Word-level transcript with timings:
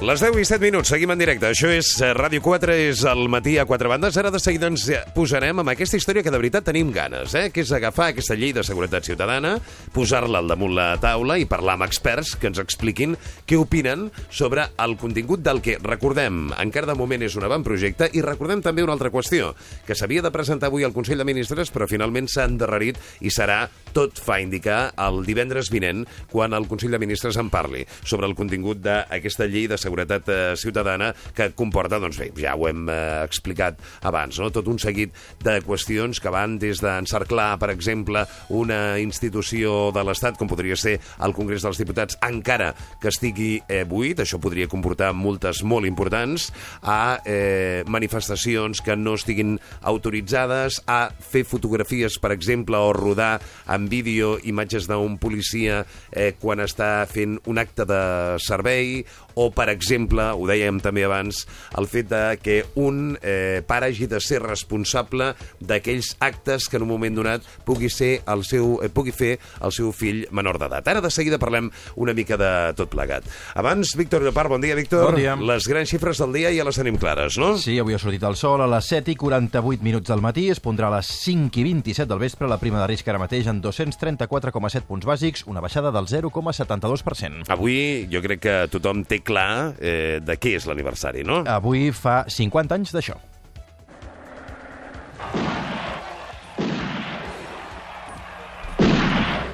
Les 0.00 0.16
10 0.16 0.38
i 0.40 0.46
7 0.48 0.64
minuts, 0.64 0.88
seguim 0.88 1.10
en 1.12 1.20
directe. 1.20 1.44
Això 1.50 1.68
és 1.68 1.90
eh, 2.00 2.14
Ràdio 2.16 2.40
4, 2.40 2.72
és 2.88 3.02
el 3.04 3.26
matí 3.28 3.58
a 3.60 3.66
4 3.68 3.90
bandes. 3.92 4.16
Ara 4.16 4.30
de 4.32 4.38
seguida 4.40 4.70
ens 4.70 4.86
eh, 4.88 5.02
posarem 5.12 5.58
amb 5.60 5.68
aquesta 5.74 5.98
història 5.98 6.22
que 6.24 6.32
de 6.32 6.38
veritat 6.40 6.64
tenim 6.64 6.88
ganes, 6.94 7.34
eh? 7.36 7.50
que 7.52 7.60
és 7.60 7.72
agafar 7.76 8.06
aquesta 8.14 8.32
llei 8.32 8.54
de 8.56 8.64
seguretat 8.64 9.04
ciutadana, 9.04 9.58
posar-la 9.92 10.40
al 10.40 10.48
damunt 10.48 10.72
la 10.72 10.86
taula 11.02 11.36
i 11.36 11.44
parlar 11.44 11.74
amb 11.76 11.84
experts 11.84 12.30
que 12.40 12.48
ens 12.48 12.62
expliquin 12.62 13.12
què 13.44 13.58
opinen 13.60 14.06
sobre 14.32 14.64
el 14.80 14.96
contingut 14.96 15.44
del 15.44 15.60
que, 15.60 15.76
recordem, 15.84 16.48
encara 16.64 16.88
de 16.88 16.96
moment 16.96 17.26
és 17.28 17.36
un 17.36 17.44
avantprojecte 17.44 18.08
i 18.16 18.24
recordem 18.24 18.64
també 18.64 18.80
una 18.80 18.96
altra 18.96 19.12
qüestió, 19.12 19.52
que 19.84 19.98
s'havia 19.98 20.24
de 20.24 20.32
presentar 20.32 20.72
avui 20.72 20.88
al 20.88 20.96
Consell 20.96 21.20
de 21.20 21.28
Ministres, 21.28 21.68
però 21.68 21.84
finalment 21.84 22.24
s'ha 22.24 22.48
endarrerit 22.48 22.96
i 23.20 23.28
serà, 23.28 23.66
tot 23.92 24.16
fa 24.16 24.40
indicar, 24.40 24.94
el 24.96 25.26
divendres 25.28 25.68
vinent, 25.68 26.06
quan 26.32 26.56
el 26.56 26.70
Consell 26.72 26.96
de 26.96 27.04
Ministres 27.04 27.36
en 27.36 27.52
parli 27.52 27.84
sobre 28.00 28.24
el 28.24 28.38
contingut 28.38 28.80
d'aquesta 28.80 29.44
llei 29.44 29.68
de 29.68 29.76
seguretat 29.76 29.89
seguretat 29.90 30.28
eh, 30.30 30.56
ciutadana 30.56 31.10
que 31.34 31.50
comporta, 31.58 31.98
doncs 31.98 32.18
bé, 32.20 32.30
ja 32.38 32.54
ho 32.54 32.68
hem 32.70 32.86
eh, 32.88 33.24
explicat 33.26 33.80
abans, 34.06 34.38
no? 34.38 34.50
tot 34.54 34.68
un 34.70 34.78
seguit 34.78 35.14
de 35.42 35.58
qüestions 35.66 36.22
que 36.22 36.30
van 36.30 36.58
des 36.62 36.80
d'encerclar, 36.82 37.58
per 37.58 37.72
exemple, 37.74 38.24
una 38.54 38.98
institució 39.02 39.90
de 39.94 40.04
l'Estat, 40.06 40.38
com 40.38 40.50
podria 40.50 40.78
ser 40.78 40.98
el 41.24 41.34
Congrés 41.34 41.66
dels 41.66 41.80
Diputats, 41.80 42.18
encara 42.26 42.72
que 43.02 43.10
estigui 43.10 43.58
eh, 43.66 43.82
buit, 43.88 44.22
això 44.22 44.38
podria 44.40 44.70
comportar 44.70 45.12
multes 45.16 45.64
molt 45.66 45.88
importants, 45.88 46.50
a 46.82 47.18
eh, 47.24 47.82
manifestacions 47.90 48.82
que 48.84 48.96
no 48.96 49.16
estiguin 49.18 49.56
autoritzades, 49.82 50.80
a 50.86 51.10
fer 51.10 51.44
fotografies, 51.48 52.20
per 52.22 52.32
exemple, 52.36 52.78
o 52.78 52.94
rodar 52.94 53.40
en 53.70 53.88
vídeo 53.90 54.36
imatges 54.46 54.86
d'un 54.90 55.18
policia 55.20 55.82
eh, 56.12 56.32
quan 56.38 56.62
està 56.62 57.06
fent 57.10 57.38
un 57.50 57.58
acte 57.60 57.86
de 57.88 58.02
servei, 58.42 59.00
o, 59.34 59.50
per 59.54 59.68
exemple, 59.72 60.30
ho 60.32 60.46
dèiem 60.48 60.80
també 60.82 61.04
abans, 61.06 61.44
el 61.78 61.88
fet 61.90 62.10
de 62.10 62.22
que 62.42 62.60
un 62.80 63.16
eh, 63.22 63.62
pare 63.66 63.90
hagi 63.90 64.08
de 64.10 64.20
ser 64.22 64.40
responsable 64.42 65.32
d'aquells 65.60 66.14
actes 66.20 66.68
que 66.68 66.78
en 66.78 66.86
un 66.86 66.92
moment 66.92 67.20
donat 67.20 67.46
pugui, 67.66 67.90
ser 67.90 68.20
el 68.30 68.44
seu, 68.44 68.78
eh, 68.84 68.90
pugui 68.92 69.14
fer 69.14 69.36
el 69.60 69.74
seu 69.74 69.92
fill 69.96 70.26
menor 70.34 70.58
d'edat. 70.60 70.86
Ara 70.88 71.02
de 71.04 71.10
seguida 71.12 71.38
parlem 71.40 71.70
una 71.96 72.14
mica 72.16 72.38
de 72.40 72.50
tot 72.78 72.90
plegat. 72.92 73.26
Abans, 73.54 73.94
Víctor 73.98 74.24
Llopart, 74.24 74.50
bon 74.50 74.62
dia, 74.62 74.74
Víctor. 74.78 75.12
Bon 75.12 75.20
dia. 75.20 75.36
Les 75.36 75.66
grans 75.68 75.90
xifres 75.90 76.20
del 76.20 76.34
dia 76.36 76.52
ja 76.54 76.66
les 76.66 76.78
tenim 76.78 76.98
clares, 77.00 77.38
no? 77.40 77.54
Sí, 77.60 77.78
avui 77.80 77.96
ha 77.96 78.02
sortit 78.02 78.24
el 78.26 78.36
sol 78.38 78.62
a 78.64 78.68
les 78.70 78.90
7 78.90 79.12
i 79.12 79.16
48 79.18 79.84
minuts 79.86 80.10
del 80.10 80.22
matí, 80.24 80.48
es 80.50 80.60
pondrà 80.62 80.88
a 80.90 80.96
les 80.98 81.10
5 81.24 81.60
i 81.60 81.66
27 81.66 82.08
del 82.10 82.22
vespre, 82.22 82.48
la 82.50 82.58
prima 82.60 82.80
de 82.82 82.88
risc 82.90 83.08
ara 83.08 83.20
mateix 83.22 83.48
en 83.50 83.62
234,7 83.62 84.86
punts 84.88 85.06
bàsics, 85.06 85.44
una 85.50 85.62
baixada 85.62 85.92
del 85.94 86.08
0,72%. 86.10 87.46
Avui 87.52 88.06
jo 88.10 88.22
crec 88.24 88.42
que 88.44 88.56
tothom 88.72 89.04
té 89.08 89.19
clar 89.26 89.74
eh, 89.78 90.20
de 90.24 90.36
què 90.40 90.56
és 90.58 90.66
l'aniversari, 90.68 91.24
no? 91.26 91.42
Avui 91.50 91.90
fa 91.96 92.22
50 92.30 92.78
anys 92.78 92.94
d'això. 92.96 93.18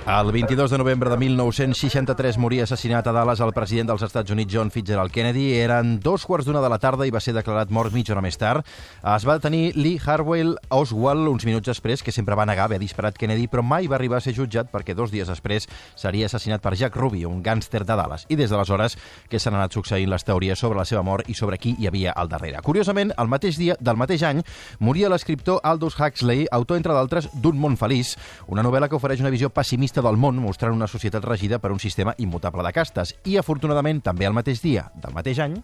El 0.06 0.30
22 0.30 0.70
de 0.70 0.78
novembre 0.78 1.10
de 1.10 1.16
1963 1.16 2.36
moria 2.38 2.62
assassinat 2.62 3.08
a 3.08 3.12
Dallas 3.12 3.40
el 3.42 3.50
president 3.50 3.88
dels 3.90 4.04
Estats 4.06 4.30
Units 4.30 4.54
John 4.54 4.68
Fitzgerald 4.70 5.10
Kennedy. 5.10 5.48
Eren 5.58 5.96
dos 5.98 6.22
quarts 6.30 6.46
d'una 6.46 6.60
de 6.62 6.68
la 6.70 6.78
tarda 6.78 7.08
i 7.08 7.10
va 7.10 7.18
ser 7.18 7.32
declarat 7.34 7.72
mort 7.74 7.90
mitja 7.90 8.14
hora 8.14 8.22
més 8.22 8.38
tard. 8.38 8.62
Es 9.02 9.26
va 9.26 9.34
detenir 9.34 9.72
Lee 9.74 9.98
Harwell 9.98 10.52
Oswald 10.70 11.26
uns 11.26 11.42
minuts 11.44 11.66
després, 11.66 12.04
que 12.06 12.14
sempre 12.14 12.38
va 12.38 12.46
negar 12.46 12.68
haver 12.68 12.78
disparat 12.78 13.18
Kennedy, 13.18 13.48
però 13.50 13.64
mai 13.66 13.88
va 13.90 13.96
arribar 13.98 14.20
a 14.20 14.22
ser 14.22 14.36
jutjat 14.36 14.70
perquè 14.70 14.94
dos 14.94 15.10
dies 15.10 15.26
després 15.26 15.66
seria 15.96 16.30
assassinat 16.30 16.62
per 16.62 16.76
Jack 16.78 16.94
Ruby, 16.94 17.24
un 17.26 17.42
gàngster 17.42 17.82
de 17.82 17.98
Dallas. 17.98 18.28
I 18.30 18.38
des 18.38 18.54
d'aleshores 18.54 18.94
que 19.28 19.42
s'han 19.42 19.58
anat 19.58 19.74
succeint 19.74 20.06
les 20.06 20.22
teories 20.22 20.62
sobre 20.62 20.78
la 20.78 20.86
seva 20.86 21.02
mort 21.02 21.26
i 21.26 21.34
sobre 21.34 21.58
qui 21.58 21.74
hi 21.80 21.90
havia 21.90 22.14
al 22.14 22.30
darrere. 22.30 22.62
Curiosament, 22.62 23.10
el 23.18 23.26
mateix 23.26 23.58
dia 23.58 23.74
del 23.80 23.98
mateix 23.98 24.22
any 24.22 24.44
moria 24.78 25.10
l'escriptor 25.10 25.58
Aldous 25.64 25.98
Huxley, 25.98 26.46
autor, 26.52 26.78
entre 26.78 26.94
d'altres, 26.94 27.26
d'Un 27.34 27.58
món 27.58 27.74
feliç, 27.74 28.14
una 28.46 28.62
novel·la 28.62 28.86
que 28.86 29.00
ofereix 29.02 29.26
una 29.26 29.34
visió 29.34 29.50
pessimista 29.50 29.95
del 30.04 30.18
món 30.20 30.40
mostrant 30.42 30.74
una 30.74 30.88
societat 30.90 31.24
regida 31.24 31.60
per 31.62 31.72
un 31.72 31.80
sistema 31.80 32.14
immutable 32.18 32.64
de 32.66 32.72
castes. 32.76 33.14
I, 33.24 33.38
afortunadament, 33.40 34.02
també 34.04 34.28
el 34.28 34.36
mateix 34.36 34.62
dia 34.64 34.90
del 34.94 35.16
mateix 35.16 35.40
any, 35.46 35.60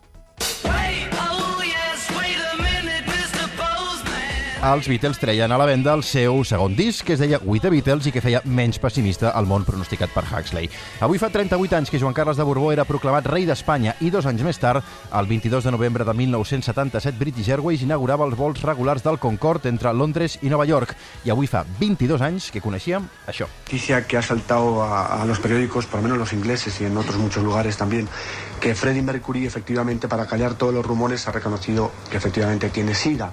els 4.63 4.87
Beatles 4.87 5.19
treien 5.19 5.51
a 5.51 5.57
la 5.59 5.65
venda 5.67 5.91
el 5.91 6.05
seu 6.07 6.45
segon 6.47 6.77
disc, 6.79 7.03
que 7.03 7.17
es 7.17 7.19
deia 7.19 7.41
We 7.43 7.59
the 7.59 7.71
Beatles 7.73 8.07
i 8.07 8.13
que 8.15 8.21
feia 8.23 8.39
menys 8.47 8.79
pessimista 8.79 9.33
el 9.35 9.49
món 9.51 9.65
pronosticat 9.67 10.13
per 10.15 10.23
Huxley. 10.23 10.69
Avui 11.03 11.19
fa 11.19 11.33
38 11.35 11.75
anys 11.81 11.91
que 11.91 11.99
Joan 11.99 12.15
Carles 12.15 12.39
de 12.39 12.47
Borbó 12.47 12.69
era 12.71 12.85
proclamat 12.87 13.27
rei 13.27 13.43
d'Espanya 13.49 13.97
i 14.07 14.13
dos 14.15 14.29
anys 14.31 14.45
més 14.47 14.61
tard, 14.63 14.87
el 15.19 15.27
22 15.27 15.67
de 15.67 15.73
novembre 15.75 16.07
de 16.07 16.15
1977, 16.15 17.19
British 17.19 17.51
Airways 17.51 17.83
inaugurava 17.83 18.23
els 18.29 18.39
vols 18.39 18.63
regulars 18.63 19.03
del 19.03 19.19
Concorde 19.19 19.67
entre 19.69 19.91
Londres 19.93 20.39
i 20.43 20.53
Nova 20.53 20.67
York. 20.71 20.95
I 21.27 21.35
avui 21.35 21.51
fa 21.51 21.65
22 21.81 22.23
anys 22.23 22.53
que 22.55 22.63
coneixíem 22.63 23.11
això. 23.27 23.51
noticia 23.65 24.07
que 24.07 24.17
ha 24.17 24.23
saltado 24.23 24.85
a, 24.85 25.23
a 25.23 25.25
los 25.25 25.41
periódicos, 25.41 25.87
por 25.87 25.99
lo 25.99 26.05
menos 26.05 26.19
los 26.19 26.33
ingleses 26.33 26.81
y 26.81 26.85
en 26.85 26.97
otros 26.97 27.17
muchos 27.17 27.43
lugares 27.43 27.77
también, 27.77 28.07
que 28.61 28.77
Freddie 28.77 29.03
Mercury 29.03 29.45
efectivamente 29.45 30.07
para 30.07 30.27
callar 30.27 30.55
todos 30.55 30.73
los 30.73 30.87
rumores 30.87 31.27
ha 31.27 31.33
reconocido 31.33 31.91
que 32.11 32.17
efectivamente 32.17 32.71
tiene 32.71 32.95
SIDA, 32.95 33.33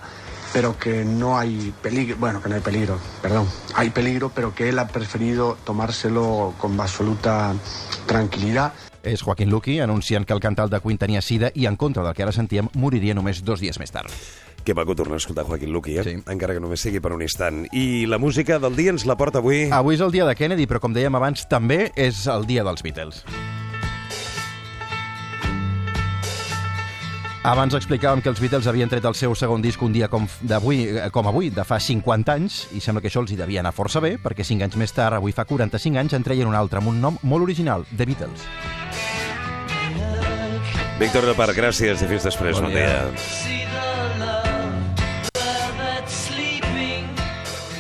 pero 0.54 0.78
que 0.78 1.06
no 1.06 1.38
hay 1.38 1.74
peligro, 1.82 2.18
bueno, 2.18 2.42
que 2.42 2.50
no 2.50 2.56
hay 2.56 2.62
peligro, 2.62 3.00
perdón, 3.22 3.48
hay 3.76 3.90
peligro, 3.90 4.32
pero 4.34 4.54
que 4.54 4.70
él 4.70 4.80
ha 4.80 4.88
preferido 4.88 5.58
tomárselo 5.64 6.54
con 6.58 6.80
absoluta 6.80 7.54
tranquilidad. 8.06 8.74
És 9.04 9.22
Joaquín 9.24 9.50
Luqui 9.50 9.80
anunciant 9.80 10.26
que 10.28 10.34
el 10.34 10.42
cantal 10.44 10.70
de 10.70 10.82
Queen 10.84 10.98
tenia 11.00 11.22
sida 11.22 11.54
i, 11.56 11.66
en 11.66 11.78
contra 11.80 12.04
del 12.04 12.14
que 12.14 12.26
ara 12.26 12.34
sentíem, 12.36 12.68
moriria 12.76 13.16
només 13.16 13.40
dos 13.48 13.62
dies 13.64 13.80
més 13.80 13.94
tard. 13.96 14.12
Que 14.68 14.76
maco 14.76 14.96
tornar 14.96 15.16
a 15.16 15.24
escoltar 15.24 15.46
Joaquín 15.48 15.72
Luqui, 15.72 15.98
eh? 15.98 16.04
Sí. 16.04 16.18
Encara 16.28 16.54
que 16.58 16.60
només 16.60 16.84
sigui 16.84 17.00
per 17.00 17.14
un 17.16 17.24
instant. 17.24 17.64
I 17.72 18.06
la 18.12 18.20
música 18.20 18.60
del 18.60 18.76
dia 18.76 18.92
ens 18.92 19.08
la 19.08 19.16
porta 19.16 19.40
avui... 19.40 19.70
Avui 19.72 19.96
és 19.96 20.04
el 20.04 20.12
dia 20.12 20.28
de 20.28 20.36
Kennedy, 20.36 20.68
però 20.68 20.84
com 20.84 20.94
dèiem 20.94 21.16
abans, 21.16 21.48
també 21.48 21.94
és 21.96 22.28
el 22.28 22.46
dia 22.50 22.68
dels 22.68 22.84
Beatles. 22.84 23.24
Abans 27.50 27.74
explicàvem 27.74 28.20
que 28.22 28.30
els 28.30 28.38
Beatles 28.44 28.68
havien 28.70 28.92
tret 28.92 29.06
el 29.10 29.16
seu 29.18 29.34
segon 29.34 29.64
disc 29.64 29.82
un 29.82 29.94
dia 29.96 30.06
com, 30.12 30.28
d'avui, 30.46 30.84
eh, 30.86 31.08
com 31.10 31.26
avui, 31.26 31.50
de 31.50 31.64
fa 31.66 31.80
50 31.82 32.36
anys, 32.36 32.60
i 32.78 32.82
sembla 32.84 33.02
que 33.02 33.10
això 33.10 33.24
els 33.24 33.34
hi 33.34 33.40
devia 33.40 33.64
anar 33.64 33.74
força 33.74 33.98
bé, 34.04 34.20
perquè 34.22 34.46
5 34.46 34.68
anys 34.68 34.78
més 34.78 34.94
tard, 34.94 35.18
avui 35.18 35.34
fa 35.34 35.48
45 35.50 35.98
anys, 35.98 36.14
en 36.14 36.26
treien 36.28 36.46
un 36.46 36.54
altre 36.54 36.78
amb 36.78 36.94
un 36.94 37.02
nom 37.02 37.18
molt 37.24 37.48
original, 37.48 37.88
The 37.90 38.06
Beatles. 38.06 38.46
Víctor 41.00 41.26
de 41.26 41.34
gràcies 41.58 42.04
i 42.04 42.12
fins 42.12 42.30
després. 42.30 42.60
Bon 42.60 42.70
Bon, 42.70 42.76
dia. 42.76 43.10
dia. 43.10 43.59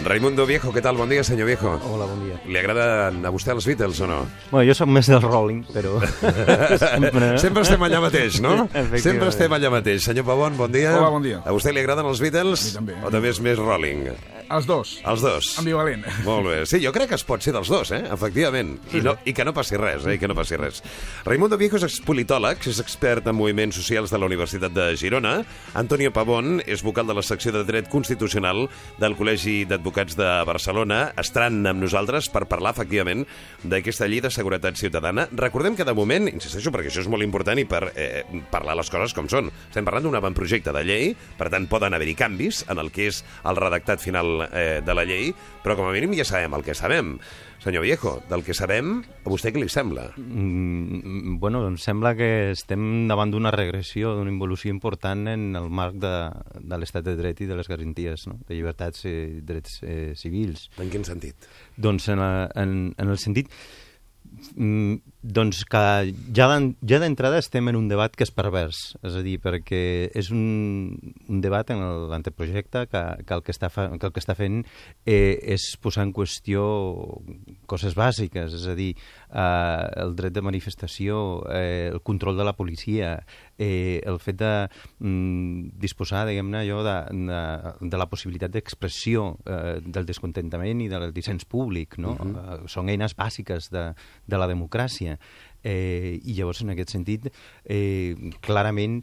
Raimundo 0.04 0.46
Viejo, 0.48 0.72
què 0.72 0.82
tal? 0.82 0.96
Bon 0.96 1.10
dia, 1.12 1.24
senyor 1.28 1.50
Viejo. 1.50 1.74
Hola, 1.90 2.08
bon 2.08 2.22
dia. 2.24 2.38
Li 2.48 2.60
agraden 2.62 3.20
a 3.26 3.32
vostè 3.36 3.52
els 3.52 3.68
Beatles 3.68 4.00
o 4.06 4.08
no? 4.08 4.20
Bueno, 4.50 4.64
jo 4.70 4.76
soc 4.78 4.88
més 4.96 5.10
del 5.12 5.22
Rolling, 5.26 5.66
però... 5.76 6.00
sempre... 6.86 7.34
Sempre 7.44 7.66
estem 7.68 7.84
allà 7.90 8.02
mateix, 8.06 8.40
no? 8.44 8.56
Sempre 8.96 9.28
estem 9.28 9.56
allà 9.60 9.74
mateix. 9.76 10.06
Senyor 10.08 10.28
Pavón, 10.30 10.56
bon 10.60 10.72
dia. 10.72 10.96
Hola, 10.96 11.12
bon 11.18 11.26
dia. 11.26 11.44
A 11.44 11.56
vostè 11.56 11.76
li 11.76 11.84
agraden 11.84 12.08
els 12.08 12.24
Beatles? 12.24 12.70
A 12.72 12.84
mi 12.84 12.94
també. 12.94 13.00
O 13.04 13.12
també 13.14 13.34
és 13.36 13.44
més 13.44 13.60
Rolling? 13.60 14.08
Els 14.50 14.66
dos. 14.66 14.96
Els 15.06 15.22
dos. 15.22 15.52
Ambivalent. 15.62 16.06
Molt 16.26 16.48
bé. 16.48 16.56
Sí, 16.70 16.80
jo 16.82 16.90
crec 16.96 17.12
que 17.12 17.18
es 17.20 17.26
pot 17.28 17.44
ser 17.46 17.54
dels 17.54 17.70
dos, 17.70 17.92
eh? 17.94 18.02
Efectivament. 18.10 18.76
I, 18.98 19.02
no, 19.06 19.14
I 19.30 19.34
que 19.38 19.46
no 19.46 19.54
passi 19.54 19.78
res, 19.78 20.08
eh? 20.10 20.16
I 20.18 20.22
que 20.22 20.30
no 20.30 20.36
passi 20.38 20.58
res. 20.58 20.82
Raimundo 21.28 21.58
Viejo 21.60 21.78
és 21.78 21.86
expolitòleg, 21.86 22.66
és 22.72 22.80
expert 22.82 23.30
en 23.30 23.38
moviments 23.38 23.78
socials 23.78 24.10
de 24.10 24.18
la 24.18 24.26
Universitat 24.26 24.74
de 24.74 24.88
Girona. 24.98 25.36
Antonio 25.78 26.10
Pavón 26.16 26.64
és 26.66 26.82
vocal 26.86 27.06
de 27.06 27.18
la 27.18 27.24
secció 27.26 27.54
de 27.54 27.62
Dret 27.68 27.92
Constitucional 27.94 28.66
del 28.98 29.18
Col·legi 29.20 29.68
d'Advocats 29.70 30.18
de 30.18 30.32
Barcelona. 30.50 31.12
Estaran 31.22 31.62
amb 31.70 31.86
nosaltres 31.86 32.32
per 32.34 32.48
parlar, 32.50 32.74
efectivament, 32.74 33.28
d'aquesta 33.62 34.10
llei 34.10 34.24
de 34.26 34.34
seguretat 34.34 34.82
ciutadana. 34.82 35.28
Recordem 35.38 35.78
que, 35.78 35.86
de 35.86 35.94
moment, 35.94 36.26
insisteixo, 36.32 36.74
perquè 36.74 36.90
això 36.90 37.06
és 37.06 37.12
molt 37.12 37.26
important 37.28 37.62
i 37.62 37.68
per 37.70 37.92
eh, 37.94 38.26
parlar 38.50 38.80
les 38.82 38.90
coses 38.90 39.14
com 39.14 39.30
són. 39.30 39.54
Estem 39.70 39.86
parlant 39.86 40.10
d'un 40.10 40.18
avantprojecte 40.18 40.74
de 40.74 40.86
llei, 40.90 41.14
per 41.38 41.52
tant, 41.54 41.70
poden 41.70 41.94
haver-hi 41.94 42.18
canvis 42.18 42.66
en 42.70 42.82
el 42.82 42.90
que 42.90 43.12
és 43.14 43.22
el 43.46 43.60
redactat 43.60 44.02
final 44.02 44.39
eh, 44.48 44.82
de 44.86 44.96
la 44.96 45.06
llei, 45.08 45.34
però 45.64 45.76
com 45.78 45.90
a 45.90 45.94
mínim 45.96 46.16
ja 46.18 46.26
sabem 46.28 46.56
el 46.58 46.66
que 46.66 46.76
sabem. 46.78 47.18
Senyor 47.60 47.84
Viejo, 47.84 48.22
del 48.30 48.46
que 48.48 48.56
sabem, 48.56 49.02
a 49.04 49.28
vostè 49.28 49.52
què 49.52 49.60
li 49.60 49.68
sembla? 49.68 50.06
Mm, 50.16 51.36
bueno, 51.44 51.66
em 51.68 51.76
sembla 51.76 52.14
que 52.16 52.30
estem 52.54 53.10
davant 53.12 53.34
d'una 53.34 53.52
regressió, 53.52 54.14
d'una 54.16 54.32
involució 54.32 54.72
important 54.72 55.28
en 55.28 55.60
el 55.60 55.68
marc 55.68 56.00
de, 56.00 56.14
de 56.56 56.80
l'estat 56.80 57.04
de 57.04 57.18
dret 57.20 57.44
i 57.44 57.50
de 57.50 57.60
les 57.60 57.68
garanties 57.68 58.30
no? 58.32 58.38
de 58.48 58.56
llibertats 58.56 59.04
i 59.12 59.44
drets 59.44 59.82
eh, 59.84 60.14
civils. 60.16 60.70
En 60.80 60.88
quin 60.94 61.04
sentit? 61.04 61.52
Doncs 61.76 62.08
en, 62.16 62.24
la, 62.24 62.48
en, 62.56 62.80
en 62.96 63.16
el 63.16 63.20
sentit... 63.20 63.52
Mm, 64.56 65.02
Doncs 65.22 65.66
que 65.68 66.14
ja 66.32 66.46
d'en- 66.48 66.78
ja 66.88 66.98
d'entrada 66.98 67.40
estem 67.40 67.68
en 67.68 67.76
un 67.76 67.90
debat 67.90 68.14
que 68.16 68.24
és 68.24 68.32
pervers, 68.32 68.96
és 69.04 69.16
a 69.20 69.22
dir, 69.22 69.36
perquè 69.44 70.10
és 70.16 70.30
un, 70.32 70.96
un 71.28 71.42
debat 71.44 71.68
en 71.76 71.82
l'anteprojecte 72.08 72.86
que, 72.88 73.02
que, 73.28 73.34
el 73.36 73.44
que, 73.44 73.52
està 73.52 73.68
fa, 73.70 73.90
que 74.00 74.08
el 74.08 74.14
que 74.16 74.22
està 74.24 74.32
fent 74.40 74.62
eh, 75.06 75.36
és 75.44 75.76
posar 75.84 76.06
en 76.08 76.14
qüestió 76.16 76.64
coses 77.68 77.98
bàsiques, 78.00 78.56
és 78.56 78.66
a 78.72 78.76
dir, 78.80 78.94
eh, 78.96 79.84
el 80.00 80.16
dret 80.16 80.32
de 80.32 80.42
manifestació, 80.46 81.44
eh, 81.52 81.90
el 81.92 82.00
control 82.00 82.40
de 82.40 82.48
la 82.48 82.56
policia, 82.56 83.18
eh, 83.60 84.00
el 84.08 84.22
fet 84.24 84.40
de 84.40 84.54
mm, 85.04 85.76
disposar, 85.84 86.24
diguem-ne, 86.32 86.64
allò 86.64 86.80
de, 86.88 86.96
de, 87.28 87.44
de 87.92 88.00
la 88.00 88.08
possibilitat 88.08 88.56
d'expressió 88.56 89.34
eh, 89.44 89.82
del 89.84 90.08
descontentament 90.08 90.80
i 90.80 90.88
del 90.88 91.12
dissens 91.12 91.44
públic, 91.44 91.98
no? 92.00 92.16
Uh 92.16 92.24
-huh. 92.24 92.64
eh, 92.64 92.68
són 92.72 92.88
eines 92.88 93.18
bàsiques 93.20 93.68
de, 93.70 93.90
de 94.26 94.38
la 94.38 94.48
democràcia. 94.48 95.09
Eh, 95.64 96.20
I 96.24 96.38
llavors, 96.38 96.62
en 96.64 96.72
aquest 96.76 96.94
sentit, 96.96 97.28
eh, 97.66 98.16
clarament, 98.46 99.02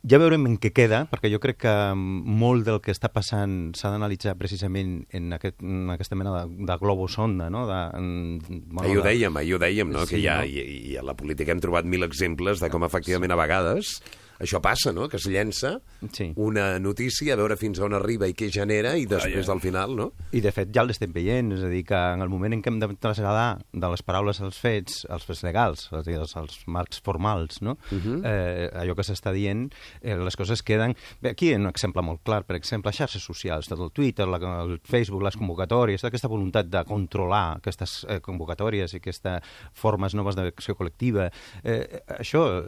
ja 0.00 0.18
veurem 0.20 0.46
en 0.48 0.56
què 0.60 0.70
queda, 0.72 1.02
perquè 1.10 1.28
jo 1.32 1.40
crec 1.42 1.58
que 1.66 1.74
molt 1.94 2.64
del 2.64 2.80
que 2.84 2.92
està 2.94 3.10
passant 3.12 3.74
s'ha 3.76 3.90
d'analitzar 3.92 4.32
precisament 4.40 5.02
en, 5.16 5.28
aquest, 5.36 5.60
en 5.60 5.92
aquesta 5.92 6.16
mena 6.16 6.32
de, 6.38 6.64
de 6.70 6.78
globus 6.80 7.18
sonda, 7.18 7.50
no? 7.52 7.66
De, 7.68 7.80
en, 7.98 8.64
Ahir 8.80 8.96
ho 9.02 9.04
dèiem, 9.04 9.36
ahir 9.36 9.58
ho 9.58 9.60
dèiem, 9.60 9.92
no? 9.92 10.06
Sí, 10.08 10.16
que 10.16 10.22
ja, 10.24 10.40
no? 10.40 10.48
i, 10.48 10.64
i 10.94 10.96
a 10.96 11.04
la 11.04 11.16
política 11.18 11.52
hem 11.52 11.60
trobat 11.60 11.88
mil 11.88 12.06
exemples 12.06 12.64
de 12.64 12.72
com 12.72 12.86
efectivament 12.88 13.36
a 13.36 13.40
vegades 13.42 13.98
això 14.40 14.60
passa, 14.64 14.92
no? 14.92 15.08
Que 15.08 15.18
es 15.20 15.26
llença 15.28 15.80
Sí. 16.10 16.32
una 16.36 16.78
notícia, 16.80 17.34
a 17.34 17.36
veure 17.36 17.56
fins 17.60 17.78
on 17.84 17.92
arriba 17.94 18.26
i 18.28 18.34
què 18.34 18.50
genera, 18.50 18.96
i 18.96 19.04
després 19.06 19.48
al 19.52 19.60
final, 19.60 19.94
no? 19.96 20.12
I, 20.32 20.40
de 20.40 20.52
fet, 20.52 20.70
ja 20.74 20.82
l'estem 20.86 21.12
veient, 21.12 21.52
és 21.52 21.62
a 21.62 21.68
dir, 21.68 21.84
que 21.84 21.94
en 21.94 22.22
el 22.24 22.30
moment 22.32 22.54
en 22.56 22.62
què 22.62 22.72
hem 22.72 22.78
de 22.80 22.88
traslladar 22.96 23.60
de 23.72 23.90
les 23.92 24.02
paraules 24.02 24.40
als 24.40 24.58
fets, 24.58 25.04
als 25.10 25.26
fets 25.28 25.42
legals, 25.44 25.86
és 25.90 25.98
a 25.98 26.02
dir, 26.06 26.16
als, 26.18 26.34
als 26.40 26.62
marcs 26.66 27.02
formals, 27.04 27.60
no? 27.62 27.76
Uh 27.92 27.98
-huh. 27.98 28.20
eh, 28.24 28.70
allò 28.74 28.94
que 28.96 29.02
s'està 29.04 29.32
dient, 29.32 29.72
eh, 30.00 30.16
les 30.16 30.36
coses 30.36 30.62
queden... 30.62 30.96
Bé, 31.20 31.30
aquí 31.30 31.52
un 31.54 31.66
exemple 31.66 32.02
molt 32.02 32.22
clar, 32.24 32.44
per 32.44 32.56
exemple, 32.56 32.92
xarxes 32.92 33.22
socials, 33.22 33.68
tot 33.68 33.78
el 33.80 33.92
Twitter, 33.92 34.26
la, 34.26 34.38
el 34.62 34.80
Facebook, 34.82 35.22
les 35.22 35.36
convocatòries, 35.36 36.04
aquesta 36.04 36.28
voluntat 36.28 36.66
de 36.66 36.84
controlar 36.84 37.56
aquestes 37.56 38.06
eh, 38.08 38.20
convocatòries 38.20 38.94
i 38.94 38.96
aquestes 38.96 39.42
formes 39.72 40.14
noves 40.14 40.34
d'acció 40.34 40.74
col·lectiva, 40.74 41.30
eh, 41.62 42.02
això 42.18 42.64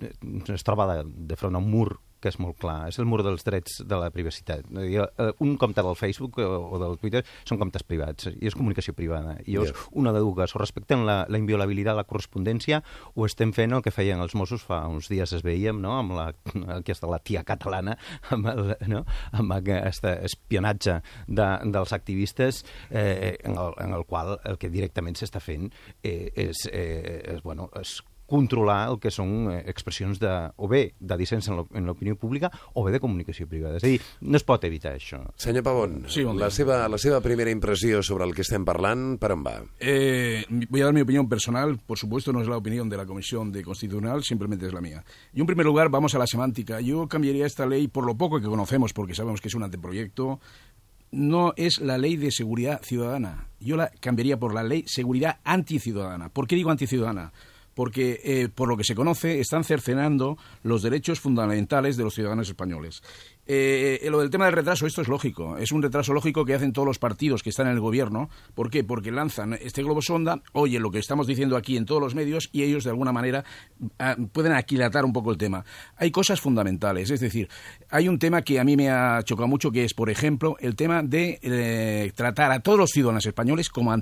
es 0.00 0.66
troba 0.66 0.88
de, 0.94 1.04
de 1.06 1.36
front 1.36 1.56
a 1.56 1.62
un 1.62 1.70
mur 1.70 1.96
que 2.20 2.30
és 2.32 2.38
molt 2.40 2.56
clar, 2.58 2.88
és 2.88 2.96
el 2.98 3.06
mur 3.08 3.20
dels 3.22 3.44
drets 3.44 3.82
de 3.86 3.96
la 4.00 4.08
privacitat. 4.10 4.64
Eh, 4.80 5.04
Un 5.44 5.56
compte 5.60 5.82
del 5.84 5.96
Facebook 5.96 6.38
o 6.40 6.46
o 6.66 6.78
del 6.80 6.96
Twitter 6.98 7.22
són 7.44 7.58
comptes 7.60 7.84
privats 7.86 8.30
i 8.32 8.48
és 8.48 8.56
comunicació 8.56 8.94
privada. 8.96 9.36
I 9.44 9.52
llavors, 9.54 9.72
Ja. 9.72 9.84
una 9.92 10.12
de 10.12 10.20
dues, 10.24 10.54
o 10.56 10.58
respectem 10.58 11.04
la, 11.04 11.26
la 11.28 11.38
inviolabilitat 11.38 11.92
de 11.92 11.96
la 12.00 12.04
correspondència 12.08 12.82
o 13.14 13.26
estem 13.26 13.52
fent 13.52 13.72
el 13.76 13.82
que 13.82 13.92
feien 13.92 14.20
els 14.20 14.34
Mossos 14.34 14.64
fa 14.64 14.80
uns 14.88 15.08
dies 15.12 15.32
es 15.32 15.44
veiem, 15.44 15.78
no?, 15.80 15.92
amb 16.00 16.16
la, 16.16 16.26
aquesta, 16.78 17.06
la 17.06 17.20
tia 17.20 17.44
catalana, 17.44 17.96
amb, 18.30 18.46
el, 18.48 18.74
no? 18.88 19.04
amb 19.32 19.52
aquest 19.52 20.04
espionatge 20.04 21.02
de, 21.28 21.48
dels 21.70 21.92
activistes 21.92 22.64
eh, 22.90 23.36
en, 23.44 23.56
el, 23.58 23.72
en 23.78 23.92
el 23.92 24.04
qual 24.06 24.38
el 24.44 24.58
que 24.58 24.72
directament 24.72 25.14
s'està 25.14 25.40
fent 25.40 25.70
eh, 26.02 26.32
és, 26.34 26.66
eh, 26.72 27.22
és, 27.36 27.42
bueno, 27.44 27.70
és 27.78 28.00
controlar 28.26 28.88
el 28.90 28.98
que 28.98 29.10
són 29.14 29.50
eh, 29.52 29.60
expressions 29.70 30.18
de, 30.18 30.30
o 30.58 30.66
bé 30.68 30.94
de 30.98 31.16
dissens 31.16 31.46
en 31.48 31.56
l'op- 31.60 31.70
en 31.78 31.86
l'opinió 31.86 32.16
pública 32.18 32.50
o 32.74 32.82
bé 32.84 32.92
de 32.92 33.00
comunicació 33.00 33.46
privada. 33.46 33.76
És 33.78 33.84
a 33.84 33.90
dir, 33.92 34.00
no 34.20 34.36
es 34.36 34.42
pot 34.44 34.64
evitar 34.66 34.94
això. 34.96 35.20
Senyor 35.38 35.62
Pavón, 35.62 36.04
Sí, 36.10 36.24
bon 36.26 36.38
la, 36.38 36.50
seva, 36.50 36.80
la 36.90 36.98
seva 36.98 37.20
primera 37.22 37.50
impressió 37.54 38.02
sobre 38.02 38.24
el 38.26 38.34
que 38.34 38.42
estem 38.42 38.64
parlant, 38.66 39.16
per 39.22 39.32
on 39.32 39.44
va? 39.46 39.56
Eh, 39.80 40.44
voy 40.68 40.80
a 40.82 40.86
dar 40.90 40.94
mi 40.94 41.00
opinión 41.02 41.28
personal, 41.28 41.78
por 41.86 41.98
supuesto 41.98 42.32
no 42.32 42.42
es 42.42 42.48
la 42.48 42.56
opinión 42.56 42.88
de 42.88 42.96
la 42.96 43.06
Comisión 43.06 43.52
de 43.52 43.62
Constitucional, 43.62 44.22
simplemente 44.24 44.66
es 44.66 44.72
la 44.74 44.80
mía. 44.80 45.04
Y 45.32 45.40
en 45.40 45.46
primer 45.46 45.66
lugar 45.66 45.88
vamos 45.88 46.14
a 46.14 46.18
la 46.18 46.26
semántica. 46.26 46.80
Yo 46.80 47.06
cambiaría 47.08 47.46
esta 47.46 47.64
ley 47.66 47.86
por 47.88 48.04
lo 48.04 48.16
poco 48.16 48.40
que 48.40 48.46
conocemos, 48.46 48.92
porque 48.92 49.14
sabemos 49.14 49.40
que 49.40 49.48
es 49.48 49.54
un 49.54 49.62
anteproyecto. 49.62 50.40
No 51.12 51.52
es 51.56 51.80
la 51.80 51.96
ley 51.98 52.16
de 52.16 52.30
seguridad 52.32 52.80
ciudadana. 52.82 53.46
Yo 53.60 53.76
la 53.76 53.90
cambiaría 54.00 54.36
por 54.38 54.52
la 54.52 54.64
ley 54.64 54.82
seguridad 54.86 55.38
anticiudadana. 55.44 56.28
¿Por 56.30 56.46
qué 56.48 56.56
digo 56.56 56.70
anticiudadana? 56.70 57.32
Porque, 57.76 58.22
eh, 58.24 58.48
por 58.48 58.68
lo 58.68 58.76
que 58.78 58.84
se 58.84 58.94
conoce, 58.94 59.38
están 59.38 59.62
cercenando 59.62 60.38
los 60.62 60.82
derechos 60.82 61.20
fundamentales 61.20 61.98
de 61.98 62.04
los 62.04 62.14
ciudadanos 62.14 62.48
españoles. 62.48 63.02
Eh, 63.46 64.06
lo 64.10 64.20
del 64.20 64.30
tema 64.30 64.46
del 64.46 64.54
retraso, 64.54 64.86
esto 64.86 65.02
es 65.02 65.08
lógico. 65.08 65.56
Es 65.56 65.72
un 65.72 65.82
retraso 65.82 66.12
lógico 66.12 66.44
que 66.44 66.54
hacen 66.54 66.72
todos 66.72 66.86
los 66.86 66.98
partidos 66.98 67.42
que 67.42 67.50
están 67.50 67.66
en 67.66 67.74
el 67.74 67.80
gobierno. 67.80 68.28
¿Por 68.54 68.70
qué? 68.70 68.82
Porque 68.82 69.12
lanzan 69.12 69.54
este 69.54 69.82
globo 69.82 70.02
sonda, 70.02 70.42
oyen 70.52 70.82
lo 70.82 70.90
que 70.90 70.98
estamos 70.98 71.26
diciendo 71.26 71.56
aquí 71.56 71.76
en 71.76 71.86
todos 71.86 72.00
los 72.00 72.14
medios 72.14 72.48
y 72.52 72.62
ellos 72.62 72.84
de 72.84 72.90
alguna 72.90 73.12
manera 73.12 73.44
ah, 73.98 74.16
pueden 74.32 74.52
aquilatar 74.52 75.04
un 75.04 75.12
poco 75.12 75.30
el 75.30 75.38
tema. 75.38 75.64
Hay 75.96 76.10
cosas 76.10 76.40
fundamentales, 76.40 77.10
es 77.10 77.20
decir, 77.20 77.48
hay 77.90 78.08
un 78.08 78.18
tema 78.18 78.42
que 78.42 78.58
a 78.58 78.64
mí 78.64 78.76
me 78.76 78.90
ha 78.90 79.22
chocado 79.22 79.48
mucho 79.48 79.70
que 79.70 79.84
es, 79.84 79.94
por 79.94 80.10
ejemplo, 80.10 80.56
el 80.60 80.74
tema 80.74 81.02
de 81.02 81.38
eh, 81.42 82.12
tratar 82.14 82.52
a 82.52 82.60
todos 82.60 82.78
los 82.78 82.90
ciudadanos 82.90 83.26
españoles 83.26 83.68
como, 83.68 83.94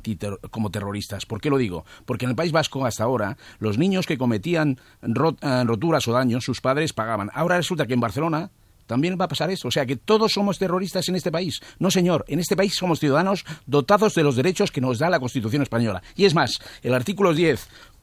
como 0.50 0.70
terroristas. 0.70 1.26
¿Por 1.26 1.40
qué 1.40 1.50
lo 1.50 1.58
digo? 1.58 1.84
Porque 2.06 2.24
en 2.24 2.30
el 2.30 2.36
País 2.36 2.52
Vasco 2.52 2.86
hasta 2.86 3.04
ahora 3.04 3.36
los 3.58 3.78
niños 3.78 4.06
que 4.06 4.18
cometían 4.18 4.78
eh, 5.02 5.64
roturas 5.64 6.08
o 6.08 6.12
daños, 6.12 6.44
sus 6.44 6.60
padres 6.60 6.92
pagaban. 6.92 7.30
Ahora 7.34 7.56
resulta 7.56 7.86
que 7.86 7.94
en 7.94 8.00
Barcelona 8.00 8.50
también 8.86 9.16
va 9.20 9.26
a 9.26 9.28
pasar 9.28 9.50
eso. 9.50 9.68
O 9.68 9.70
sea, 9.70 9.86
que 9.86 9.96
todos 9.96 10.32
somos 10.32 10.58
terroristas 10.58 11.08
en 11.08 11.16
este 11.16 11.32
país. 11.32 11.60
No, 11.78 11.90
señor. 11.90 12.24
En 12.28 12.40
este 12.40 12.56
país 12.56 12.74
somos 12.74 13.00
ciudadanos 13.00 13.44
dotados 13.66 14.14
de 14.14 14.22
los 14.22 14.36
derechos 14.36 14.70
que 14.70 14.80
nos 14.80 14.98
da 14.98 15.10
la 15.10 15.20
Constitución 15.20 15.62
española. 15.62 16.02
Y 16.16 16.24
es 16.24 16.34
más, 16.34 16.58
el 16.82 16.94
artículo 16.94 17.34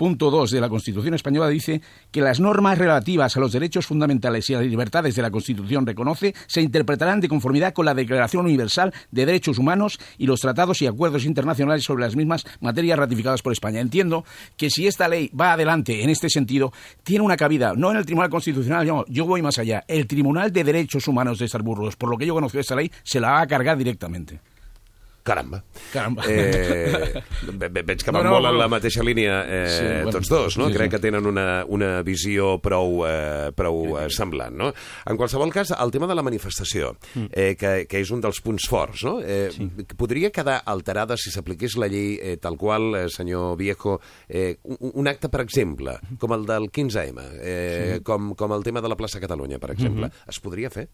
10.2 0.02 0.50
de 0.50 0.62
la 0.62 0.70
Constitución 0.70 1.14
española 1.14 1.48
dice 1.48 1.82
que 2.10 2.22
las 2.22 2.40
normas 2.40 2.78
relativas 2.78 3.38
a 3.38 3.40
los 3.40 3.52
derechos 3.52 3.86
fundamentales 3.86 4.50
y 4.50 4.56
a 4.56 4.58
las 4.58 4.66
libertades 4.66 5.16
de 5.16 5.22
la 5.22 5.30
Constitución 5.30 5.86
reconoce 5.86 6.34
se 6.48 6.62
interpretarán 6.62 7.22
de 7.22 7.28
conformidad 7.28 7.74
con 7.74 7.86
la 7.86 7.94
Declaración 7.94 8.46
Universal 8.46 8.94
de 9.12 9.26
Derechos 9.26 9.60
Humanos 9.60 10.00
y 10.18 10.26
los 10.26 10.40
tratados 10.40 10.82
y 10.82 10.88
acuerdos 10.88 11.26
internacionales 11.26 11.84
sobre 11.84 12.04
las 12.04 12.16
mismas 12.16 12.46
materias 12.62 12.98
ratificadas 12.98 13.44
por 13.44 13.54
España. 13.54 13.80
Entiendo 13.80 14.26
que 14.58 14.70
si 14.70 14.88
esta 14.88 15.08
ley 15.08 15.30
va 15.40 15.54
adelante 15.54 16.04
en 16.04 16.10
este 16.10 16.30
sentido, 16.30 16.74
tiene 17.04 17.24
una 17.24 17.38
cabida, 17.38 17.74
no 17.76 17.92
en 17.92 17.98
el 17.98 18.06
Tribunal 18.06 18.30
Constitucional, 18.30 18.86
yo, 18.86 19.06
yo 19.08 19.26
voy 19.26 19.42
más 19.42 19.60
allá. 19.60 19.84
El 19.88 20.08
Tribunal 20.08 20.52
de 20.52 20.64
Derechos 20.64 21.08
Humanos 21.08 21.38
de 21.38 21.46
Estrasburgo, 21.46 21.90
por 21.92 22.10
lo 22.10 22.18
que 22.18 22.26
yo 22.26 22.34
conozco 22.34 22.58
esta 22.60 22.76
ley, 22.76 22.92
se 23.04 23.20
la 23.20 23.32
va 23.32 23.42
a 23.42 23.48
cargar 23.48 23.78
directamente. 23.78 24.40
Caramba. 25.24 25.64
Caramba. 25.94 26.24
Eh, 26.28 27.22
ve- 27.54 27.70
ve- 27.70 27.84
veig 27.86 28.02
que 28.04 28.12
van 28.12 28.24
No, 28.24 28.30
no, 28.32 28.36
molt 28.40 28.50
en 28.50 28.58
la 28.58 28.68
mateixa 28.72 29.04
línia 29.06 29.36
eh, 29.46 29.68
Sí, 29.70 29.84
bueno, 29.86 30.12
tots 30.16 30.30
dos, 30.32 30.58
no? 30.58 30.68
sí, 30.70 30.74
Crec 30.74 30.90
sí. 30.90 30.96
que 30.96 31.00
tenen 31.04 31.28
una, 31.30 31.64
una 31.70 32.02
visió 32.02 32.56
prou, 32.64 33.04
eh, 33.06 33.52
prou 33.56 34.00
eh, 34.02 34.08
semblant, 34.10 34.56
no? 34.58 34.72
En 35.06 35.18
qualsevol 35.20 35.54
cas, 35.54 35.72
el 35.78 35.92
tema 35.94 36.08
de 36.10 36.16
la 36.18 36.24
manifestació, 36.26 36.96
Mm. 37.14 37.26
eh, 37.32 37.56
que, 37.60 37.86
que 37.90 38.00
és 38.02 38.10
un 38.12 38.22
dels 38.24 38.40
punts 38.42 38.66
forts, 38.70 39.04
no? 39.06 39.20
Eh, 39.22 39.50
Podria 39.98 40.32
quedar 40.32 40.62
alterada 40.66 41.18
si 41.18 41.30
s'apliqués 41.30 41.76
la 41.78 41.88
llei 41.92 42.18
eh, 42.22 42.38
tal 42.42 42.58
qual, 42.58 42.96
eh, 42.96 43.06
senyor 43.10 43.58
Viejo, 43.60 44.00
eh, 44.28 44.58
un, 44.64 44.92
un 45.04 45.08
acte, 45.12 45.30
per 45.30 45.42
exemple, 45.46 45.98
com 46.18 46.34
el 46.34 46.46
del 46.50 46.70
15M, 46.72 47.22
eh, 47.42 48.00
com, 48.04 48.34
com 48.36 48.54
el 48.58 48.64
tema 48.64 48.82
de 48.82 48.90
la 48.90 48.98
plaça 48.98 49.20
Catalunya, 49.22 49.60
per 49.60 49.72
exemple. 49.76 50.08
Mm-hmm. 50.10 50.30
Es 50.34 50.40
podria 50.42 50.70
fer? 50.74 50.88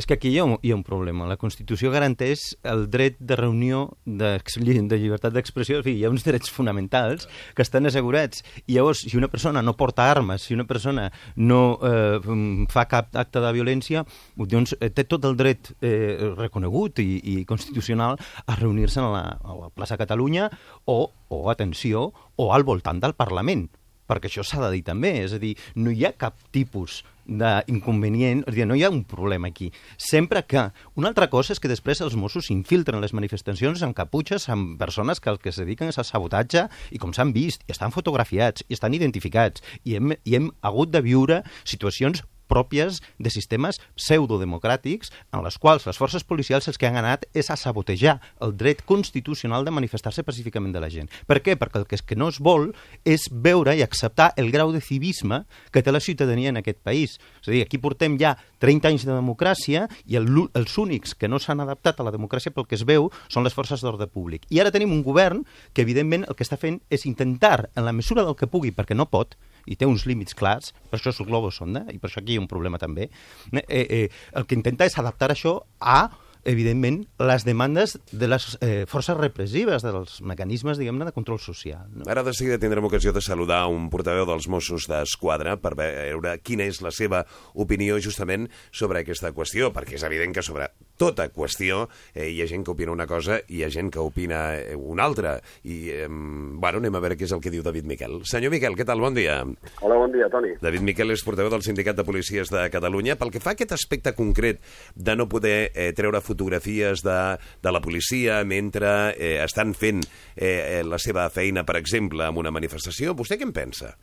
És 0.00 0.06
que 0.08 0.14
aquí 0.16 0.30
hi 0.32 0.38
ha, 0.40 0.44
un, 0.48 0.56
hi 0.64 0.72
ha 0.72 0.76
un 0.76 0.84
problema. 0.86 1.26
La 1.28 1.36
Constitució 1.36 1.90
garanteix 1.92 2.54
el 2.64 2.86
dret 2.90 3.18
de 3.20 3.36
reunió, 3.36 3.82
de, 4.06 4.38
de 4.40 4.98
llibertat 4.98 5.34
d'expressió, 5.34 5.78
en 5.78 5.84
fi, 5.84 5.94
hi 5.98 6.06
ha 6.06 6.10
uns 6.12 6.24
drets 6.24 6.50
fonamentals 6.50 7.28
que 7.54 7.64
estan 7.64 7.86
assegurats. 7.86 8.40
I 8.66 8.78
llavors, 8.78 9.02
si 9.04 9.20
una 9.20 9.28
persona 9.28 9.60
no 9.62 9.76
porta 9.76 10.08
armes, 10.10 10.48
si 10.48 10.56
una 10.56 10.64
persona 10.64 11.10
no 11.36 11.60
eh, 11.84 12.64
fa 12.72 12.86
cap 12.88 13.12
acte 13.20 13.44
de 13.44 13.52
violència, 13.52 14.06
doncs 14.36 14.72
eh, 14.80 14.88
té 14.88 15.04
tot 15.04 15.28
el 15.28 15.36
dret 15.36 15.74
eh, 15.84 16.32
reconegut 16.38 17.02
i, 17.04 17.20
i 17.34 17.36
constitucional 17.44 18.16
a 18.46 18.56
reunir-se 18.56 19.04
a, 19.04 19.22
a 19.36 19.60
la 19.60 19.70
plaça 19.76 20.00
Catalunya 20.00 20.48
o, 20.86 21.12
o, 21.28 21.44
atenció, 21.52 22.08
o 22.36 22.52
al 22.56 22.64
voltant 22.64 23.00
del 23.02 23.14
Parlament 23.18 23.68
perquè 24.12 24.28
això 24.30 24.44
s'ha 24.46 24.60
de 24.66 24.70
dir 24.76 24.84
també, 24.86 25.16
és 25.24 25.32
a 25.32 25.40
dir, 25.42 25.56
no 25.74 25.90
hi 25.90 26.04
ha 26.04 26.12
cap 26.12 26.36
tipus 26.52 27.00
d'inconvenient, 27.26 28.42
és 28.42 28.50
a 28.50 28.56
dir, 28.56 28.66
no 28.66 28.76
hi 28.76 28.82
ha 28.84 28.90
un 28.92 29.04
problema 29.08 29.48
aquí. 29.48 29.70
Sempre 29.96 30.42
que... 30.46 30.68
Una 30.98 31.12
altra 31.12 31.28
cosa 31.30 31.54
és 31.54 31.62
que 31.62 31.70
després 31.70 32.02
els 32.04 32.16
Mossos 32.18 32.48
s'infiltren 32.50 33.00
les 33.00 33.14
manifestacions 33.14 33.82
amb 33.86 33.96
caputxes, 33.96 34.48
amb 34.52 34.74
persones 34.80 35.22
que 35.22 35.30
el 35.30 35.38
que 35.38 35.52
es 35.52 35.60
dediquen 35.62 35.92
és 35.92 36.00
al 36.02 36.08
sabotatge, 36.08 36.66
i 36.90 37.00
com 37.02 37.14
s'han 37.14 37.32
vist, 37.32 37.64
i 37.68 37.76
estan 37.76 37.94
fotografiats, 37.94 38.66
i 38.68 38.76
estan 38.76 38.94
identificats, 38.98 39.62
i 39.84 39.96
hem, 39.98 40.16
i 40.24 40.38
hem 40.38 40.50
hagut 40.66 40.92
de 40.92 41.02
viure 41.04 41.42
situacions 41.62 42.24
pròpies 42.52 43.00
de 43.18 43.32
sistemes 43.32 43.80
pseudodemocràtics 43.96 45.12
en 45.32 45.42
les 45.46 45.56
quals 45.58 45.88
les 45.88 45.98
forces 45.98 46.24
policials 46.28 46.68
els 46.68 46.78
que 46.78 46.88
han 46.88 46.98
anat 47.00 47.24
és 47.32 47.48
a 47.50 47.56
sabotejar 47.56 48.18
el 48.44 48.54
dret 48.60 48.84
constitucional 48.88 49.64
de 49.64 49.74
manifestar-se 49.74 50.24
pacíficament 50.26 50.74
de 50.74 50.82
la 50.82 50.90
gent. 50.92 51.10
Per 51.26 51.40
què? 51.42 51.56
Perquè 51.58 51.80
el 51.80 51.88
que, 51.88 51.96
és 51.96 52.04
que 52.04 52.18
no 52.18 52.28
es 52.32 52.40
vol 52.42 52.70
és 53.08 53.28
veure 53.32 53.74
i 53.76 53.84
acceptar 53.84 54.32
el 54.36 54.52
grau 54.52 54.72
de 54.74 54.82
civisme 54.84 55.42
que 55.72 55.82
té 55.82 55.92
la 55.92 56.02
ciutadania 56.04 56.52
en 56.52 56.60
aquest 56.60 56.82
país. 56.84 57.18
És 57.40 57.48
a 57.48 57.54
dir, 57.54 57.62
aquí 57.64 57.80
portem 57.82 58.18
ja 58.20 58.34
30 58.62 58.92
anys 58.92 59.06
de 59.08 59.14
democràcia 59.14 59.86
i 60.06 60.18
el, 60.20 60.28
els 60.54 60.76
únics 60.78 61.16
que 61.18 61.30
no 61.30 61.40
s'han 61.42 61.62
adaptat 61.64 62.00
a 62.00 62.06
la 62.06 62.14
democràcia 62.14 62.52
pel 62.54 62.68
que 62.68 62.78
es 62.78 62.86
veu 62.88 63.10
són 63.32 63.46
les 63.46 63.56
forces 63.56 63.82
d'ordre 63.82 64.08
públic. 64.10 64.46
I 64.50 64.60
ara 64.62 64.74
tenim 64.74 64.92
un 64.92 65.02
govern 65.06 65.42
que, 65.72 65.82
evidentment, 65.82 66.26
el 66.28 66.38
que 66.38 66.46
està 66.46 66.58
fent 66.60 66.80
és 66.92 67.06
intentar, 67.08 67.70
en 67.74 67.86
la 67.88 67.96
mesura 67.96 68.26
del 68.26 68.38
que 68.38 68.50
pugui, 68.50 68.74
perquè 68.74 68.96
no 68.98 69.08
pot, 69.10 69.36
i 69.66 69.76
té 69.76 69.88
uns 69.88 70.06
límits 70.08 70.36
clars, 70.38 70.72
per 70.90 70.98
això 70.98 71.12
és 71.12 71.22
el 71.22 71.30
globo 71.30 71.52
sonda, 71.54 71.86
i 71.92 71.98
per 71.98 72.10
això 72.10 72.22
aquí 72.22 72.36
hi 72.36 72.40
ha 72.40 72.44
un 72.44 72.50
problema 72.50 72.80
també, 72.82 73.08
eh, 73.52 73.62
eh, 73.68 74.04
el 74.34 74.46
que 74.46 74.58
intenta 74.58 74.88
és 74.88 74.98
adaptar 74.98 75.32
això 75.32 75.60
a 75.80 76.10
evidentment, 76.44 77.04
les 77.22 77.44
demandes 77.46 77.96
de 78.10 78.28
les 78.28 78.46
eh, 78.60 78.84
forces 78.90 79.16
repressives, 79.16 79.84
dels 79.86 80.18
mecanismes, 80.26 80.78
diguem-ne, 80.80 81.06
de 81.06 81.14
control 81.14 81.38
social. 81.42 81.86
No? 81.94 82.06
Ara 82.10 82.24
de 82.26 82.34
seguida 82.34 82.58
tindrem 82.62 82.86
ocasió 82.88 83.14
de 83.14 83.22
saludar 83.22 83.64
un 83.70 83.88
portaveu 83.92 84.26
dels 84.28 84.48
Mossos 84.50 84.88
d'Esquadra 84.90 85.56
per 85.62 85.74
veure 85.78 86.34
quina 86.42 86.66
és 86.66 86.82
la 86.82 86.90
seva 86.94 87.22
opinió 87.54 87.98
justament 88.02 88.48
sobre 88.74 89.02
aquesta 89.02 89.32
qüestió, 89.34 89.70
perquè 89.74 89.98
és 90.00 90.06
evident 90.08 90.34
que 90.34 90.42
sobre 90.42 90.72
tota 91.00 91.28
qüestió 91.32 91.86
eh, 92.14 92.28
hi 92.30 92.42
ha 92.42 92.48
gent 92.50 92.64
que 92.66 92.72
opina 92.74 92.92
una 92.94 93.06
cosa 93.10 93.38
i 93.48 93.60
hi 93.60 93.64
ha 93.64 93.70
gent 93.72 93.90
que 93.92 94.02
opina 94.02 94.42
eh, 94.56 94.76
una 94.76 95.04
altra. 95.04 95.36
I, 95.64 95.78
eh, 95.90 96.08
bueno, 96.08 96.80
anem 96.82 96.98
a 96.98 97.02
veure 97.02 97.16
què 97.18 97.26
és 97.28 97.34
el 97.34 97.42
que 97.44 97.52
diu 97.52 97.64
David 97.64 97.88
Miquel. 97.88 98.20
Senyor 98.28 98.52
Miquel, 98.54 98.76
què 98.78 98.86
tal? 98.88 99.02
Bon 99.02 99.14
dia. 99.16 99.40
Hola, 99.80 99.98
bon 100.00 100.12
dia, 100.14 100.28
Toni. 100.32 100.54
David 100.62 100.86
Miquel 100.86 101.14
és 101.14 101.24
portaveu 101.26 101.52
del 101.52 101.64
Sindicat 101.66 101.98
de 101.98 102.06
Policies 102.06 102.52
de 102.52 102.66
Catalunya. 102.72 103.16
Pel 103.20 103.32
que 103.34 103.42
fa 103.42 103.52
a 103.52 103.58
aquest 103.58 103.74
aspecte 103.76 104.14
concret 104.18 104.62
de 104.94 105.16
no 105.18 105.28
poder 105.30 105.72
eh, 105.74 105.90
treure 105.96 106.22
fotografies 106.24 107.04
de, 107.06 107.18
de 107.62 107.74
la 107.74 107.82
policia 107.84 108.42
mentre 108.48 108.92
eh, 109.16 109.36
estan 109.44 109.74
fent 109.78 110.02
eh, 110.36 110.82
la 110.86 111.00
seva 111.02 111.28
feina, 111.30 111.66
per 111.68 111.78
exemple, 111.80 112.26
en 112.26 112.40
una 112.40 112.54
manifestació, 112.54 113.16
vostè 113.18 113.38
què 113.38 113.48
en 113.48 113.54
pensa? 113.56 113.94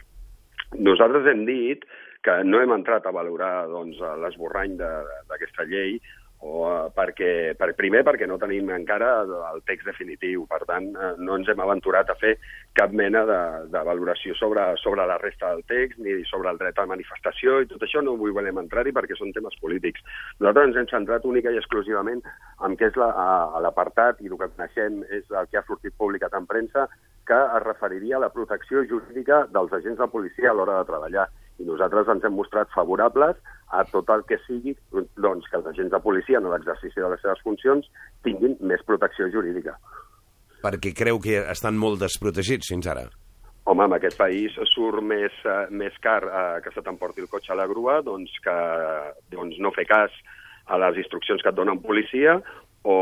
Nosaltres 0.77 1.25
hem 1.31 1.45
dit 1.47 1.85
que 2.23 2.35
no 2.43 2.59
hem 2.61 2.73
entrat 2.75 3.05
a 3.07 3.13
valorar 3.15 3.67
doncs, 3.71 3.99
l'esborrany 4.21 4.75
d'aquesta 4.79 5.65
llei 5.69 5.97
o 6.39 6.63
uh, 6.63 6.87
perquè, 6.95 7.53
per, 7.59 7.73
primer 7.75 7.99
perquè 8.07 8.27
no 8.27 8.37
tenim 8.39 8.69
encara 8.71 9.09
el 9.27 9.59
text 9.67 9.89
definitiu, 9.89 10.45
per 10.47 10.61
tant 10.69 10.87
uh, 10.95 11.11
no 11.19 11.35
ens 11.35 11.49
hem 11.51 11.59
aventurat 11.59 12.07
a 12.07 12.15
fer 12.19 12.37
cap 12.77 12.93
mena 12.95 13.25
de, 13.27 13.39
de 13.73 13.81
valoració 13.83 14.35
sobre, 14.39 14.63
sobre 14.79 15.03
la 15.09 15.17
resta 15.19 15.51
del 15.51 15.65
text 15.67 15.99
ni 15.99 16.15
sobre 16.29 16.53
el 16.53 16.61
dret 16.61 16.79
a 16.79 16.87
manifestació 16.87 17.59
i 17.59 17.67
tot 17.67 17.83
això 17.83 18.03
no 18.05 18.15
vull 18.19 18.31
volem 18.37 18.61
entrar-hi 18.63 18.95
perquè 18.95 19.17
són 19.19 19.35
temes 19.35 19.57
polítics. 19.59 20.05
Nosaltres 20.39 20.71
ens 20.71 20.79
hem 20.79 20.89
centrat 20.93 21.27
única 21.27 21.51
i 21.51 21.59
exclusivament 21.59 22.23
en 22.63 22.79
què 22.79 22.87
és 22.87 22.99
l'apartat 22.99 24.21
la, 24.21 24.23
i 24.23 24.31
el 24.31 24.39
que 24.39 24.51
coneixem 24.55 25.03
és 25.11 25.27
el 25.35 25.51
que 25.51 25.59
ha 25.59 25.67
sortit 25.67 25.97
publicat 25.99 26.39
en 26.39 26.47
premsa 26.47 26.87
que 27.27 27.35
es 27.35 27.63
referiria 27.67 28.15
a 28.17 28.23
la 28.23 28.31
protecció 28.33 28.87
jurídica 28.87 29.43
dels 29.51 29.75
agents 29.75 29.99
de 29.99 30.07
policia 30.07 30.49
a 30.49 30.55
l'hora 30.55 30.79
de 30.79 30.87
treballar 30.87 31.27
i 31.59 31.67
nosaltres 31.67 32.07
ens 32.15 32.23
hem 32.23 32.37
mostrat 32.39 32.71
favorables 32.73 33.37
a 33.69 33.83
tot 33.91 34.09
el 34.09 34.25
que 34.29 34.39
sigui 34.47 34.75
doncs, 34.93 35.47
que 35.49 35.57
els 35.59 35.69
agents 35.71 35.93
de 35.93 36.01
policia 36.03 36.41
en 36.41 36.49
l'exercici 36.49 37.01
de 37.01 37.09
les 37.11 37.21
seves 37.21 37.41
funcions 37.45 37.89
tinguin 38.25 38.57
més 38.61 38.83
protecció 38.87 39.29
jurídica. 39.33 39.77
Perquè 40.63 40.91
creu 40.97 41.21
que 41.23 41.39
estan 41.53 41.77
molt 41.79 42.01
desprotegits 42.01 42.71
fins 42.73 42.89
ara? 42.91 43.05
Home, 43.69 43.85
en 43.85 43.93
aquest 43.95 44.17
país 44.17 44.55
surt 44.71 45.03
més, 45.05 45.35
uh, 45.45 45.67
més 45.69 45.95
car 46.01 46.23
uh, 46.25 46.57
que 46.63 46.73
se 46.73 46.81
t'emporti 46.81 47.21
el 47.21 47.29
cotxe 47.29 47.53
a 47.53 47.59
la 47.59 47.67
grua 47.69 47.99
doncs 48.01 48.33
que 48.43 48.55
doncs, 49.29 49.59
no 49.61 49.71
fer 49.75 49.85
cas 49.89 50.15
a 50.69 50.79
les 50.81 50.97
instruccions 51.03 51.43
que 51.43 51.51
et 51.51 51.57
donen 51.57 51.81
policia 51.83 52.39
o, 52.83 52.97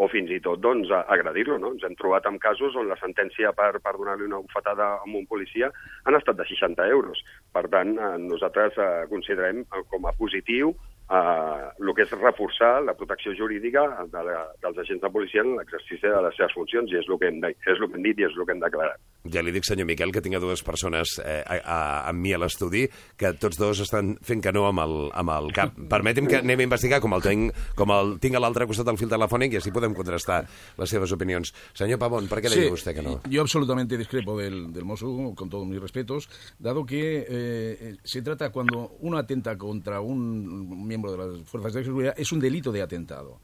o 0.00 0.08
fins 0.12 0.30
i 0.32 0.40
tot 0.44 0.60
doncs, 0.64 0.90
agredir-lo. 0.98 1.58
No? 1.60 1.72
Ens 1.76 1.84
hem 1.84 1.96
trobat 2.00 2.26
amb 2.28 2.40
casos 2.42 2.76
on 2.78 2.88
la 2.88 2.98
sentència 3.00 3.52
per, 3.56 3.74
per 3.84 3.94
donar-li 3.96 4.28
una 4.28 4.40
bufetada 4.44 4.94
a 4.98 5.08
un 5.08 5.26
policia 5.28 5.70
han 6.04 6.18
estat 6.18 6.38
de 6.38 6.46
60 6.48 6.86
euros. 6.94 7.22
Per 7.52 7.66
tant, 7.72 7.96
eh, 7.98 8.14
nosaltres 8.24 8.78
eh, 8.78 9.04
considerem 9.12 9.64
com 9.92 10.08
a 10.08 10.14
positiu 10.16 10.74
eh, 11.10 11.68
el 11.80 11.94
que 11.96 12.04
és 12.04 12.14
reforçar 12.16 12.82
la 12.84 12.94
protecció 12.98 13.32
jurídica 13.36 13.84
de 14.12 14.24
la, 14.26 14.42
dels 14.62 14.80
agents 14.84 15.02
de 15.02 15.10
policia 15.12 15.44
en 15.44 15.54
l'exercici 15.56 16.04
de 16.04 16.22
les 16.24 16.36
seves 16.36 16.54
funcions, 16.56 16.92
i 16.92 16.98
és 17.00 17.08
el, 17.08 17.18
que 17.20 17.30
hem, 17.30 17.40
és 17.48 17.78
el 17.78 17.86
que 17.86 17.98
hem 17.98 18.06
dit 18.06 18.20
i 18.20 18.26
és 18.28 18.36
el 18.36 18.46
que 18.46 18.56
hem 18.56 18.62
declarat. 18.62 19.00
Ja 19.28 19.42
li 19.44 19.52
dic, 19.54 19.66
senyor 19.66 19.88
Miquel, 19.88 20.12
que 20.14 20.22
tinc 20.24 20.38
a 20.38 20.42
dues 20.42 20.62
persones 20.64 21.16
eh, 21.24 21.40
a, 21.42 21.58
a, 21.58 21.78
amb 22.12 22.22
mi 22.22 22.32
a 22.34 22.40
l'estudi, 22.40 22.86
que 23.18 23.32
tots 23.40 23.58
dos 23.60 23.82
estan 23.84 24.14
fent 24.24 24.44
que 24.44 24.52
no 24.54 24.66
amb 24.68 24.84
el, 24.84 24.96
amb 25.18 25.34
el 25.34 25.50
cap. 25.56 25.76
Permeti'm 25.94 26.28
que 26.30 26.40
anem 26.42 26.64
a 26.64 26.68
investigar 26.68 27.00
com 27.04 27.16
el 27.16 27.24
tinc, 27.24 27.56
com 27.78 27.92
el 27.94 28.16
tinc 28.22 28.38
a 28.38 28.42
l'altre 28.44 28.68
costat 28.68 28.88
del 28.88 29.00
fil 29.00 29.12
telefònic 29.12 29.56
i 29.56 29.62
així 29.62 29.74
podem 29.74 29.96
contrastar 29.96 30.42
les 30.78 30.94
seves 30.94 31.12
opinions. 31.16 31.52
Senyor 31.76 32.00
Pavón, 32.00 32.28
per 32.30 32.42
què 32.44 32.52
sí, 32.52 32.62
deia 32.62 32.74
vostè 32.74 32.94
que 32.96 33.04
no? 33.04 33.18
Yo 33.28 33.44
absolutamente 33.44 33.98
discrepo 33.98 34.38
del, 34.38 34.68
del 34.72 34.84
Mosso, 34.84 35.08
con 35.36 35.50
todos 35.50 35.66
mis 35.66 35.80
respetos, 35.80 36.28
dado 36.58 36.84
que 36.86 37.26
eh, 37.28 37.96
se 38.04 38.22
trata 38.22 38.50
cuando 38.50 38.96
uno 39.00 39.18
atenta 39.18 39.56
contra 39.58 40.00
un 40.00 40.86
miembro 40.86 40.97
miembro 40.98 41.12
de 41.12 41.38
las 41.38 41.48
fuerzas 41.48 41.72
de 41.72 41.84
seguridad, 41.84 42.14
es 42.16 42.32
un 42.32 42.40
delito 42.40 42.72
de 42.72 42.82
atentado. 42.82 43.40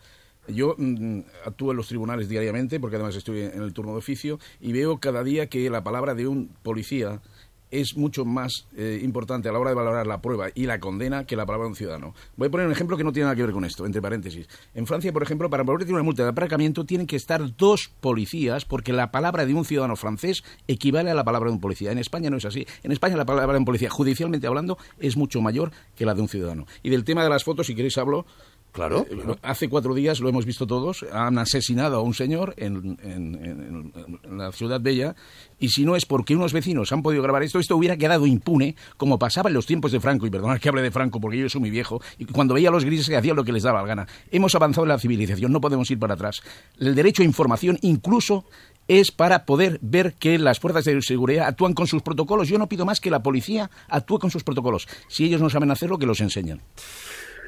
Yo 0.48 0.74
mm, 0.76 1.20
actúo 1.46 1.70
en 1.70 1.76
los 1.76 1.88
tribunales 1.88 2.28
diariamente, 2.28 2.78
porque 2.78 2.96
además 2.96 3.16
estoy 3.16 3.40
en 3.42 3.62
el 3.62 3.72
turno 3.72 3.92
de 3.92 3.98
oficio, 3.98 4.38
y 4.60 4.72
veo 4.72 4.98
cada 4.98 5.24
día 5.24 5.48
que 5.48 5.70
la 5.70 5.82
palabra 5.82 6.14
de 6.14 6.26
un 6.26 6.48
policía 6.62 7.20
es 7.80 7.96
mucho 7.96 8.24
más 8.24 8.66
eh, 8.76 9.00
importante 9.02 9.48
a 9.48 9.52
la 9.52 9.58
hora 9.58 9.70
de 9.70 9.76
valorar 9.76 10.06
la 10.06 10.20
prueba 10.20 10.48
y 10.54 10.66
la 10.66 10.78
condena 10.78 11.24
que 11.24 11.36
la 11.36 11.44
palabra 11.44 11.64
de 11.66 11.70
un 11.70 11.76
ciudadano. 11.76 12.14
Voy 12.36 12.48
a 12.48 12.50
poner 12.50 12.66
un 12.66 12.72
ejemplo 12.72 12.96
que 12.96 13.04
no 13.04 13.12
tiene 13.12 13.24
nada 13.24 13.36
que 13.36 13.42
ver 13.42 13.52
con 13.52 13.64
esto, 13.64 13.84
entre 13.86 14.00
paréntesis. 14.00 14.48
En 14.74 14.86
Francia, 14.86 15.12
por 15.12 15.22
ejemplo, 15.22 15.50
para 15.50 15.64
poder 15.64 15.80
tener 15.80 15.94
una 15.94 16.02
multa 16.02 16.22
de 16.22 16.30
aparcamiento 16.30 16.84
tienen 16.84 17.06
que 17.06 17.16
estar 17.16 17.56
dos 17.56 17.90
policías 18.00 18.64
porque 18.64 18.92
la 18.92 19.10
palabra 19.10 19.44
de 19.44 19.54
un 19.54 19.64
ciudadano 19.64 19.96
francés 19.96 20.44
equivale 20.68 21.10
a 21.10 21.14
la 21.14 21.24
palabra 21.24 21.50
de 21.50 21.54
un 21.54 21.60
policía. 21.60 21.90
En 21.90 21.98
España 21.98 22.30
no 22.30 22.36
es 22.36 22.44
así. 22.44 22.66
En 22.82 22.92
España 22.92 23.16
la 23.16 23.26
palabra 23.26 23.54
de 23.54 23.58
un 23.58 23.64
policía, 23.64 23.90
judicialmente 23.90 24.46
hablando, 24.46 24.78
es 24.98 25.16
mucho 25.16 25.40
mayor 25.40 25.72
que 25.96 26.06
la 26.06 26.14
de 26.14 26.22
un 26.22 26.28
ciudadano. 26.28 26.66
Y 26.82 26.90
del 26.90 27.04
tema 27.04 27.24
de 27.24 27.30
las 27.30 27.44
fotos, 27.44 27.66
si 27.66 27.74
queréis 27.74 27.98
hablo, 27.98 28.26
Claro, 28.74 29.06
eh, 29.08 29.36
Hace 29.42 29.68
cuatro 29.68 29.94
días, 29.94 30.18
lo 30.18 30.28
hemos 30.28 30.44
visto 30.44 30.66
todos, 30.66 31.06
han 31.12 31.38
asesinado 31.38 31.96
a 31.96 32.00
un 32.00 32.12
señor 32.12 32.54
en, 32.56 32.98
en, 33.04 33.92
en, 34.24 34.36
la 34.36 34.50
ciudad 34.50 34.80
bella 34.80 35.14
y 35.60 35.68
si 35.68 35.84
no 35.84 35.94
es 35.94 36.04
porque 36.06 36.34
unos 36.34 36.52
vecinos 36.52 36.90
han 36.90 37.00
podido 37.00 37.22
grabar 37.22 37.44
esto, 37.44 37.60
esto 37.60 37.76
hubiera 37.76 37.96
quedado 37.96 38.26
impune, 38.26 38.74
como 38.96 39.16
pasaba 39.16 39.48
en 39.48 39.54
los 39.54 39.66
tiempos 39.66 39.92
de 39.92 40.00
Franco, 40.00 40.26
y 40.26 40.30
perdonad 40.30 40.58
que 40.58 40.68
hable 40.68 40.82
de 40.82 40.90
Franco 40.90 41.20
porque 41.20 41.38
yo 41.38 41.48
soy 41.48 41.60
muy 41.60 41.70
viejo, 41.70 42.02
y 42.18 42.24
cuando 42.24 42.54
veía 42.54 42.70
a 42.70 42.72
los 42.72 42.84
grises 42.84 43.08
que 43.08 43.16
hacían 43.16 43.36
lo 43.36 43.44
que 43.44 43.52
les 43.52 43.62
daba 43.62 43.80
la 43.80 43.86
gana. 43.86 44.08
Hemos 44.32 44.56
avanzado 44.56 44.84
en 44.84 44.88
la 44.88 44.98
civilización, 44.98 45.52
no 45.52 45.60
podemos 45.60 45.88
ir 45.92 46.00
para 46.00 46.14
atrás. 46.14 46.42
El 46.76 46.96
derecho 46.96 47.22
a 47.22 47.26
información 47.26 47.78
incluso 47.82 48.44
es 48.88 49.12
para 49.12 49.44
poder 49.44 49.78
ver 49.82 50.14
que 50.14 50.36
las 50.36 50.58
fuerzas 50.58 50.84
de 50.84 51.00
seguridad 51.00 51.46
actúan 51.46 51.74
con 51.74 51.86
sus 51.86 52.02
protocolos. 52.02 52.48
Yo 52.48 52.58
no 52.58 52.68
pido 52.68 52.84
más 52.84 52.98
que 52.98 53.12
la 53.12 53.22
policía 53.22 53.70
actúe 53.88 54.18
con 54.18 54.32
sus 54.32 54.42
protocolos. 54.42 54.88
Si 55.06 55.24
ellos 55.24 55.40
no 55.40 55.48
saben 55.48 55.70
hacerlo, 55.70 55.96
que 55.96 56.06
los 56.06 56.20
enseñen. 56.20 56.60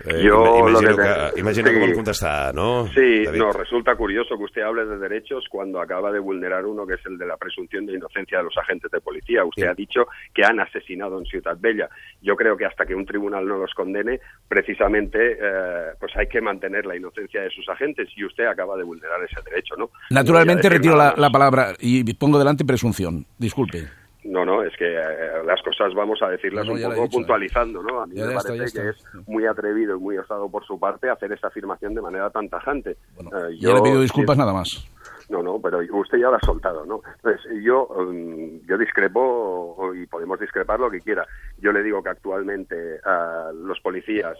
Eh, 0.04 0.22
Yo 0.22 0.68
imagino, 0.68 0.96
que, 0.96 1.02
que, 1.34 1.40
imagino 1.40 1.68
sí, 1.68 1.74
que 1.74 1.80
vol 1.80 1.94
contestar, 1.94 2.54
¿no? 2.54 2.86
Sí, 2.88 3.24
David? 3.24 3.38
no, 3.38 3.52
resulta 3.52 3.96
curioso 3.96 4.36
que 4.36 4.44
usted 4.44 4.62
hable 4.62 4.84
de 4.84 4.98
derechos 4.98 5.44
cuando 5.50 5.80
acaba 5.80 6.12
de 6.12 6.18
vulnerar 6.18 6.66
uno 6.66 6.86
que 6.86 6.94
es 6.94 7.06
el 7.06 7.18
de 7.18 7.26
la 7.26 7.36
presunción 7.36 7.86
de 7.86 7.94
inocencia 7.94 8.38
de 8.38 8.44
los 8.44 8.56
agentes 8.56 8.90
de 8.90 9.00
policía. 9.00 9.44
Usted 9.44 9.62
sí. 9.62 9.68
ha 9.68 9.74
dicho 9.74 10.06
que 10.34 10.44
han 10.44 10.60
asesinado 10.60 11.18
en 11.18 11.24
Ciudad 11.24 11.56
Bella. 11.58 11.88
Yo 12.22 12.36
creo 12.36 12.56
que 12.56 12.66
hasta 12.66 12.84
que 12.84 12.94
un 12.94 13.06
tribunal 13.06 13.46
no 13.46 13.58
los 13.58 13.72
condene, 13.74 14.20
precisamente, 14.48 15.38
eh, 15.40 15.92
pues 15.98 16.16
hay 16.16 16.28
que 16.28 16.40
mantener 16.40 16.86
la 16.86 16.96
inocencia 16.96 17.42
de 17.42 17.50
sus 17.50 17.68
agentes 17.68 18.08
y 18.16 18.24
usted 18.24 18.46
acaba 18.46 18.76
de 18.76 18.84
vulnerar 18.84 19.22
ese 19.24 19.40
derecho, 19.48 19.74
¿no? 19.76 19.90
Naturalmente 20.10 20.68
no 20.68 20.74
retiro 20.74 20.96
la, 20.96 21.14
la 21.16 21.30
palabra 21.30 21.74
y 21.80 22.04
pongo 22.14 22.38
delante 22.38 22.64
presunción. 22.64 23.26
Disculpe. 23.38 24.05
No, 24.28 24.44
no, 24.44 24.62
es 24.62 24.76
que 24.76 24.94
eh, 24.94 25.42
las 25.44 25.62
cosas 25.62 25.94
vamos 25.94 26.20
a 26.22 26.28
decirlas 26.28 26.66
no, 26.66 26.72
un 26.72 26.82
poco 26.82 26.94
dicho, 26.94 27.16
puntualizando, 27.16 27.82
¿no? 27.82 28.00
A 28.00 28.06
mí 28.06 28.16
ya 28.16 28.26
me 28.26 28.34
parece 28.34 28.80
que 28.80 28.88
es 28.90 29.04
muy 29.26 29.46
atrevido 29.46 29.96
y 29.96 30.00
muy 30.00 30.18
osado 30.18 30.48
por 30.48 30.64
su 30.64 30.78
parte 30.78 31.08
hacer 31.08 31.32
esa 31.32 31.48
afirmación 31.48 31.94
de 31.94 32.02
manera 32.02 32.30
tan 32.30 32.48
tajante. 32.48 32.96
Bueno, 33.14 33.30
eh, 33.48 33.56
yo, 33.58 33.74
le 33.74 33.82
pido 33.82 34.00
disculpas 34.00 34.36
nada 34.36 34.52
más. 34.52 34.86
No, 35.28 35.42
no, 35.42 35.60
pero 35.60 35.80
usted 35.98 36.18
ya 36.18 36.30
lo 36.30 36.36
ha 36.36 36.40
soltado, 36.40 36.84
¿no? 36.86 37.00
Entonces, 37.16 37.42
yo, 37.62 37.86
um, 37.86 38.60
yo 38.66 38.78
discrepo 38.78 39.92
y 39.94 40.06
podemos 40.06 40.38
discrepar 40.38 40.78
lo 40.78 40.90
que 40.90 41.00
quiera. 41.00 41.26
Yo 41.58 41.72
le 41.72 41.82
digo 41.82 42.02
que 42.02 42.10
actualmente 42.10 43.00
uh, 43.04 43.52
los 43.52 43.80
policías 43.80 44.36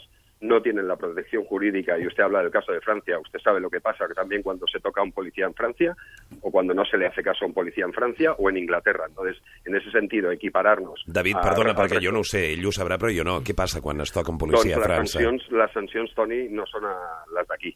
no 0.47 0.62
tienen 0.62 0.88
la 0.88 0.97
protección 0.97 1.45
jurídica, 1.45 1.99
y 1.99 2.07
usted 2.07 2.23
habla 2.23 2.43
del 2.43 2.50
caso 2.50 2.73
de 2.73 2.81
Francia, 2.81 3.19
usted 3.19 3.38
sabe 3.41 3.61
lo 3.61 3.71
que 3.71 3.81
pasa 3.81 4.07
que 4.09 4.15
también 4.15 4.43
cuando 4.43 4.67
se 4.67 4.81
toca 4.81 5.00
a 5.00 5.05
un 5.05 5.12
policía 5.12 5.47
en 5.47 5.55
Francia, 5.55 5.97
o 6.41 6.50
cuando 6.50 6.75
no 6.75 6.85
se 6.85 6.97
le 6.97 7.07
hace 7.07 7.23
caso 7.23 7.45
a 7.45 7.49
un 7.49 7.55
policía 7.55 7.85
en 7.85 7.93
Francia, 7.93 8.33
o 8.33 8.49
en 8.49 8.57
Inglaterra. 8.57 9.05
Entonces, 9.09 9.43
en 9.65 9.76
ese 9.76 9.91
sentido, 9.91 10.31
equipararnos... 10.31 11.03
David, 11.07 11.37
perdona, 11.43 11.73
a, 11.73 11.76
perquè 11.76 12.00
jo 12.03 12.12
no 12.15 12.23
ho 12.25 12.26
sé, 12.26 12.47
ell 12.55 12.65
ho 12.67 12.73
sabrà, 12.73 12.99
però 13.00 13.12
jo 13.12 13.26
no. 13.26 13.41
Què 13.45 13.55
passa 13.57 13.83
quan 13.85 14.00
es 14.05 14.15
toca 14.15 14.33
un 14.33 14.41
policia 14.41 14.76
doncs 14.76 14.85
a 14.85 14.88
França? 14.88 15.19
Les 15.21 15.26
sancions, 15.26 15.50
les 15.61 15.76
sancions, 15.76 16.17
Toni, 16.17 16.41
no 16.55 16.67
són 16.71 16.88
a 16.88 16.97
les 17.37 17.49
d'aquí. 17.50 17.75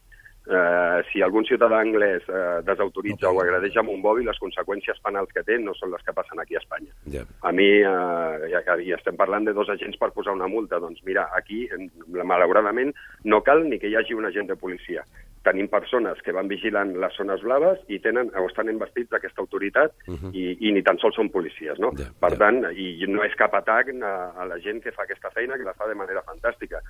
Eh, 0.49 1.03
si 1.13 1.23
algun 1.23 1.45
ciutadà 1.45 1.81
anglès 1.83 2.25
eh, 2.29 2.61
desautoritza 2.67 3.31
o 3.31 3.41
agredeix 3.43 3.77
amb 3.81 3.91
un 3.93 4.01
mòbil, 4.01 4.27
les 4.27 4.39
conseqüències 4.41 5.01
penals 5.05 5.33
que 5.35 5.43
té 5.47 5.59
no 5.59 5.75
són 5.79 5.93
les 5.93 6.03
que 6.07 6.15
passen 6.17 6.41
aquí 6.41 6.57
a 6.57 6.63
Espanya. 6.63 6.93
Ja. 7.13 7.25
A 7.43 7.53
mi, 7.53 7.69
eh, 7.81 8.51
ja, 8.55 8.77
i 8.81 8.93
estem 8.97 9.17
parlant 9.21 9.45
de 9.49 9.53
dos 9.57 9.69
agents 9.69 9.99
per 10.01 10.13
posar 10.17 10.33
una 10.37 10.49
multa, 10.49 10.81
doncs 10.81 11.03
mira, 11.05 11.29
aquí, 11.37 11.67
en- 11.77 11.91
malauradament, 12.25 12.95
no 13.25 13.43
cal 13.43 13.65
ni 13.69 13.79
que 13.79 13.89
hi 13.91 13.97
hagi 13.97 14.15
un 14.15 14.27
agent 14.27 14.49
de 14.49 14.57
policia. 14.57 15.05
Tenim 15.43 15.71
persones 15.73 16.19
que 16.21 16.33
van 16.37 16.49
vigilant 16.49 16.91
les 17.01 17.15
zones 17.17 17.41
blaves 17.41 17.79
i 17.89 17.99
tenen, 17.99 18.29
o 18.37 18.45
estan 18.47 18.69
investits 18.69 19.09
d'aquesta 19.09 19.41
autoritat 19.41 19.95
i, 20.37 20.51
i 20.69 20.73
ni 20.73 20.83
tan 20.85 20.99
sols 21.01 21.17
són 21.17 21.31
policies, 21.33 21.79
no? 21.81 21.95
Ja, 21.97 22.11
per 22.21 22.35
ja. 22.35 22.43
tant, 22.43 22.61
i 22.77 23.07
no 23.09 23.25
és 23.25 23.33
cap 23.41 23.55
atac 23.57 23.89
a, 24.05 24.13
a 24.37 24.45
la 24.45 24.59
gent 24.61 24.83
que 24.85 24.93
fa 24.93 25.07
aquesta 25.07 25.31
feina, 25.33 25.57
que 25.57 25.65
la 25.65 25.73
fa 25.73 25.89
de 25.89 25.97
manera 25.97 26.21
fantàstica. 26.29 26.83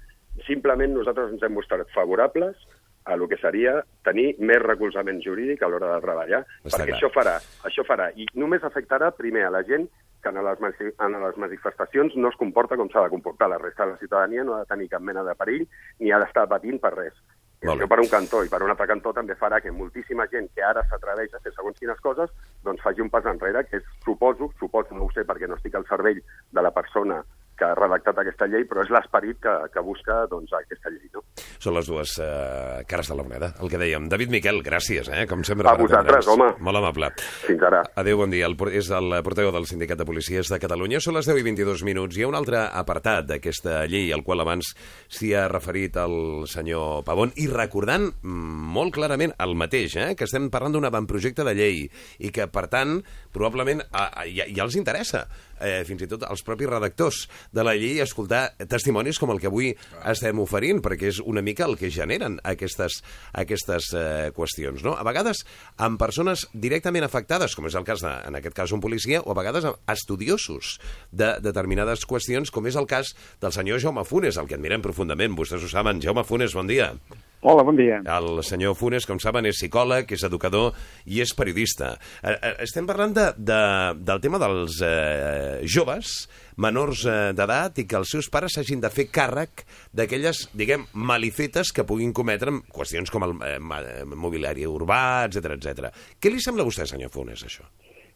Simplement 0.48 0.90
nosaltres 0.96 1.30
ens 1.30 1.42
hem 1.46 1.54
mostrat 1.54 1.86
favorables 1.94 2.56
a 3.04 3.16
lo 3.16 3.28
que 3.28 3.36
seria 3.40 3.84
tenir 4.04 4.34
més 4.38 4.60
recolzament 4.62 5.22
jurídic 5.24 5.62
a 5.62 5.68
l'hora 5.68 5.94
de 5.94 6.00
treballar, 6.04 6.44
Està 6.64 6.76
perquè 6.76 6.92
clar. 6.92 6.98
això 6.98 7.10
farà, 7.14 7.34
això 7.64 7.84
farà, 7.88 8.10
i 8.14 8.26
només 8.34 8.64
afectarà 8.64 9.10
primer 9.16 9.46
a 9.46 9.50
la 9.50 9.62
gent 9.64 9.88
que 10.22 10.28
en 10.28 10.36
les, 10.44 10.80
en 11.00 11.16
les 11.22 11.36
manifestacions 11.36 12.14
no 12.16 12.28
es 12.28 12.36
comporta 12.36 12.76
com 12.76 12.90
s'ha 12.92 13.06
de 13.06 13.12
comportar. 13.12 13.48
La 13.48 13.58
resta 13.58 13.86
de 13.86 13.92
la 13.92 13.98
ciutadania 13.98 14.44
no 14.44 14.54
ha 14.54 14.60
de 14.60 14.66
tenir 14.68 14.88
cap 14.92 15.00
mena 15.00 15.24
de 15.24 15.34
perill 15.34 15.66
ni 15.98 16.12
ha 16.12 16.18
d'estar 16.20 16.46
patint 16.48 16.78
per 16.80 16.92
res. 16.94 17.14
Bé. 17.60 17.68
això 17.68 17.84
per 17.88 17.98
un 18.00 18.08
cantó 18.08 18.38
i 18.44 18.48
per 18.48 18.62
un 18.64 18.70
altre 18.72 18.86
cantó 18.88 19.12
també 19.12 19.34
farà 19.36 19.58
que 19.60 19.70
moltíssima 19.70 20.24
gent 20.32 20.46
que 20.56 20.62
ara 20.64 20.80
s'atreveix 20.88 21.34
a 21.34 21.40
fer 21.44 21.52
segons 21.52 21.76
quines 21.78 21.98
coses 22.00 22.30
doncs 22.64 22.80
faci 22.80 23.02
un 23.04 23.10
pas 23.12 23.26
enrere, 23.28 23.66
que 23.68 23.76
és, 23.76 23.84
suposo, 24.04 24.48
suposo, 24.58 24.94
no 24.96 25.04
ho 25.04 25.10
sé 25.12 25.26
perquè 25.28 25.48
no 25.48 25.58
estic 25.58 25.74
al 25.76 25.84
cervell 25.84 26.22
de 26.24 26.62
la 26.64 26.70
persona 26.72 27.18
que 27.60 27.68
ha 27.68 27.76
redactat 27.76 28.22
aquesta 28.22 28.48
llei, 28.48 28.64
però 28.68 28.84
és 28.84 28.90
l'esperit 28.94 29.38
que, 29.44 29.52
que 29.74 29.84
busca 29.84 30.22
doncs, 30.30 30.52
aquesta 30.56 30.92
llei. 30.92 31.10
No? 31.12 31.22
Són 31.60 31.76
les 31.76 31.90
dues 31.90 32.16
eh, 32.24 32.80
cares 32.88 33.10
de 33.12 33.18
la 33.18 33.26
moneda, 33.26 33.52
el 33.60 33.72
que 33.72 33.80
dèiem. 33.80 34.08
David 34.08 34.32
Miquel, 34.32 34.62
gràcies, 34.64 35.10
eh? 35.12 35.26
com 35.28 35.44
sempre. 35.44 35.68
A 35.68 35.76
vosaltres, 35.76 36.28
home. 36.32 36.48
Molt 36.64 36.80
amable. 36.80 37.10
Fins 37.44 37.64
ara. 37.68 37.82
Adéu, 38.00 38.22
bon 38.22 38.32
dia. 38.32 38.48
El, 38.48 38.56
és 38.72 38.88
el 38.96 39.18
portaveu 39.26 39.52
del 39.52 39.68
Sindicat 39.68 40.00
de 40.00 40.08
Policies 40.08 40.48
de 40.52 40.60
Catalunya. 40.62 41.02
Són 41.04 41.18
les 41.18 41.28
10 41.28 41.42
i 41.42 41.46
22 41.50 41.84
minuts. 41.88 42.16
Hi 42.16 42.24
ha 42.24 42.30
un 42.30 42.38
altre 42.38 42.64
apartat 42.64 43.28
d'aquesta 43.28 43.82
llei, 43.90 44.08
al 44.16 44.24
qual 44.24 44.40
abans 44.40 44.72
s'hi 45.12 45.34
ha 45.36 45.44
referit 45.52 46.00
el 46.00 46.46
senyor 46.48 47.04
Pavón, 47.04 47.34
i 47.36 47.48
recordant 47.52 48.08
mm, 48.08 48.72
molt 48.78 48.96
clarament 48.96 49.36
el 49.44 49.54
mateix, 49.58 49.98
eh? 50.00 50.08
que 50.16 50.24
estem 50.28 50.48
parlant 50.52 50.78
d'un 50.78 50.88
avantprojecte 50.88 51.44
de 51.44 51.56
llei 51.58 51.84
i 52.24 52.32
que, 52.32 52.48
per 52.48 52.66
tant, 52.72 52.98
probablement 53.34 53.84
a, 53.90 54.08
a, 54.08 54.26
ja, 54.30 54.48
ja 54.48 54.64
els 54.64 54.80
interessa, 54.80 55.26
eh, 55.60 55.82
fins 55.88 56.04
i 56.04 56.08
tot 56.10 56.24
als 56.26 56.42
propis 56.46 56.70
redactors 56.70 57.22
de 57.54 57.64
la 57.66 57.76
llei, 57.78 58.00
escoltar 58.02 58.56
testimonis 58.70 59.20
com 59.20 59.32
el 59.34 59.40
que 59.40 59.50
avui 59.50 59.72
estem 60.08 60.40
oferint, 60.42 60.82
perquè 60.84 61.10
és 61.12 61.20
una 61.22 61.44
mica 61.44 61.66
el 61.68 61.76
que 61.80 61.92
generen 61.92 62.38
aquestes, 62.44 63.00
aquestes 63.32 63.92
eh, 63.94 64.30
qüestions. 64.36 64.84
No? 64.86 64.96
A 64.98 65.06
vegades 65.06 65.44
amb 65.80 66.00
persones 66.00 66.46
directament 66.52 67.06
afectades, 67.06 67.56
com 67.56 67.68
és 67.70 67.78
el 67.78 67.86
cas, 67.88 68.04
de, 68.04 68.12
en 68.28 68.38
aquest 68.40 68.56
cas, 68.56 68.74
un 68.76 68.82
policia, 68.84 69.22
o 69.24 69.34
a 69.34 69.38
vegades 69.38 69.68
estudiosos 69.90 70.78
de 71.12 71.34
determinades 71.44 72.06
qüestions, 72.08 72.52
com 72.54 72.68
és 72.70 72.78
el 72.80 72.88
cas 72.90 73.14
del 73.42 73.54
senyor 73.54 73.82
Jaume 73.82 74.06
Funes, 74.08 74.40
el 74.40 74.48
que 74.50 74.58
admirem 74.58 74.84
profundament. 74.84 75.36
Vostès 75.38 75.64
ho 75.64 75.72
saben. 75.72 76.02
Jaume 76.04 76.26
Funes, 76.26 76.56
bon 76.56 76.70
dia. 76.70 76.94
Hola, 77.42 77.62
bon 77.64 77.72
dia. 77.72 78.02
El 78.04 78.42
senyor 78.44 78.74
Funes, 78.76 79.06
com 79.08 79.16
saben, 79.16 79.46
és 79.48 79.56
psicòleg, 79.56 80.10
és 80.12 80.24
educador 80.26 80.74
i 81.08 81.22
és 81.24 81.30
periodista. 81.32 81.94
Eh, 82.20 82.34
eh, 82.34 82.50
Estem 82.66 82.84
parlant 82.84 83.14
de, 83.16 83.24
de, 83.40 83.60
del 83.96 84.20
tema 84.20 84.36
dels 84.42 84.76
eh, 84.84 85.62
joves 85.64 86.26
menors 86.60 87.06
eh, 87.08 87.30
d'edat 87.32 87.80
i 87.80 87.86
que 87.88 87.96
els 87.96 88.12
seus 88.12 88.28
pares 88.28 88.58
s'hagin 88.58 88.84
de 88.84 88.90
fer 88.92 89.06
càrrec 89.08 89.64
d'aquelles, 89.96 90.50
diguem, 90.52 90.84
malifetes 90.92 91.72
que 91.72 91.86
puguin 91.88 92.12
cometre 92.12 92.52
amb 92.52 92.68
qüestions 92.76 93.08
com 93.08 93.24
el 93.24 93.32
eh, 93.40 93.56
eh, 93.56 94.04
mobiliari 94.12 94.68
urbà, 94.68 95.00
etc 95.30 95.56
etc. 95.56 95.88
Què 96.20 96.28
li 96.28 96.44
sembla 96.44 96.68
a 96.68 96.68
vostè, 96.68 96.84
senyor 96.92 97.08
Funes, 97.14 97.46
això? 97.48 97.64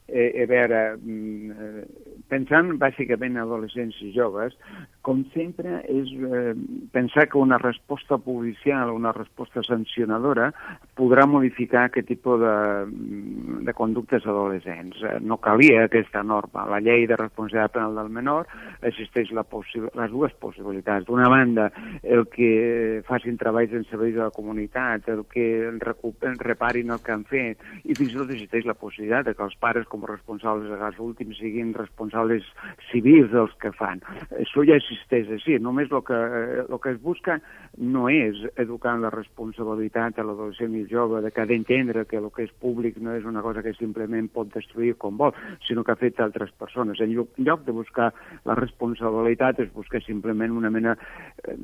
Eh, 0.05 0.35
a 0.45 0.45
veure, 0.53 0.83
mm, 1.01 1.81
pensant 2.29 2.75
bàsicament 2.77 3.39
en 3.39 3.47
adolescents 3.47 4.05
i 4.05 4.13
joves, 4.13 4.53
com 5.05 5.21
sempre 5.35 5.83
és 5.93 6.09
eh, 6.17 6.55
pensar 6.93 7.27
que 7.29 7.37
una 7.37 7.59
resposta 7.61 8.17
policial, 8.17 8.91
una 8.91 9.13
resposta 9.13 9.61
sancionadora, 9.63 10.49
podrà 10.97 11.27
modificar 11.29 11.91
aquest 11.91 12.09
tipus 12.09 12.41
de, 12.41 12.55
de 13.69 13.75
conductes 13.77 14.25
adolescents. 14.25 15.03
Eh, 15.05 15.19
no 15.21 15.37
calia 15.45 15.85
aquesta 15.85 16.23
norma. 16.25 16.65
La 16.73 16.81
llei 16.81 17.05
de 17.11 17.19
responsabilitat 17.21 17.75
penal 17.77 17.99
del 18.01 18.09
menor 18.17 18.49
existeix 18.81 19.33
la 19.37 19.45
les 19.45 20.11
dues 20.11 20.33
possibilitats. 20.41 21.05
D'una 21.07 21.29
banda, 21.29 21.69
el 22.03 22.25
que 22.33 23.03
facin 23.07 23.37
treballs 23.39 23.75
en 23.77 23.85
servei 23.91 24.15
de 24.17 24.25
la 24.25 24.33
comunitat, 24.35 25.09
el 25.13 25.25
que 25.31 25.47
reparin 26.41 26.91
el 26.97 27.03
que 27.05 27.13
han 27.13 27.27
fet, 27.29 27.61
i 27.85 27.93
fins 27.93 28.15
i 28.15 28.19
tot 28.19 28.33
existeix 28.33 28.65
la 28.65 28.79
possibilitat 28.79 29.29
de 29.29 29.37
que 29.37 29.45
els 29.45 29.57
pares, 29.61 29.87
com 29.93 30.05
a 30.05 30.13
responsables 30.15 30.73
legals 30.73 30.99
últims, 30.99 31.39
siguin 31.39 31.77
responsables 31.77 32.49
civils 32.91 33.31
dels 33.37 33.53
que 33.61 33.73
fan. 33.77 34.01
Això 34.41 34.65
ja 34.65 34.81
existeix 34.95 35.31
així. 35.35 35.59
Només 35.61 35.93
el 35.93 36.03
que, 36.07 36.15
eh, 36.15 36.65
el 36.69 36.81
que 36.81 36.95
es 36.95 37.01
busca 37.03 37.41
no 37.77 38.09
és 38.09 38.39
educar 38.57 38.95
la 39.01 39.11
responsabilitat 39.11 40.19
a 40.19 40.25
l'adolescent 40.25 40.75
i 40.79 40.85
jove, 40.91 41.21
de 41.23 41.31
que 41.31 41.43
ha 41.43 41.47
d'entendre 41.47 42.05
que 42.07 42.19
el 42.19 42.31
que 42.35 42.45
és 42.45 42.53
públic 42.61 42.99
no 43.03 43.15
és 43.15 43.25
una 43.25 43.43
cosa 43.43 43.63
que 43.63 43.75
simplement 43.75 44.29
pot 44.33 44.53
destruir 44.55 44.95
com 44.97 45.17
vol, 45.19 45.35
sinó 45.67 45.85
que 45.85 45.93
ha 45.93 46.01
fet 46.01 46.21
altres 46.21 46.53
persones. 46.53 47.01
En 47.01 47.15
lloc, 47.15 47.35
en 47.39 47.49
lloc 47.49 47.65
de 47.65 47.73
buscar 47.73 48.13
la 48.45 48.55
responsabilitat, 48.55 49.61
es 49.61 49.73
busca 49.73 50.01
simplement 50.01 50.53
una 50.53 50.71
mena, 50.71 50.97
eh, 51.45 51.57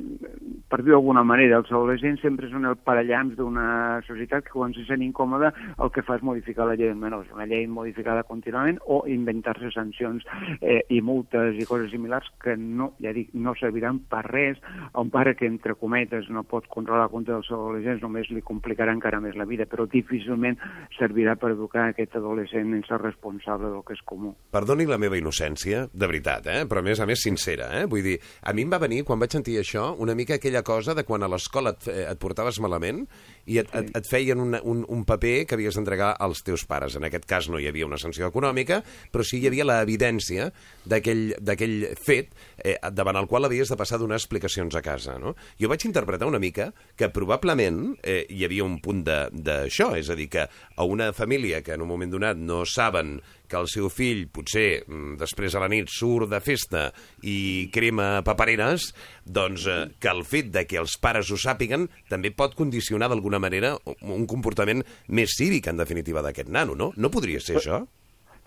per 0.69 0.83
dir 0.83 0.93
d'alguna 0.93 1.23
manera, 1.23 1.59
els 1.59 1.71
adolescents 1.71 2.21
sempre 2.21 2.51
són 2.51 2.67
el 2.67 2.77
parellams 2.77 3.37
d'una 3.37 4.01
societat 4.07 4.45
que 4.45 4.57
quan 4.57 4.75
se 4.75 4.85
sent 4.89 5.03
incòmoda 5.03 5.53
el 5.79 5.91
que 5.95 6.03
fa 6.03 6.17
és 6.17 6.23
modificar 6.27 6.67
la 6.67 6.75
llei 6.75 6.89
dels 6.89 6.99
menors, 6.99 7.29
una 7.35 7.47
llei 7.47 7.67
modificada 7.67 8.25
contínuament 8.25 8.81
o 8.87 9.03
inventar-se 9.07 9.71
sancions 9.75 10.25
eh, 10.61 10.81
i 10.89 11.01
multes 11.05 11.59
i 11.61 11.67
coses 11.69 11.91
similars 11.93 12.31
que 12.43 12.57
no, 12.57 12.93
ja 13.03 13.13
dic, 13.13 13.20
no 13.35 13.55
serviran 13.59 14.01
per 14.11 14.23
res 14.27 14.59
a 14.93 15.01
un 15.01 15.11
pare 15.11 15.35
que, 15.37 15.47
entre 15.47 15.75
cometes, 15.79 16.29
no 16.31 16.43
pot 16.49 16.67
controlar 16.71 17.07
la 17.07 17.13
compte 17.13 17.33
dels 17.33 17.51
adolescents, 17.51 18.03
només 18.03 18.31
li 18.31 18.43
complicarà 18.47 18.93
encara 18.97 19.21
més 19.21 19.37
la 19.39 19.47
vida, 19.49 19.67
però 19.71 19.87
difícilment 19.91 20.59
servirà 20.99 21.37
per 21.41 21.53
educar 21.55 21.89
aquest 21.91 22.17
adolescent 22.19 22.75
en 22.75 22.83
ser 22.89 23.01
responsable 23.03 23.71
del 23.73 23.85
que 23.87 23.97
és 23.97 24.03
comú. 24.07 24.33
Perdoni 24.55 24.87
la 24.89 24.99
meva 25.01 25.19
innocència, 25.21 25.87
de 25.93 26.07
veritat, 26.11 26.47
eh? 26.51 26.63
però 26.71 26.81
a 26.83 26.87
més 26.87 27.01
a 27.01 27.07
més 27.09 27.23
sincera. 27.23 27.71
Eh? 27.81 27.85
Vull 27.91 28.05
dir, 28.07 28.17
a 28.43 28.55
mi 28.57 28.65
em 28.67 28.73
va 28.73 28.81
venir, 28.83 29.03
quan 29.09 29.21
vaig 29.21 29.33
sentir 29.37 29.59
això, 29.61 29.91
una 29.99 30.15
mica 30.19 30.37
aquella 30.39 30.63
cosa 30.67 30.95
de 30.97 31.05
quan 31.09 31.23
a 31.23 31.29
l'escola 31.31 31.75
et, 31.77 31.85
fe- 31.87 31.99
et 32.11 32.21
portaves 32.21 32.61
malament 32.63 33.05
i 33.47 33.59
et, 33.63 33.71
et, 33.77 33.91
et 33.97 34.09
feien 34.09 34.41
una, 34.41 34.61
un, 34.67 34.83
un 34.89 35.05
paper 35.09 35.47
que 35.47 35.57
havies 35.57 35.77
d'entregar 35.77 36.13
als 36.21 36.43
teus 36.47 36.65
pares. 36.69 36.97
En 36.97 37.07
aquest 37.07 37.27
cas 37.29 37.49
no 37.51 37.61
hi 37.61 37.69
havia 37.71 37.89
una 37.89 37.99
sanció 38.01 38.29
econòmica, 38.29 38.81
però 39.13 39.25
sí 39.27 39.41
hi 39.41 39.49
havia 39.51 39.67
l'evidència 39.69 40.51
d'aquell 40.91 41.75
fet 42.01 42.35
eh, 42.59 42.77
davant 42.93 43.19
el 43.21 43.29
qual 43.31 43.49
havies 43.49 43.73
de 43.73 43.79
passar 43.81 43.99
a 43.99 44.05
donar 44.05 44.21
explicacions 44.21 44.77
a 44.77 44.85
casa. 44.85 45.19
No? 45.23 45.35
Jo 45.61 45.71
vaig 45.73 45.87
interpretar 45.89 46.29
una 46.29 46.43
mica 46.43 46.71
que 46.97 47.11
probablement 47.15 47.97
eh, 48.03 48.25
hi 48.29 48.45
havia 48.47 48.67
un 48.67 48.79
punt 48.85 49.05
d'això, 49.07 49.93
és 49.99 50.11
a 50.11 50.19
dir, 50.19 50.29
que 50.31 50.47
a 50.47 50.87
una 50.87 51.13
família 51.17 51.63
que 51.65 51.75
en 51.77 51.85
un 51.85 51.91
moment 51.91 52.13
donat 52.13 52.39
no 52.39 52.65
saben 52.69 53.19
que 53.51 53.59
el 53.59 53.69
seu 53.71 53.91
fill 53.93 54.27
potser 54.33 54.85
mm, 54.87 55.19
després 55.21 55.55
a 55.55 55.63
la 55.63 55.71
nit 55.73 55.91
surt 55.91 56.31
de 56.31 56.41
festa 56.45 56.87
i 57.27 57.69
crema 57.75 58.23
papereres, 58.27 58.91
doncs 59.27 59.67
eh, 59.67 59.81
que 60.01 60.13
el 60.13 60.25
fet 60.29 60.53
de 60.55 60.65
que 60.71 60.81
els 60.81 60.97
pares 61.03 61.31
ho 61.31 61.39
sàpiguen 61.41 61.89
també 62.11 62.33
pot 62.35 62.55
condicionar 62.59 63.11
d'alguna 63.11 63.43
manera 63.43 63.75
un 64.01 64.27
comportament 64.31 64.85
més 65.09 65.37
cívic, 65.39 65.69
en 65.71 65.81
definitiva, 65.81 66.23
d'aquest 66.25 66.49
nano, 66.49 66.79
no? 66.79 66.93
No 66.97 67.13
podria 67.13 67.43
ser 67.43 67.59
això? 67.61 67.83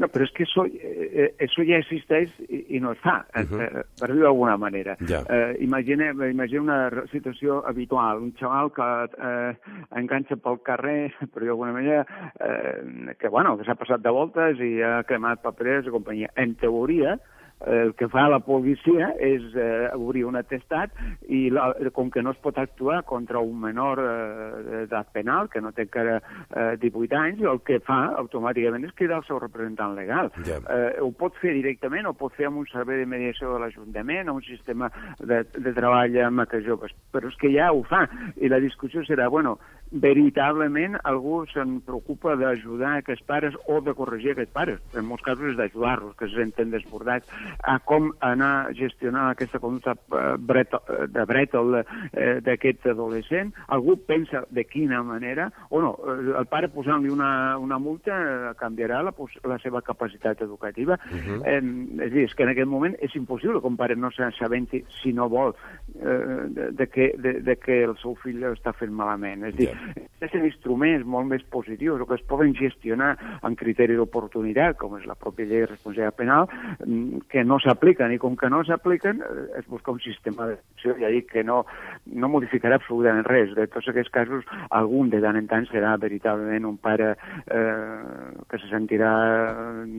No, 0.02 0.08
però 0.10 0.26
és 0.26 0.32
que 0.34 0.46
això, 0.48 0.66
eh, 0.66 1.10
eh, 1.24 1.28
això 1.46 1.64
ja 1.68 1.78
existeix 1.78 2.32
i, 2.48 2.64
i 2.78 2.80
no 2.82 2.94
es 2.96 3.02
fa, 3.04 3.20
uh 3.36 3.44
-huh. 3.44 3.62
eh, 3.62 3.84
per 4.00 4.10
dir 4.12 4.24
d'alguna 4.24 4.58
manera. 4.58 4.96
Ja. 5.08 5.22
Eh, 5.30 5.58
imagina, 5.60 6.10
imagina 6.30 6.62
una 6.62 7.06
situació 7.12 7.64
habitual, 7.66 8.18
un 8.18 8.34
xaval 8.34 8.72
que 8.74 8.90
eh, 9.30 9.56
enganxa 9.92 10.36
pel 10.36 10.62
carrer, 10.64 11.14
per 11.32 11.42
dir 11.42 11.50
d'alguna 11.50 11.74
manera, 11.74 12.06
eh, 12.40 13.16
que, 13.20 13.28
bueno, 13.30 13.58
que 13.58 13.66
s'ha 13.66 13.76
passat 13.76 14.02
de 14.02 14.10
voltes 14.10 14.60
i 14.60 14.82
ha 14.82 15.04
cremat 15.04 15.42
papereres 15.42 15.86
i 15.86 15.92
companyia. 15.92 16.30
En 16.36 16.56
teoria, 16.56 17.14
eh, 17.14 17.33
el 17.68 17.94
que 17.96 18.08
fa 18.12 18.26
la 18.32 18.40
policia 18.44 19.12
és 19.24 19.44
eh, 19.56 19.90
obrir 19.96 20.26
un 20.28 20.38
atestat 20.40 20.94
i 21.32 21.46
la, 21.54 21.70
com 21.96 22.10
que 22.12 22.24
no 22.24 22.34
es 22.34 22.40
pot 22.44 22.58
actuar 22.60 23.04
contra 23.08 23.40
un 23.40 23.60
menor 23.62 24.02
eh, 24.04 24.64
d'edat 24.68 25.12
penal, 25.16 25.50
que 25.52 25.62
no 25.64 25.72
té 25.76 25.88
encara 25.88 26.20
eh, 26.20 26.74
18 26.82 27.20
anys, 27.20 27.44
el 27.48 27.62
que 27.66 27.80
fa 27.86 28.00
automàticament 28.20 28.88
és 28.88 28.96
cridar 28.98 29.22
el 29.22 29.28
seu 29.28 29.40
representant 29.42 29.96
legal. 29.98 30.32
Ja. 30.48 30.60
Eh, 30.60 31.02
ho 31.04 31.12
pot 31.18 31.38
fer 31.42 31.56
directament, 31.56 32.10
o 32.10 32.16
pot 32.18 32.36
fer 32.38 32.50
amb 32.50 32.64
un 32.64 32.68
servei 32.72 33.04
de 33.04 33.10
mediació 33.10 33.54
de 33.54 33.64
l'Ajuntament, 33.64 34.30
o 34.30 34.40
un 34.40 34.48
sistema 34.48 34.92
de, 35.20 35.44
de 35.56 35.76
treball 35.76 36.20
amb 36.28 36.46
aquests 36.46 36.68
joves, 36.68 36.96
però 37.14 37.32
és 37.32 37.40
que 37.40 37.54
ja 37.54 37.72
ho 37.72 37.84
fa. 37.88 38.06
I 38.36 38.52
la 38.52 38.62
discussió 38.64 39.06
serà, 39.08 39.30
bueno, 39.32 39.58
veritablement 39.94 40.98
algú 41.06 41.44
se'n 41.52 41.78
preocupa 41.86 42.34
d'ajudar 42.40 42.96
aquests 42.98 43.26
pares 43.30 43.56
o 43.70 43.80
de 43.86 43.94
corregir 43.94 44.34
aquests 44.34 44.54
pares. 44.54 44.80
En 44.98 45.06
molts 45.06 45.26
casos 45.26 45.52
és 45.52 45.58
d'ajudar-los, 45.60 46.16
que 46.18 46.30
se 46.32 46.40
senten 46.40 46.74
desbordats, 46.74 47.30
a 47.62 47.80
com 47.80 48.12
anar 48.20 48.52
a 48.68 48.74
gestionar 48.74 49.30
aquesta 49.32 49.60
conducta 49.60 49.96
eh, 49.96 50.36
breto, 50.38 50.82
de 51.10 51.26
brètol 51.30 51.80
eh, 51.80 52.40
d'aquest 52.44 52.88
adolescent. 52.94 53.54
Algú 53.68 53.98
pensa 54.08 54.44
de 54.50 54.66
quina 54.66 55.04
manera, 55.04 55.50
o 55.70 55.82
no, 55.82 55.94
eh, 56.08 56.34
el 56.40 56.48
pare 56.52 56.70
posant-li 56.74 57.12
una, 57.14 57.58
una 57.58 57.80
multa 57.80 58.18
eh, 58.18 58.54
canviarà 58.60 59.02
la, 59.04 59.14
la 59.50 59.60
seva 59.64 59.82
capacitat 59.82 60.42
educativa. 60.42 61.00
Uh 61.12 61.18
-huh. 61.18 61.42
eh, 61.46 61.62
és 62.06 62.12
a 62.12 62.16
dir, 62.16 62.24
és 62.24 62.34
que 62.36 62.44
en 62.44 62.50
aquest 62.50 62.68
moment 62.70 62.96
és 63.00 63.16
impossible 63.16 63.62
que 63.62 63.68
un 63.68 63.78
pare 63.78 63.96
no 63.96 64.12
s'assabenti, 64.12 64.84
si 65.02 65.14
no 65.14 65.30
vol, 65.30 65.56
eh, 65.96 66.48
de, 66.48 66.72
de, 66.72 66.88
que, 66.88 67.14
de, 67.18 67.42
de 67.42 67.56
que 67.58 67.84
el 67.84 67.96
seu 67.98 68.16
fill 68.16 68.44
està 68.44 68.74
fent 68.74 68.92
malament. 68.92 69.44
És 69.44 69.54
a 69.54 69.58
dir, 69.58 69.70
yeah. 69.70 70.32
són 70.32 70.46
instruments 70.46 71.06
molt 71.06 71.28
més 71.28 71.44
positius 71.44 72.02
o 72.02 72.06
que 72.06 72.16
es 72.16 72.26
poden 72.30 72.54
gestionar 72.56 73.18
amb 73.42 73.58
criteri 73.60 73.96
d'oportunitat, 73.96 74.78
com 74.78 74.98
és 74.98 75.06
la 75.10 75.18
pròpia 75.20 75.46
llei 75.46 75.66
de 75.66 75.72
responsabilitat 75.72 76.16
penal, 76.16 76.48
mm, 76.86 77.28
que 77.44 77.50
no 77.50 77.58
s'apliquen, 77.60 78.14
i 78.16 78.20
com 78.22 78.38
que 78.40 78.48
no 78.50 78.62
s'apliquen, 78.64 79.20
eh, 79.20 79.60
es 79.60 79.66
busca 79.68 79.92
un 79.92 80.00
sistema 80.00 80.48
d'acció, 80.48 80.96
ja 81.00 81.10
dic 81.12 81.28
que 81.34 81.44
no, 81.44 81.64
no 82.08 82.30
modificarà 82.32 82.78
absolutament 82.80 83.28
res. 83.28 83.52
De 83.58 83.68
tots 83.68 83.90
aquests 83.92 84.12
casos, 84.14 84.46
algun 84.72 85.12
de 85.12 85.20
tant 85.24 85.36
en 85.40 85.50
tant 85.52 85.68
serà 85.68 85.96
veritablement 86.00 86.66
un 86.70 86.78
pare 86.80 87.14
eh, 87.52 88.32
que 88.50 88.60
se 88.62 88.70
sentirà 88.72 89.12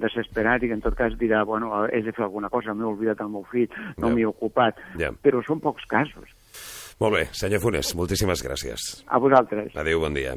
desesperat 0.00 0.64
i 0.64 0.70
que 0.72 0.78
en 0.78 0.84
tot 0.84 0.96
cas 0.98 1.16
dirà, 1.20 1.44
bueno, 1.44 1.84
he 1.92 2.00
de 2.02 2.12
fer 2.16 2.24
alguna 2.24 2.48
cosa, 2.52 2.74
m'he 2.74 2.88
oblidat 2.88 3.20
el 3.20 3.32
meu 3.34 3.44
fill, 3.52 3.68
no 3.98 4.08
Ja. 4.08 4.14
m'hi 4.14 4.22
he 4.24 4.30
ocupat. 4.30 4.80
Ja. 4.98 5.12
Però 5.22 5.42
són 5.44 5.60
pocs 5.60 5.84
casos. 5.90 6.30
Molt 7.02 7.16
bé, 7.16 7.22
senyor 7.34 7.58
Funes, 7.58 7.90
moltíssimes 7.98 8.42
gràcies. 8.44 8.84
A 9.10 9.18
vosaltres. 9.18 9.72
Adéu, 9.74 9.98
bon 10.04 10.14
dia. 10.14 10.36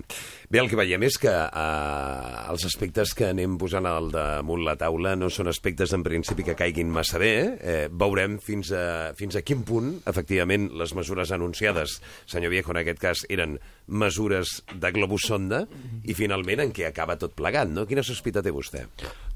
Bé, 0.49 0.57
el 0.57 0.69
que 0.71 0.79
veiem 0.79 1.03
és 1.05 1.19
que 1.21 1.29
eh, 1.29 2.31
els 2.49 2.65
aspectes 2.65 3.13
que 3.17 3.29
anem 3.29 3.59
posant 3.61 3.85
al 3.85 4.09
damunt 4.13 4.63
la 4.65 4.73
taula 4.79 5.13
no 5.19 5.29
són 5.29 5.51
aspectes 5.51 5.93
en 5.93 6.05
principi 6.05 6.45
que 6.47 6.57
caiguin 6.57 6.89
massa 6.93 7.21
bé. 7.21 7.33
Eh, 7.61 7.77
veurem 7.93 8.39
fins 8.41 8.73
a, 8.73 9.13
fins 9.17 9.37
a 9.37 9.43
quin 9.45 9.61
punt, 9.67 9.99
efectivament, 10.09 10.71
les 10.81 10.95
mesures 10.97 11.33
anunciades, 11.35 11.99
senyor 12.25 12.55
Viejo, 12.55 12.73
en 12.73 12.81
aquest 12.81 13.03
cas, 13.05 13.25
eren 13.29 13.59
mesures 13.87 14.61
de 14.75 14.91
globus 14.91 15.27
sonda 15.29 15.63
i 16.07 16.13
finalment 16.15 16.59
en 16.63 16.71
què 16.75 16.87
acaba 16.89 17.15
tot 17.19 17.33
plegat, 17.37 17.69
no? 17.71 17.85
Quina 17.87 18.03
sospita 18.03 18.43
té 18.43 18.51
vostè? 18.51 18.85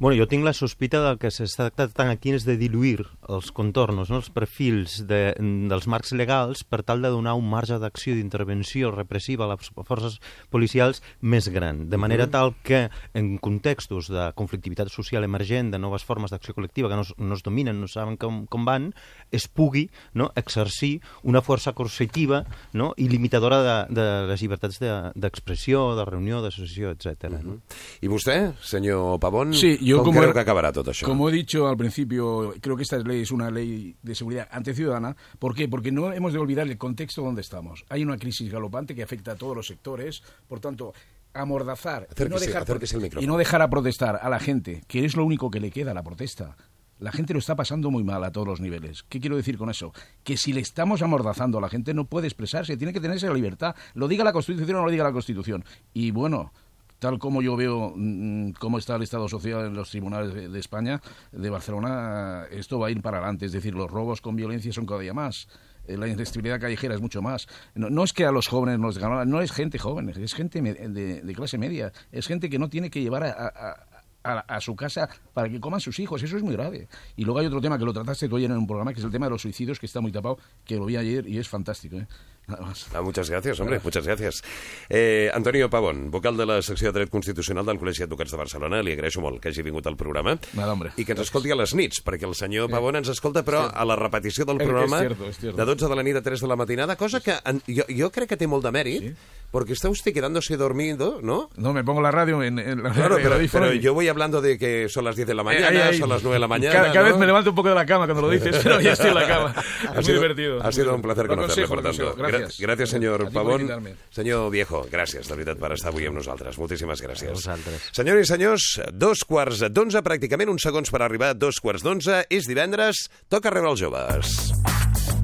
Bueno, 0.01 0.17
jo 0.17 0.25
tinc 0.27 0.43
la 0.43 0.53
sospita 0.53 0.99
del 1.03 1.19
que 1.21 1.29
s'està 1.31 1.69
tractant 1.71 2.09
aquí 2.09 2.31
és 2.33 2.43
de 2.47 2.55
diluir 2.57 3.03
els 3.29 3.51
contornos, 3.55 4.09
no? 4.09 4.17
els 4.17 4.31
perfils 4.33 5.01
de, 5.07 5.35
dels 5.69 5.85
marcs 5.87 6.11
legals 6.17 6.63
per 6.65 6.81
tal 6.83 7.03
de 7.05 7.11
donar 7.13 7.35
un 7.37 7.47
marge 7.49 7.77
d'acció 7.79 8.15
d'intervenció 8.17 8.89
repressiva 8.91 9.45
a 9.45 9.51
les 9.53 9.69
forces 9.87 10.17
policials 10.49 11.03
més 11.21 11.47
gran, 11.53 11.85
de 11.89 11.97
manera 12.01 12.27
tal 12.33 12.55
que 12.65 12.87
en 13.13 13.37
contextos 13.37 14.09
de 14.11 14.31
conflictivitat 14.35 14.89
social 14.89 15.23
emergent, 15.23 15.69
de 15.71 15.79
noves 15.79 16.03
formes 16.03 16.31
d'acció 16.33 16.55
col·lectiva 16.57 16.89
que 16.89 16.97
no, 16.97 17.05
es- 17.05 17.13
no 17.17 17.37
es 17.37 17.43
dominen, 17.45 17.79
no 17.79 17.87
saben 17.87 18.17
com, 18.17 18.45
com 18.47 18.65
van, 18.65 18.89
es 19.31 19.47
pugui 19.47 19.87
no, 20.17 20.31
exercir 20.35 20.99
una 21.23 21.41
força 21.45 21.73
coercitiva 21.77 22.43
no, 22.73 22.91
i 22.97 23.07
limitadora 23.07 23.61
de, 23.61 23.77
de 23.95 24.07
les 24.33 24.40
llibertats 24.41 24.79
de- 24.79 25.11
d'expressió, 25.15 25.95
de, 25.95 26.05
reunió, 26.05 26.41
d'associació, 26.41 26.91
etc. 26.91 27.29
no? 27.43 27.59
I 28.01 28.07
vostè, 28.07 28.53
senyor 28.61 29.19
Pavón, 29.19 29.53
Sí, 29.53 29.77
yo 29.81 29.97
com 29.97 30.05
como 30.07 30.19
creu 30.21 30.31
he- 30.31 30.33
que 30.33 30.39
acabarà 30.43 30.71
tot 30.73 30.87
això? 30.87 31.05
Como 31.05 31.29
he 31.29 31.31
dicho 31.31 31.67
al 31.67 31.77
principio, 31.77 32.53
creo 32.59 32.75
que 32.75 32.83
esta 32.83 32.97
ley 32.99 33.21
es 33.21 33.31
una 33.31 33.49
ley 33.51 33.95
de 34.01 34.15
seguridad 34.15 34.47
anticiudadana. 34.51 35.15
¿Por 35.39 35.55
qué? 35.55 35.67
Porque 35.67 35.91
no 35.91 36.11
hemos 36.11 36.33
de 36.33 36.39
olvidar 36.39 36.67
el 36.67 36.77
contexto 36.77 37.21
donde 37.21 37.41
estamos. 37.41 37.85
Hay 37.89 38.03
una 38.03 38.17
crisis 38.17 38.51
galopante 38.51 38.93
que 38.95 39.03
afecta 39.03 39.33
a 39.33 39.35
todos 39.35 39.55
los 39.55 39.67
sectores. 39.67 40.21
Por 40.47 40.59
tanto, 40.59 40.93
amordazar 41.33 42.07
y 42.17 42.23
no, 42.29 42.35
Acérquese- 42.35 42.99
dejar, 42.99 43.23
y 43.23 43.27
no 43.27 43.37
dejar 43.37 43.61
a 43.61 43.69
protestar 43.69 44.19
a 44.21 44.29
la 44.29 44.39
gente, 44.39 44.83
que 44.87 45.05
es 45.05 45.15
lo 45.15 45.23
único 45.25 45.49
que 45.49 45.59
le 45.59 45.71
queda 45.71 45.91
a 45.91 45.93
la 45.93 46.03
protesta. 46.03 46.57
La 47.01 47.11
gente 47.11 47.33
lo 47.33 47.39
está 47.39 47.55
pasando 47.55 47.89
muy 47.91 48.03
mal 48.03 48.23
a 48.23 48.31
todos 48.31 48.47
los 48.47 48.61
niveles. 48.61 49.03
¿Qué 49.09 49.19
quiero 49.19 49.35
decir 49.35 49.57
con 49.57 49.69
eso? 49.69 49.91
Que 50.23 50.37
si 50.37 50.53
le 50.53 50.61
estamos 50.61 51.01
amordazando 51.01 51.57
a 51.57 51.61
la 51.61 51.67
gente 51.67 51.93
no 51.93 52.05
puede 52.05 52.27
expresarse, 52.27 52.77
tiene 52.77 52.93
que 52.93 53.01
tenerse 53.01 53.27
la 53.27 53.33
libertad. 53.33 53.75
Lo 53.95 54.07
diga 54.07 54.23
la 54.23 54.31
Constitución 54.31 54.75
o 54.77 54.79
no 54.79 54.85
lo 54.85 54.91
diga 54.91 55.03
la 55.03 55.11
Constitución. 55.11 55.65
Y 55.93 56.11
bueno, 56.11 56.53
tal 56.99 57.17
como 57.17 57.41
yo 57.41 57.55
veo 57.55 57.91
mm, 57.95 58.51
cómo 58.51 58.77
está 58.77 58.95
el 58.97 59.01
Estado 59.01 59.27
social 59.27 59.65
en 59.65 59.73
los 59.73 59.89
tribunales 59.89 60.51
de, 60.53 60.59
España, 60.59 61.01
de 61.31 61.49
Barcelona, 61.49 62.45
esto 62.51 62.77
va 62.77 62.87
a 62.87 62.91
ir 62.91 63.01
para 63.01 63.17
adelante. 63.17 63.47
Es 63.47 63.51
decir, 63.51 63.73
los 63.73 63.89
robos 63.89 64.21
con 64.21 64.35
violencia 64.35 64.71
son 64.71 64.85
cada 64.85 64.99
día 64.99 65.13
más. 65.15 65.47
Eh, 65.87 65.97
La 65.97 66.07
inestabilidad 66.07 66.59
callejera 66.61 66.93
es 66.93 67.01
mucho 67.01 67.23
más. 67.23 67.47
No, 67.73 67.89
no 67.89 68.03
es 68.03 68.13
que 68.13 68.25
a 68.25 68.31
los 68.31 68.47
jóvenes 68.47 68.77
nos 68.77 68.99
ganan, 68.99 69.27
no 69.27 69.41
es 69.41 69.51
gente 69.51 69.79
joven, 69.79 70.09
es 70.09 70.33
gente 70.35 70.61
de, 70.61 71.21
de 71.23 71.33
clase 71.33 71.57
media. 71.57 71.91
Es 72.11 72.27
gente 72.27 72.47
que 72.47 72.59
no 72.59 72.69
tiene 72.69 72.91
que 72.91 73.01
llevar 73.01 73.23
a, 73.23 73.31
a- 73.31 73.87
a- 74.23 74.61
su 74.61 74.75
casa 74.75 75.09
para 75.33 75.49
que 75.49 75.59
coman 75.59 75.79
sus 75.79 75.99
hijos. 75.99 76.21
Eso 76.23 76.37
es 76.37 76.43
muy 76.43 76.53
grave. 76.53 76.87
Y 77.15 77.23
luego 77.25 77.39
hay 77.39 77.47
otro 77.47 77.61
tema 77.61 77.77
que 77.77 77.85
lo 77.85 77.93
trataste 77.93 78.29
tú 78.29 78.37
ayer 78.37 78.49
en 78.51 78.57
un 78.57 78.67
programa, 78.67 78.93
que 78.93 78.99
es 78.99 79.05
el 79.05 79.11
tema 79.11 79.25
de 79.25 79.31
los 79.31 79.41
suicidios, 79.41 79.79
que 79.79 79.85
está 79.85 80.01
muy 80.01 80.11
tapado, 80.11 80.37
que 80.65 80.75
lo 80.75 80.85
vi 80.85 80.97
ayer 80.97 81.27
y 81.27 81.37
es 81.37 81.47
fantástico. 81.49 81.97
¿eh? 81.97 82.07
Nada 82.51 82.61
más. 82.67 82.87
Ah, 82.93 83.01
muchas 83.01 83.29
gracias, 83.29 83.59
hombre, 83.59 83.79
muchas 83.83 84.05
gracias. 84.05 84.43
Eh, 84.89 85.31
Antonio 85.33 85.69
Pavón, 85.69 86.11
vocal 86.11 86.37
de 86.37 86.45
la 86.45 86.61
secció 86.61 86.91
de 86.91 86.99
Dret 86.99 87.09
Constitucional 87.09 87.65
del 87.65 87.79
Col·legi 87.79 87.99
d'Advocats 88.05 88.31
de 88.31 88.37
Barcelona, 88.37 88.81
li 88.83 88.93
agraeixo 88.93 89.21
molt 89.21 89.39
que 89.41 89.49
hagi 89.49 89.61
vingut 89.65 89.87
al 89.87 89.95
programa 89.97 90.37
Nada, 90.53 90.73
hombre. 90.73 90.91
i 90.97 91.05
que 91.05 91.13
ens 91.15 91.21
escolti 91.25 91.51
a 91.51 91.55
les 91.55 91.73
nits, 91.75 92.01
perquè 92.03 92.27
el 92.27 92.35
senyor 92.35 92.69
Pavón 92.69 92.95
ens 92.99 93.09
escolta, 93.09 93.43
però 93.47 93.65
a 93.71 93.85
la 93.85 93.95
repetició 93.95 94.45
del 94.45 94.57
programa 94.57 94.99
cierto, 94.99 95.25
és 95.29 95.37
cierto. 95.39 95.57
de 95.57 95.65
12 95.65 95.87
de 95.89 95.95
la 95.95 96.03
nit 96.03 96.15
a 96.17 96.21
3 96.21 96.41
de 96.41 96.47
la 96.47 96.55
matinada, 96.55 96.95
cosa 96.95 97.19
que 97.21 97.35
en, 97.45 97.61
jo, 97.67 97.83
jo 97.89 98.11
crec 98.11 98.29
que 98.29 98.37
té 98.37 98.47
molt 98.47 98.63
de 98.65 98.71
mèrit, 98.71 99.15
porque 99.51 99.73
está 99.73 99.89
usted 99.89 100.13
quedándose 100.13 100.55
dormido, 100.55 101.19
¿no? 101.21 101.49
No, 101.57 101.73
me 101.73 101.83
pongo 101.83 102.01
la 102.01 102.11
radio 102.11 102.41
en, 102.41 102.57
en 102.57 102.83
la 102.83 102.91
Claro, 102.91 103.17
pero, 103.21 103.35
pero 103.51 103.73
yo 103.73 103.93
voy 103.93 104.07
hablando 104.07 104.39
de 104.41 104.57
que 104.57 104.87
son 104.87 105.03
las 105.03 105.15
10 105.17 105.27
de 105.27 105.33
la 105.35 105.43
mañana, 105.43 105.67
ahí, 105.67 105.77
ahí. 105.77 105.97
son 105.99 106.07
las 106.09 106.23
9 106.23 106.35
de 106.35 106.39
la 106.39 106.47
mañana. 106.47 106.73
Cada, 106.73 106.93
cada 106.93 107.05
¿no? 107.05 107.11
vez 107.11 107.19
me 107.19 107.25
levanto 107.25 107.49
un 107.49 107.55
poco 107.57 107.67
de 107.69 107.75
la 107.75 107.85
cama 107.85 108.05
cuando 108.05 108.21
lo 108.21 108.29
dices, 108.29 108.57
pero 108.63 108.79
ya 108.79 108.93
estoy 108.93 109.09
en 109.09 109.15
la 109.15 109.27
cama. 109.27 109.53
Ha 109.57 109.61
Es 109.89 109.95
muy 109.95 110.03
sido- 110.05 110.15
divertido. 110.21 110.63
Ha 110.63 110.71
sido 110.71 110.95
un 110.95 111.01
placer 111.01 111.27
conocerle, 111.27 111.67
por 111.67 111.83
tanto. 111.83 112.15
Gracias. 112.17 112.40
Gra- 112.59 112.75
Gràcies, 112.75 112.89
senyor 112.95 113.25
A 113.27 113.29
Pavón. 113.31 113.67
Senyor 114.11 114.49
Viejo, 114.51 114.83
gràcies, 114.91 115.27
de 115.27 115.35
veritat, 115.35 115.59
per 115.59 115.71
estar 115.73 115.89
avui 115.91 116.07
amb 116.07 116.17
nosaltres. 116.17 116.57
Moltíssimes 116.57 117.01
gràcies. 117.01 117.29
A 117.29 117.33
vosaltres. 117.33 117.89
Senyores 117.93 118.27
i 118.27 118.31
senyors, 118.33 118.67
dos 118.93 119.23
quarts 119.23 119.63
d'onze, 119.69 120.01
pràcticament 120.01 120.49
uns 120.49 120.63
segons 120.63 120.89
per 120.89 121.01
arribar 121.01 121.29
a 121.29 121.33
dos 121.33 121.59
quarts 121.59 121.83
d'onze. 121.83 122.25
És 122.29 122.47
divendres, 122.47 123.07
toca 123.29 123.49
rebre 123.53 123.69
els 123.71 123.79
joves. 123.79 125.20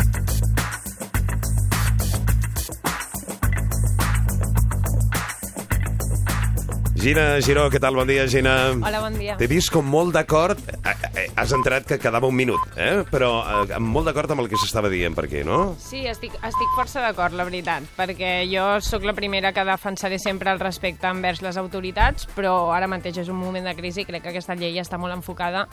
Gina 6.97 7.37
Giró, 7.45 7.67
què 7.69 7.77
tal? 7.77 7.93
Bon 7.93 8.09
dia, 8.09 8.23
Gina. 8.25 8.71
Hola, 8.73 9.03
bon 9.03 9.13
dia. 9.19 9.35
T'he 9.37 9.45
vist 9.45 9.69
com 9.69 9.85
molt 9.85 10.15
d'acord, 10.15 10.57
eh, 10.81 10.93
eh, 11.13 11.25
has 11.37 11.51
entrat 11.53 11.85
que 11.85 11.99
quedava 12.01 12.25
un 12.25 12.33
minut, 12.33 12.63
eh? 12.73 13.03
però 13.11 13.29
eh, 13.69 13.77
molt 13.77 14.09
d'acord 14.09 14.33
amb 14.33 14.41
el 14.41 14.49
que 14.49 14.57
s'estava 14.57 14.89
dient 14.89 15.13
per 15.13 15.27
aquí, 15.27 15.43
no? 15.45 15.75
Sí, 15.77 16.07
estic, 16.09 16.33
estic 16.41 16.73
força 16.73 17.03
d'acord, 17.05 17.37
la 17.37 17.45
veritat, 17.45 17.85
perquè 17.99 18.31
jo 18.49 18.65
sóc 18.81 19.05
la 19.05 19.13
primera 19.13 19.53
que 19.53 19.67
defensaré 19.67 20.17
sempre 20.17 20.49
el 20.49 20.59
respecte 20.63 21.05
envers 21.05 21.43
les 21.45 21.61
autoritats, 21.61 22.25
però 22.33 22.71
ara 22.73 22.89
mateix 22.89 23.21
és 23.21 23.29
un 23.29 23.37
moment 23.37 23.69
de 23.69 23.77
crisi 23.77 24.01
i 24.01 24.09
crec 24.09 24.25
que 24.25 24.33
aquesta 24.33 24.57
llei 24.57 24.81
està 24.81 24.97
molt 24.97 25.13
enfocada 25.13 25.67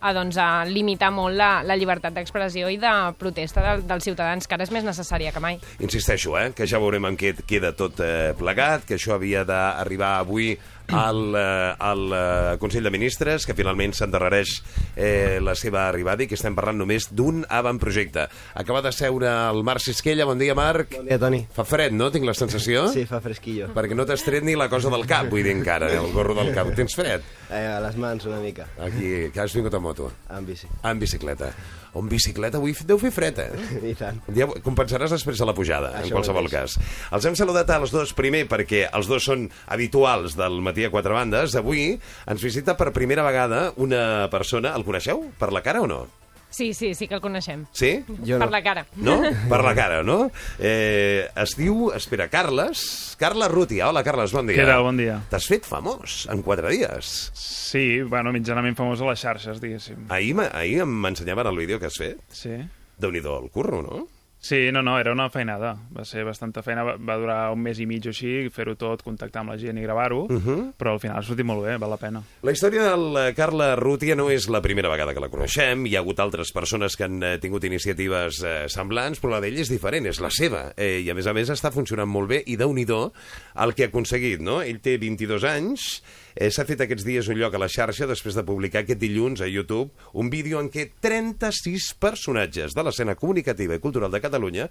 a, 0.00 0.12
doncs, 0.16 0.38
a 0.40 0.64
limitar 0.68 1.10
molt 1.14 1.36
la, 1.36 1.50
la 1.66 1.76
llibertat 1.78 2.14
d'expressió 2.16 2.70
i 2.72 2.78
de 2.80 2.92
protesta 3.18 3.64
del, 3.64 3.84
dels 3.88 4.06
ciutadans, 4.08 4.46
que 4.46 4.56
ara 4.56 4.66
és 4.66 4.72
més 4.74 4.86
necessària 4.86 5.32
que 5.34 5.42
mai. 5.42 5.60
Insisteixo, 5.80 6.36
eh, 6.40 6.50
que 6.56 6.68
ja 6.68 6.80
veurem 6.82 7.08
en 7.10 7.18
què 7.18 7.34
queda 7.46 7.74
tot 7.76 8.00
eh, 8.04 8.32
plegat, 8.38 8.86
que 8.88 8.98
això 8.98 9.16
havia 9.16 9.44
d'arribar 9.48 10.16
avui 10.20 10.54
al, 10.92 11.34
eh, 11.34 11.74
al 11.78 12.02
eh, 12.12 12.56
Consell 12.58 12.84
de 12.86 12.90
Ministres, 12.94 13.46
que 13.46 13.54
finalment 13.58 13.92
s'endarrereix 13.96 14.52
eh, 14.96 15.38
la 15.42 15.54
seva 15.58 15.86
arribada 15.88 16.24
i 16.24 16.28
que 16.30 16.36
estem 16.38 16.54
parlant 16.56 16.78
només 16.78 17.08
d'un 17.10 17.44
avantprojecte. 17.48 18.26
Acaba 18.54 18.82
de 18.84 18.92
seure 18.94 19.30
el 19.50 19.62
Marc 19.66 19.82
Sisquella. 19.84 20.26
Bon 20.28 20.38
dia, 20.38 20.54
Marc. 20.54 20.94
Bon 20.96 21.06
dia, 21.08 21.18
Toni. 21.18 21.42
Fa 21.54 21.64
fred, 21.66 21.92
no? 21.96 22.10
Tinc 22.14 22.26
la 22.28 22.34
sensació? 22.38 22.86
Sí, 22.94 23.06
fa 23.08 23.20
fresquillo. 23.24 23.70
Perquè 23.76 23.96
no 23.98 24.06
t'has 24.08 24.22
tret 24.26 24.44
ni 24.46 24.54
la 24.58 24.68
cosa 24.72 24.92
del 24.92 25.06
cap, 25.06 25.30
vull 25.32 25.42
dir 25.46 25.54
encara, 25.56 25.90
eh, 25.92 25.98
el 26.02 26.12
gorro 26.14 26.34
del 26.38 26.52
cap. 26.54 26.70
Tens 26.76 26.94
fred? 26.98 27.24
Eh, 27.50 27.64
a 27.76 27.80
les 27.84 27.96
mans 27.96 28.24
una 28.26 28.40
mica, 28.42 28.66
Aquí, 28.82 29.30
que 29.32 29.40
has 29.40 29.54
vingut 29.54 29.74
a 29.74 29.80
moto. 29.80 30.12
en 30.30 30.46
bici. 30.46 30.66
En 30.82 30.98
bicicleta. 30.98 31.52
O 31.94 32.02
en 32.02 32.08
bicicleta 32.10 32.58
avui 32.58 32.74
deu 32.86 32.98
fer 32.98 33.10
fred, 33.14 33.38
eh? 33.38 33.50
I 33.92 33.94
tant. 33.98 34.18
Ja 34.36 34.48
compensaràs 34.64 35.12
després 35.14 35.40
a 35.40 35.48
la 35.48 35.54
pujada, 35.56 35.92
en 35.94 36.04
Això 36.04 36.16
qualsevol 36.18 36.48
mateix. 36.48 36.76
cas. 36.76 37.10
Els 37.16 37.28
hem 37.30 37.36
saludat 37.38 37.70
als 37.76 37.94
dos 37.94 38.12
primer 38.16 38.44
perquè 38.50 38.86
els 38.92 39.06
dos 39.10 39.24
són 39.24 39.46
habituals 39.66 40.36
del 40.36 40.60
Matí 40.64 40.84
a 40.86 40.90
Quatre 40.92 41.14
Bandes. 41.16 41.56
Avui 41.56 41.94
ens 42.26 42.42
visita 42.42 42.76
per 42.76 42.92
primera 42.96 43.24
vegada 43.26 43.72
una 43.76 44.28
persona... 44.32 44.74
El 44.76 44.84
coneixeu? 44.84 45.26
Per 45.38 45.52
la 45.54 45.62
cara 45.64 45.80
o 45.82 45.88
no? 45.90 46.04
Sí, 46.50 46.72
sí, 46.74 46.94
sí 46.94 47.08
que 47.08 47.16
el 47.18 47.20
coneixem. 47.20 47.66
Sí? 47.72 48.04
Jo 48.24 48.38
per 48.38 48.46
no. 48.46 48.52
la 48.54 48.62
cara. 48.64 48.86
No? 48.96 49.16
Per 49.50 49.60
la 49.64 49.74
cara, 49.76 50.02
no? 50.06 50.30
Eh, 50.58 51.26
es 51.42 51.56
diu... 51.58 51.90
Espera, 51.96 52.28
Carles... 52.32 53.16
Carles 53.20 53.50
Ruti. 53.52 53.80
Hola, 53.84 54.04
Carles, 54.06 54.32
bon 54.32 54.48
dia. 54.48 54.56
Què 54.60 54.68
tal? 54.68 54.86
Bon 54.86 54.96
dia. 54.96 55.18
T'has 55.32 55.50
fet 55.50 55.68
famós 55.68 56.24
en 56.32 56.42
quatre 56.46 56.72
dies. 56.72 57.12
Sí, 57.36 58.00
bueno, 58.06 58.32
mitjanament 58.36 58.78
famós 58.78 59.02
a 59.02 59.10
les 59.10 59.20
xarxes, 59.20 59.60
diguéssim. 59.60 60.06
Ahir, 60.14 60.36
ahir 60.52 60.86
m'ensenyaven 60.86 61.52
el 61.52 61.62
vídeo 61.64 61.80
que 61.82 61.90
has 61.90 62.00
fet. 62.00 62.22
Sí. 62.32 62.56
déu 62.98 63.12
nhi 63.12 63.20
el 63.20 63.50
curro, 63.52 63.82
no? 63.82 64.06
Sí, 64.46 64.70
no, 64.70 64.80
no, 64.80 64.94
era 65.00 65.10
una 65.10 65.26
feinada. 65.26 65.72
Va 65.90 66.04
ser 66.06 66.22
bastanta 66.22 66.62
feina, 66.62 66.84
va, 66.86 66.92
va 67.02 67.16
durar 67.18 67.38
un 67.50 67.64
mes 67.64 67.80
i 67.82 67.86
mig 67.90 68.04
o 68.06 68.12
així, 68.12 68.46
fer-ho 68.54 68.76
tot, 68.78 69.00
contactar 69.02 69.42
amb 69.42 69.50
la 69.50 69.56
gent 69.58 69.80
i 69.80 69.82
gravar-ho, 69.82 70.20
uh 70.30 70.36
-huh. 70.44 70.58
però 70.78 70.92
al 70.92 71.00
final 71.02 71.18
ha 71.18 71.22
sortit 71.26 71.44
molt 71.44 71.64
bé, 71.64 71.76
val 71.82 71.90
la 71.90 71.96
pena. 71.96 72.22
La 72.42 72.52
història 72.52 72.84
de 72.84 72.96
la 72.96 73.34
Carla 73.34 73.74
Rútia 73.74 74.14
no 74.14 74.30
és 74.30 74.48
la 74.48 74.62
primera 74.62 74.88
vegada 74.88 75.14
que 75.14 75.20
la 75.20 75.28
coneixem. 75.28 75.86
Hi 75.86 75.96
ha 75.96 75.98
hagut 75.98 76.20
altres 76.20 76.52
persones 76.52 76.96
que 76.96 77.04
han 77.04 77.20
eh, 77.22 77.38
tingut 77.38 77.64
iniciatives 77.64 78.42
eh, 78.44 78.68
semblants, 78.68 79.20
però 79.20 79.30
la 79.30 79.40
d'ell 79.40 79.58
és 79.58 79.68
diferent, 79.68 80.06
és 80.06 80.20
la 80.20 80.30
seva. 80.30 80.72
Eh, 80.76 81.00
I 81.00 81.10
a 81.10 81.14
més 81.14 81.26
a 81.26 81.32
més 81.32 81.50
està 81.50 81.72
funcionant 81.72 82.08
molt 82.08 82.28
bé 82.28 82.42
i 82.46 82.56
déu 82.56 82.72
nhi 82.72 82.86
el 82.86 83.74
que 83.74 83.82
ha 83.82 83.88
aconseguit, 83.88 84.40
no? 84.40 84.62
Ell 84.62 84.78
té 84.80 84.96
22 84.96 85.42
anys, 85.42 86.02
eh, 86.36 86.50
s'ha 86.52 86.66
fet 86.68 86.84
aquests 86.84 87.06
dies 87.06 87.28
un 87.32 87.40
lloc 87.40 87.56
a 87.56 87.60
la 87.62 87.70
xarxa 87.72 88.06
després 88.06 88.36
de 88.36 88.44
publicar 88.46 88.84
aquest 88.84 89.00
dilluns 89.00 89.42
a 89.42 89.48
YouTube 89.50 89.90
un 90.12 90.30
vídeo 90.30 90.60
en 90.60 90.70
què 90.70 90.90
36 91.00 91.94
personatges 91.98 92.76
de 92.76 92.84
l'escena 92.84 93.16
comunicativa 93.16 93.74
i 93.76 93.82
cultural 93.82 94.12
de 94.12 94.22
Catalunya 94.22 94.68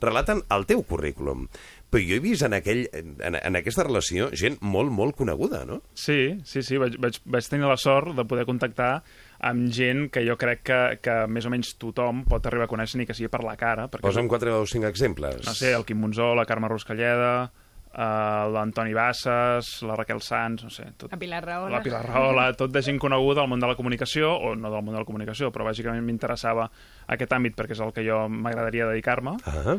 relaten 0.00 0.42
el 0.52 0.66
teu 0.68 0.82
currículum. 0.84 1.46
Però 1.88 2.02
jo 2.04 2.16
he 2.18 2.20
vist 2.20 2.44
en, 2.44 2.52
aquell, 2.56 2.84
en, 2.92 3.38
en 3.38 3.56
aquesta 3.56 3.86
relació 3.86 4.28
gent 4.36 4.58
molt, 4.60 4.92
molt 4.92 5.16
coneguda, 5.16 5.64
no? 5.64 5.80
Sí, 5.96 6.36
sí, 6.44 6.60
sí, 6.66 6.76
vaig, 6.82 6.98
vaig, 7.00 7.20
vaig 7.24 7.48
tenir 7.48 7.68
la 7.70 7.78
sort 7.80 8.12
de 8.16 8.26
poder 8.28 8.44
contactar 8.48 8.90
amb 9.46 9.70
gent 9.72 10.10
que 10.12 10.24
jo 10.26 10.36
crec 10.40 10.64
que, 10.66 10.80
que 11.04 11.16
més 11.32 11.46
o 11.48 11.52
menys 11.52 11.74
tothom 11.80 12.24
pot 12.28 12.44
arribar 12.48 12.66
a 12.66 12.72
conèixer 12.72 13.00
ni 13.00 13.06
que 13.08 13.16
sigui 13.16 13.32
per 13.32 13.44
la 13.46 13.56
cara. 13.60 13.86
Perquè 13.88 14.04
Posa'm 14.04 14.28
quatre 14.28 14.52
o 14.52 14.66
cinc 14.68 14.88
exemples. 14.88 15.44
No 15.46 15.54
sé, 15.56 15.72
el 15.76 15.86
Quim 15.88 16.00
Monzó, 16.02 16.34
la 16.36 16.46
Carme 16.48 16.68
Ruscalleda, 16.72 17.48
uh, 17.96 18.46
l'Antoni 18.52 18.92
Bassas, 18.94 19.82
la 19.88 19.96
Raquel 19.96 20.20
Sanz, 20.22 20.62
no 20.64 20.70
sé... 20.70 20.84
Tot, 20.96 21.10
La 21.10 21.18
Pilar 21.18 21.42
Rahola. 21.44 21.76
la 21.78 21.82
Pilar 21.82 22.04
Rahola, 22.06 22.46
tot 22.54 22.70
de 22.72 22.82
gent 22.82 22.98
coneguda 23.02 23.42
al 23.42 23.48
món 23.48 23.60
de 23.60 23.66
la 23.66 23.74
comunicació, 23.76 24.34
o 24.36 24.54
no 24.54 24.70
del 24.70 24.82
món 24.84 24.94
de 24.94 25.00
la 25.00 25.08
comunicació, 25.08 25.50
però 25.52 25.64
bàsicament 25.66 26.04
m'interessava 26.04 26.68
aquest 27.08 27.32
àmbit 27.32 27.56
perquè 27.58 27.72
és 27.76 27.80
el 27.80 27.92
que 27.96 28.04
jo 28.06 28.26
m'agradaria 28.28 28.86
dedicar-me, 28.92 29.36
Ah, 29.46 29.76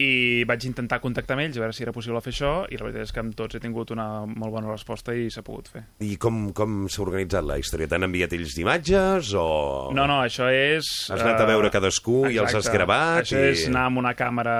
i 0.00 0.44
vaig 0.48 0.64
intentar 0.64 0.96
contactar 1.02 1.34
amb 1.36 1.42
ells, 1.44 1.58
a 1.58 1.64
veure 1.64 1.74
si 1.76 1.82
era 1.84 1.92
possible 1.92 2.20
fer 2.24 2.32
això, 2.32 2.52
i 2.72 2.78
la 2.80 2.86
veritat 2.86 3.04
és 3.08 3.12
que 3.12 3.20
amb 3.20 3.34
tots 3.36 3.58
he 3.58 3.60
tingut 3.60 3.90
una 3.92 4.06
molt 4.26 4.54
bona 4.54 4.70
resposta 4.72 5.12
i 5.12 5.26
s'ha 5.32 5.42
pogut 5.44 5.68
fer. 5.68 5.82
I 6.06 6.14
com, 6.20 6.38
com 6.56 6.86
s'ha 6.88 7.02
organitzat 7.04 7.44
la 7.44 7.58
història? 7.60 7.88
T'han 7.90 8.06
enviat 8.08 8.32
ells 8.38 8.54
d'imatges 8.56 9.34
o... 9.36 9.44
No, 9.96 10.06
no, 10.08 10.20
això 10.24 10.48
és... 10.48 10.88
Has 11.12 11.20
anat 11.20 11.42
a 11.42 11.44
eh, 11.44 11.50
veure 11.52 11.72
cadascú 11.74 12.22
i 12.32 12.40
els 12.40 12.56
has 12.56 12.70
gravat 12.72 13.26
Això 13.26 13.36
i- 13.42 13.50
és 13.52 13.66
anar 13.68 13.88
amb 13.90 14.00
una 14.00 14.14
càmera, 14.16 14.56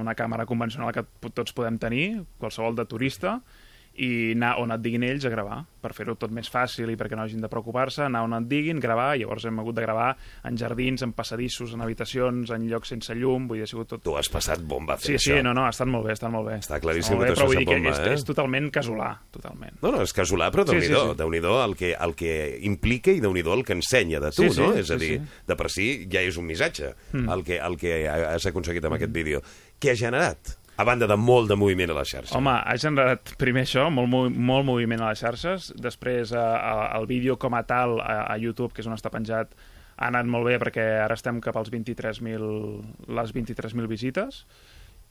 una 0.00 0.16
càmera 0.16 0.46
convencional 0.48 0.94
que 0.96 1.04
tots 1.34 1.52
podem 1.52 1.76
tenir, 1.82 2.06
qualsevol 2.40 2.74
de 2.78 2.88
turista, 2.88 3.38
i 3.96 4.32
anar 4.34 4.56
on 4.58 4.72
et 4.74 4.80
diguin 4.82 5.04
ells 5.06 5.22
a 5.24 5.30
gravar, 5.30 5.60
per 5.80 5.92
fer-ho 5.94 6.16
tot 6.18 6.32
més 6.34 6.48
fàcil 6.50 6.90
i 6.90 6.96
perquè 6.98 7.14
no 7.14 7.22
hagin 7.22 7.40
de 7.44 7.48
preocupar-se, 7.48 8.02
anar 8.08 8.24
on 8.26 8.32
et 8.40 8.48
diguin, 8.50 8.80
gravar, 8.82 9.12
i 9.14 9.20
llavors 9.22 9.44
hem 9.46 9.58
hagut 9.62 9.76
de 9.76 9.82
gravar 9.84 10.16
en 10.48 10.56
jardins, 10.58 11.02
en 11.06 11.12
passadissos, 11.14 11.74
en 11.76 11.84
habitacions, 11.84 12.50
en 12.50 12.64
llocs 12.70 12.88
sense 12.90 13.14
llum, 13.14 13.46
vull 13.46 13.60
dir, 13.60 13.68
ha 13.68 13.70
sigut 13.70 13.88
tot... 13.92 14.02
Tu 14.02 14.16
has 14.18 14.28
passat 14.32 14.60
bomba 14.66 14.96
Sí, 14.98 15.12
fent 15.12 15.20
sí, 15.22 15.30
això. 15.32 15.42
no, 15.46 15.52
no, 15.54 15.66
ha 15.66 15.70
estat 15.70 15.86
molt 15.86 16.08
bé, 16.08 16.10
ha 16.10 16.18
estat 16.18 16.32
molt 16.34 16.48
bé. 16.50 16.56
Està 16.58 16.80
claríssim 16.82 17.14
molt 17.14 17.26
que 17.26 17.30
bé, 17.30 17.36
t'has 17.36 17.46
vull 17.46 17.54
dir 17.56 17.66
passat 17.66 17.70
que 17.70 17.78
bomba, 17.84 17.92
és, 17.94 18.00
eh? 18.10 18.18
és 18.18 18.26
totalment 18.32 18.70
casolà, 18.74 19.10
totalment. 19.38 19.78
No, 19.84 19.92
no, 19.94 20.02
és 20.02 20.16
casolà, 20.16 20.50
però 20.50 20.66
Sí, 20.66 20.72
déu-n'hi-do, 20.74 21.04
sí, 21.04 21.14
sí. 21.14 21.18
déu-n'hi-do 21.22 21.54
el, 21.64 21.76
que, 21.78 21.92
el 22.08 22.16
que 22.18 22.34
implica 22.66 23.14
i 23.14 23.22
déu-n'hi-do 23.22 23.54
el 23.60 23.64
que 23.64 23.76
ensenya 23.78 24.18
de 24.24 24.32
tu, 24.34 24.42
Sí, 24.48 24.50
sí, 24.56 24.60
no? 24.64 24.72
És 24.74 24.90
a 24.90 24.98
sí, 24.98 25.04
dir, 25.06 25.20
sí. 25.22 25.40
de 25.46 25.56
per 25.62 25.70
si 25.70 25.88
ja 26.10 26.24
és 26.26 26.36
un 26.40 26.46
missatge 26.50 26.94
Mm. 27.14 27.28
el, 27.30 27.44
que, 27.46 27.60
el 27.62 27.76
que 27.78 27.94
has 28.08 28.46
aconseguit 28.50 28.84
amb 28.84 28.96
aquest 28.98 29.12
vídeo. 29.14 29.40
Què 29.78 29.92
ha 29.92 29.96
generat? 29.98 30.56
A 30.76 30.84
banda 30.84 31.06
de 31.06 31.16
molt 31.16 31.48
de 31.48 31.54
moviment 31.56 31.90
a 31.90 31.94
la 31.94 32.02
xarxa. 32.04 32.34
Home, 32.36 32.50
ha 32.50 32.74
generat 32.80 33.34
primer 33.38 33.62
això, 33.62 33.86
molt, 33.94 34.10
molt 34.34 34.66
moviment 34.66 35.00
a 35.04 35.12
les 35.12 35.20
xarxes, 35.22 35.72
després 35.78 36.32
eh, 36.34 36.38
a- 36.40 36.90
el 36.98 37.06
vídeo 37.06 37.36
com 37.38 37.54
a 37.54 37.62
tal 37.62 38.00
a, 38.00 38.24
a 38.32 38.36
YouTube, 38.38 38.72
que 38.74 38.82
és 38.82 38.88
on 38.90 38.96
està 38.96 39.10
penjat, 39.14 39.54
ha 39.96 40.08
anat 40.10 40.26
molt 40.26 40.48
bé 40.48 40.56
perquè 40.58 40.82
ara 41.04 41.14
estem 41.14 41.38
cap 41.40 41.54
als 41.56 41.70
23.000 41.70 43.14
les 43.14 43.32
23.000 43.34 43.86
visites 43.86 44.44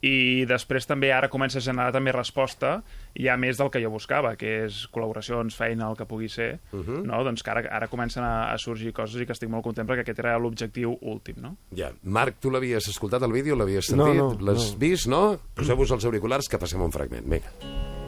i 0.04 0.44
després 0.44 0.84
també 0.86 1.08
ara 1.16 1.30
comença 1.32 1.58
a 1.60 1.64
generar 1.64 1.92
també 1.94 2.12
resposta 2.12 2.82
ja 3.16 3.36
més 3.40 3.56
del 3.56 3.70
que 3.72 3.80
jo 3.80 3.88
buscava, 3.94 4.34
que 4.36 4.64
és 4.66 4.82
col·laboracions, 4.92 5.56
feina, 5.56 5.88
el 5.88 5.96
que 5.96 6.04
pugui 6.10 6.28
ser, 6.28 6.58
Mhm. 6.72 7.04
no? 7.08 7.22
doncs 7.24 7.42
que 7.42 7.50
ara, 7.50 7.62
ara 7.70 7.88
comencen 7.88 8.22
a, 8.24 8.52
a 8.52 8.58
sorgir 8.58 8.92
coses 8.92 9.22
i 9.22 9.26
que 9.26 9.32
estic 9.32 9.48
molt 9.48 9.64
content 9.64 9.88
perquè 9.88 10.04
aquest 10.04 10.18
era 10.18 10.36
l'objectiu 10.38 10.98
últim. 11.00 11.36
No? 11.40 11.56
Ja. 11.74 11.92
Marc, 12.02 12.36
tu 12.40 12.50
l'havies 12.50 12.88
escoltat 12.92 13.22
el 13.22 13.32
vídeo, 13.32 13.56
l'havies 13.56 13.90
No, 13.94 14.04
sentit, 14.04 14.20
no, 14.20 14.46
l'has 14.52 14.72
no. 14.74 14.78
vist, 14.78 15.06
no? 15.08 15.38
Poseu-vos 15.54 15.90
els 15.90 16.04
auriculars 16.04 16.48
que 16.48 16.58
passem 16.58 16.82
un 16.82 16.92
fragment. 16.92 17.24
Vinga. 17.24 18.03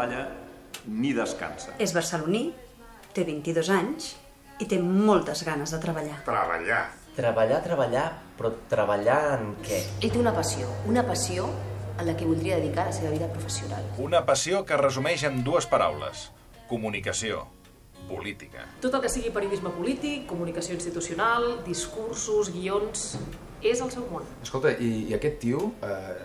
Treballa 0.00 0.28
ni 0.86 1.12
descansa. 1.12 1.74
És 1.78 1.92
barceloní, 1.92 2.50
té 3.12 3.24
22 3.24 3.68
anys 3.74 4.14
i 4.60 4.66
té 4.68 4.78
moltes 4.80 5.44
ganes 5.44 5.72
de 5.74 5.80
treballar. 5.80 6.22
Treballar. 6.24 6.82
Treballar, 7.16 7.60
treballar, 7.64 8.06
però 8.38 8.52
treballar 8.70 9.20
en 9.36 9.54
què? 9.64 9.80
Ell 10.00 10.12
té 10.12 10.18
una 10.18 10.32
passió, 10.32 10.68
una 10.88 11.02
passió 11.04 11.48
a 11.98 12.04
la 12.06 12.14
que 12.16 12.24
voldria 12.24 12.56
dedicar 12.56 12.86
la 12.86 12.92
seva 12.96 13.10
vida 13.10 13.28
professional. 13.28 13.84
Una 13.98 14.24
passió 14.24 14.64
que 14.64 14.74
es 14.74 14.80
resumeix 14.80 15.24
en 15.28 15.42
dues 15.44 15.66
paraules. 15.66 16.30
Comunicació. 16.70 17.46
Política. 18.08 18.64
Tot 18.82 18.94
el 18.96 19.02
que 19.04 19.10
sigui 19.12 19.30
periodisme 19.30 19.70
polític, 19.74 20.24
comunicació 20.26 20.74
institucional, 20.74 21.60
discursos, 21.66 22.50
guions... 22.54 23.12
És 23.60 23.82
el 23.84 23.90
seu 23.92 24.06
món. 24.08 24.24
Escolta, 24.40 24.70
i, 24.80 25.10
i 25.10 25.12
aquest 25.12 25.34
tio 25.42 25.66
eh, 25.84 26.22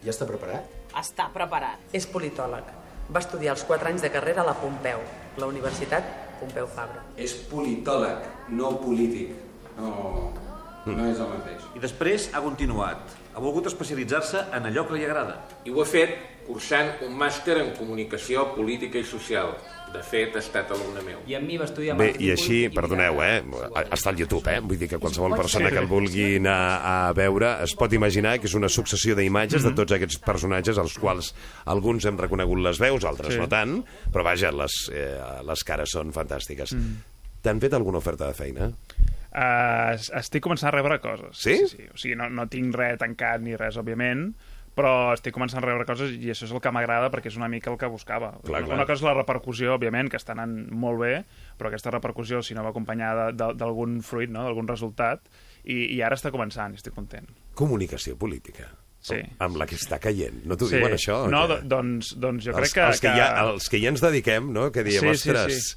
ja 0.00 0.14
està 0.14 0.24
preparat? 0.24 0.70
Està 0.96 1.26
preparat. 1.34 1.82
És 1.92 2.06
politòleg. 2.08 2.70
Va 3.14 3.20
estudiar 3.22 3.52
els 3.54 3.62
4 3.62 3.92
anys 3.92 4.02
de 4.02 4.08
carrera 4.10 4.42
a 4.42 4.46
la 4.48 4.56
Pompeu, 4.58 4.98
la 5.38 5.46
Universitat 5.46 6.06
Pompeu 6.40 6.66
Fabra. 6.66 7.04
És 7.14 7.36
politòleg, 7.46 8.24
no 8.58 8.72
polític. 8.80 9.36
No, 9.76 10.32
no 10.88 11.04
és 11.06 11.20
el 11.22 11.30
mateix. 11.30 11.62
I 11.78 11.82
després 11.84 12.26
ha 12.34 12.42
continuat. 12.42 13.14
Ha 13.30 13.42
volgut 13.44 13.68
especialitzar-se 13.70 14.42
en 14.58 14.66
allò 14.66 14.82
que 14.88 14.98
li 14.98 15.06
agrada. 15.06 15.36
I 15.62 15.70
ho 15.70 15.84
he 15.84 15.86
fet 15.86 16.16
cursant 16.48 16.90
un 17.06 17.14
màster 17.20 17.60
en 17.62 17.70
comunicació 17.78 18.48
política 18.56 18.98
i 18.98 19.06
social. 19.06 19.54
De 19.94 20.02
fet, 20.02 20.34
ha 20.34 20.40
estat 20.42 20.72
alumne 20.74 21.04
meu. 21.06 21.20
I 21.30 21.36
amb 21.38 21.46
mi 21.46 21.56
va 21.60 21.68
estudiar 21.68 21.94
Bé, 21.98 22.08
i 22.18 22.32
així, 22.34 22.64
perdoneu, 22.74 23.20
eh? 23.22 23.38
Està 23.94 24.10
al 24.10 24.18
YouTube, 24.18 24.42
eh? 24.50 24.58
Vull 24.64 24.80
dir 24.80 24.88
que 24.90 24.98
qualsevol 24.98 25.36
persona 25.38 25.70
que 25.70 25.78
el 25.78 25.86
vulgui 25.90 26.26
anar 26.40 26.58
a 26.90 26.96
veure 27.14 27.52
es 27.62 27.76
pot 27.78 27.94
imaginar 27.94 28.36
que 28.42 28.50
és 28.50 28.56
una 28.58 28.70
successió 28.72 29.14
d'imatges 29.14 29.62
de 29.62 29.70
tots 29.78 29.94
aquests 29.94 30.18
personatges, 30.24 30.80
als 30.82 30.98
quals 30.98 31.30
alguns 31.70 32.08
hem 32.10 32.18
reconegut 32.18 32.58
les 32.64 32.82
veus, 32.82 33.06
altres 33.06 33.34
Sí. 33.34 33.40
no 33.40 33.46
tant, 33.48 33.78
però 34.10 34.24
vaja, 34.26 34.50
les, 34.50 34.78
eh, 34.92 35.14
les 35.46 35.64
cares 35.64 35.94
són 35.94 36.10
fantàstiques. 36.12 36.74
Mm. 36.74 36.96
T'han 37.44 37.60
fet 37.60 37.74
alguna 37.76 37.98
oferta 38.02 38.26
de 38.26 38.34
feina? 38.34 38.72
Uh, 39.34 39.94
estic 40.18 40.42
començant 40.42 40.70
a 40.70 40.74
rebre 40.76 41.00
coses. 41.02 41.38
Sí? 41.38 41.56
sí, 41.66 41.76
sí. 41.76 41.86
O 41.90 41.96
sigui, 41.98 42.14
no, 42.18 42.28
no 42.30 42.46
tinc 42.50 42.74
res 42.78 42.98
tancat 42.98 43.42
ni 43.42 43.56
res, 43.58 43.78
òbviament, 43.80 44.28
però 44.74 45.12
estic 45.14 45.34
començant 45.36 45.62
a 45.62 45.66
rebre 45.66 45.84
coses 45.86 46.10
i 46.18 46.30
això 46.32 46.44
és 46.48 46.52
el 46.52 46.60
que 46.60 46.70
m'agrada 46.74 47.10
perquè 47.12 47.30
és 47.30 47.36
una 47.38 47.48
mica 47.48 47.70
el 47.70 47.78
que 47.78 47.86
buscava. 47.86 48.32
Clar, 48.44 48.64
clar. 48.64 48.74
Una 48.76 48.86
cosa 48.86 48.98
és 49.00 49.02
la 49.06 49.14
repercussió, 49.14 49.74
òbviament, 49.76 50.10
que 50.10 50.18
està 50.18 50.32
anant 50.34 50.54
molt 50.72 50.98
bé, 51.00 51.24
però 51.58 51.68
aquesta 51.70 51.92
repercussió, 51.94 52.42
si 52.42 52.54
no 52.54 52.64
va 52.66 52.70
acompanyada 52.74 53.30
de- 53.32 53.52
d'algun 53.54 54.00
fruit, 54.02 54.30
no? 54.30 54.42
d'algun 54.42 54.66
resultat, 54.68 55.22
i, 55.64 55.94
i 55.94 56.00
ara 56.02 56.16
està 56.18 56.30
començant 56.34 56.72
i 56.74 56.80
estic 56.80 56.94
content. 56.94 57.28
Comunicació 57.54 58.16
política. 58.18 58.70
Sí. 59.04 59.18
Amb 59.38 59.56
la 59.60 59.66
que 59.68 59.76
està 59.76 59.98
caient. 60.00 60.42
No 60.48 60.56
t'ho 60.56 60.66
Sí. 60.66 60.76
diuen, 60.78 60.92
això? 60.96 61.28
No, 61.30 61.46
Que- 61.46 61.60
do- 61.60 61.68
doncs, 61.76 62.14
doncs 62.18 62.44
jo 62.46 62.50
els, 62.56 62.58
crec 62.58 62.72
que... 62.74 62.86
Els 62.88 63.00
que, 63.00 63.08
ja, 63.14 63.26
els 63.50 63.68
que 63.68 63.80
ja 63.82 63.88
ens 63.92 64.00
dediquem, 64.00 64.50
no? 64.52 64.70
Que 64.72 64.82
diem, 64.82 65.00
Sí, 65.00 65.06
sí, 65.20 65.30
ostres... 65.30 65.58
sí. 65.68 65.76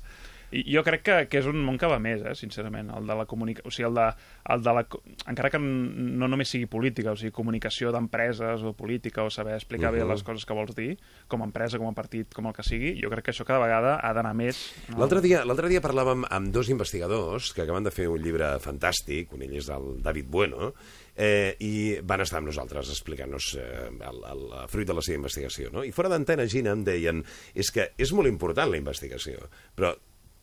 I 0.52 0.64
jo 0.72 0.84
crec 0.86 1.04
que, 1.04 1.16
que 1.32 1.42
és 1.42 1.48
un 1.50 1.60
món 1.66 1.80
que 1.80 1.90
va 1.92 1.98
més, 2.00 2.22
eh, 2.24 2.36
sincerament, 2.40 2.92
el 2.96 3.08
de 3.10 3.16
la 3.20 3.26
comunicació, 3.28 3.68
o 3.68 3.74
sigui, 3.74 3.88
el 3.90 3.98
de, 3.98 4.08
el 4.54 4.64
de 4.64 4.76
la, 4.78 4.84
encara 5.28 5.52
que 5.52 5.60
no 5.60 6.30
només 6.32 6.54
sigui 6.54 6.70
política, 6.72 7.12
o 7.12 7.20
sigui, 7.20 7.34
comunicació 7.36 7.92
d'empreses 7.92 8.64
o 8.64 8.74
política 8.78 9.26
o 9.28 9.32
saber 9.34 9.56
explicar 9.56 9.92
uh 9.92 9.98
Mhm. 9.98 10.08
bé 10.08 10.14
les 10.14 10.24
coses 10.24 10.46
que 10.46 10.54
vols 10.54 10.76
dir, 10.76 10.98
com 11.28 11.42
a 11.42 11.46
empresa, 11.46 11.78
com 11.78 11.88
a 11.88 11.94
partit, 11.94 12.34
com 12.34 12.48
el 12.48 12.54
que 12.54 12.64
sigui, 12.64 12.96
jo 13.02 13.10
crec 13.10 13.26
que 13.26 13.32
això 13.32 13.46
cada 13.46 13.60
vegada 13.60 14.00
ha 14.02 14.14
d'anar 14.14 14.34
més. 14.34 14.74
No? 14.90 15.00
L'altre 15.00 15.22
dia, 15.22 15.44
dia 15.44 15.82
parlàvem 15.82 16.26
amb 16.30 16.54
dos 16.54 16.70
investigadors 16.70 17.54
que 17.54 17.64
acaben 17.64 17.84
de 17.84 17.92
fer 17.92 18.08
un 18.08 18.22
llibre 18.22 18.58
fantàstic, 18.60 19.34
un 19.34 19.40
d'ells 19.40 19.58
és 19.58 19.70
el 19.70 20.02
David 20.02 20.28
Bueno, 20.30 20.74
eh, 21.18 21.56
i 21.60 21.98
van 22.06 22.22
estar 22.22 22.40
amb 22.40 22.48
nosaltres 22.52 22.92
explicant-nos 22.94 23.56
eh, 23.58 23.88
el, 23.90 24.20
el, 24.32 24.44
el 24.62 24.68
fruit 24.72 24.88
de 24.88 24.96
la 24.96 25.02
seva 25.02 25.18
investigació. 25.18 25.72
No? 25.74 25.84
I 25.84 25.92
fora 25.92 26.12
d'antena, 26.14 26.48
Gina, 26.48 26.76
em 26.78 26.84
deien 26.88 27.24
és 27.58 27.72
que 27.74 27.92
és 27.98 28.14
molt 28.14 28.30
important 28.30 28.70
la 28.70 28.80
investigació, 28.80 29.50
però 29.76 29.96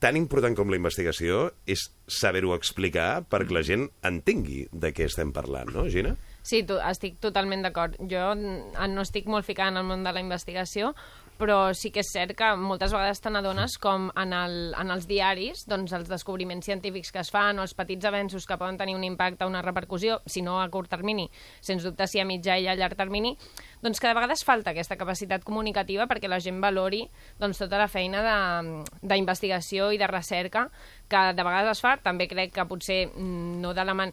tan 0.05 0.19
important 0.21 0.53
com 0.53 0.69
la 0.69 0.77
investigació 0.77 1.49
és 1.71 1.87
saber-ho 2.13 2.53
explicar 2.53 3.25
perquè 3.33 3.57
la 3.57 3.63
gent 3.65 3.87
entengui 4.05 4.67
de 4.69 4.93
què 4.93 5.07
estem 5.09 5.33
parlant, 5.33 5.71
no, 5.73 5.87
Gina? 5.89 6.13
Sí, 6.45 6.61
tu, 6.69 6.77
estic 6.77 7.17
totalment 7.25 7.65
d'acord. 7.65 7.97
Jo 8.11 8.35
no 8.37 9.01
estic 9.01 9.31
molt 9.33 9.49
ficada 9.49 9.73
en 9.73 9.81
el 9.81 9.87
món 9.89 10.05
de 10.05 10.13
la 10.13 10.21
investigació, 10.21 10.93
però 11.39 11.73
sí 11.75 11.91
que 11.91 12.01
és 12.01 12.11
cert 12.13 12.37
que 12.39 12.49
moltes 12.57 12.93
vegades 12.95 13.21
te 13.21 13.31
n'adones 13.31 13.77
com 13.83 14.11
en, 14.17 14.33
el, 14.33 14.75
en 14.79 14.91
els 14.95 15.07
diaris 15.11 15.65
doncs, 15.67 15.93
els 15.93 16.09
descobriments 16.09 16.65
científics 16.65 17.11
que 17.11 17.19
es 17.25 17.31
fan 17.35 17.59
o 17.59 17.63
els 17.63 17.75
petits 17.75 18.05
avenços 18.07 18.47
que 18.47 18.57
poden 18.57 18.77
tenir 18.79 18.95
un 18.95 19.03
impacte, 19.05 19.45
una 19.45 19.63
repercussió, 19.63 20.21
si 20.27 20.43
no 20.43 20.61
a 20.63 20.69
curt 20.71 20.89
termini, 20.91 21.29
sens 21.61 21.83
dubte 21.83 22.07
si 22.07 22.21
a 22.21 22.25
mitjà 22.25 22.59
i 22.63 22.69
a 22.71 22.77
llarg 22.79 22.95
termini, 22.97 23.37
doncs 23.83 23.99
cada 24.01 24.15
vegada 24.15 24.37
falta 24.45 24.71
aquesta 24.71 24.97
capacitat 24.97 25.43
comunicativa 25.45 26.07
perquè 26.07 26.29
la 26.29 26.41
gent 26.41 26.61
valori 26.63 27.09
doncs, 27.41 27.59
tota 27.59 27.79
la 27.79 27.89
feina 27.89 28.23
de- 28.23 28.85
d'investigació 29.03 29.91
i 29.93 29.99
de 29.99 30.07
recerca 30.07 30.69
que 31.09 31.33
de 31.35 31.43
vegades 31.43 31.73
es 31.79 31.81
fa. 31.81 31.97
També 32.03 32.29
crec 32.29 32.53
que 32.55 32.65
potser 32.67 33.09
mm, 33.15 33.61
no 33.61 33.75
de 33.75 33.85
la 33.85 33.95
man 33.95 34.13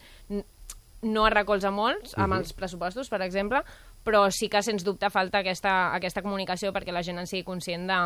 no 1.02 1.26
es 1.26 1.34
recolza 1.34 1.72
molts 1.74 2.14
amb 2.16 2.34
Mhm. 2.34 2.40
els 2.40 2.54
pressupostos, 2.54 3.10
per 3.10 3.22
exemple, 3.24 3.64
però 4.06 4.26
sí 4.34 4.50
que, 4.50 4.64
sens 4.66 4.86
dubte, 4.88 5.10
falta 5.14 5.42
aquesta, 5.42 5.94
aquesta 5.96 6.24
comunicació 6.26 6.72
perquè 6.74 6.94
la 6.94 7.04
gent 7.06 7.22
en 7.22 7.30
sigui 7.30 7.46
conscient 7.48 7.88
de 7.90 8.00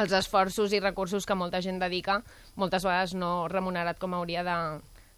els 0.00 0.12
esforços 0.14 0.72
i 0.72 0.80
recursos 0.80 1.26
que 1.26 1.34
molta 1.34 1.60
gent 1.64 1.80
dedica, 1.82 2.20
moltes 2.56 2.86
vegades 2.86 3.14
no 3.18 3.48
remunerat 3.50 3.98
com 3.98 4.14
hauria 4.14 4.44
de 4.46 4.56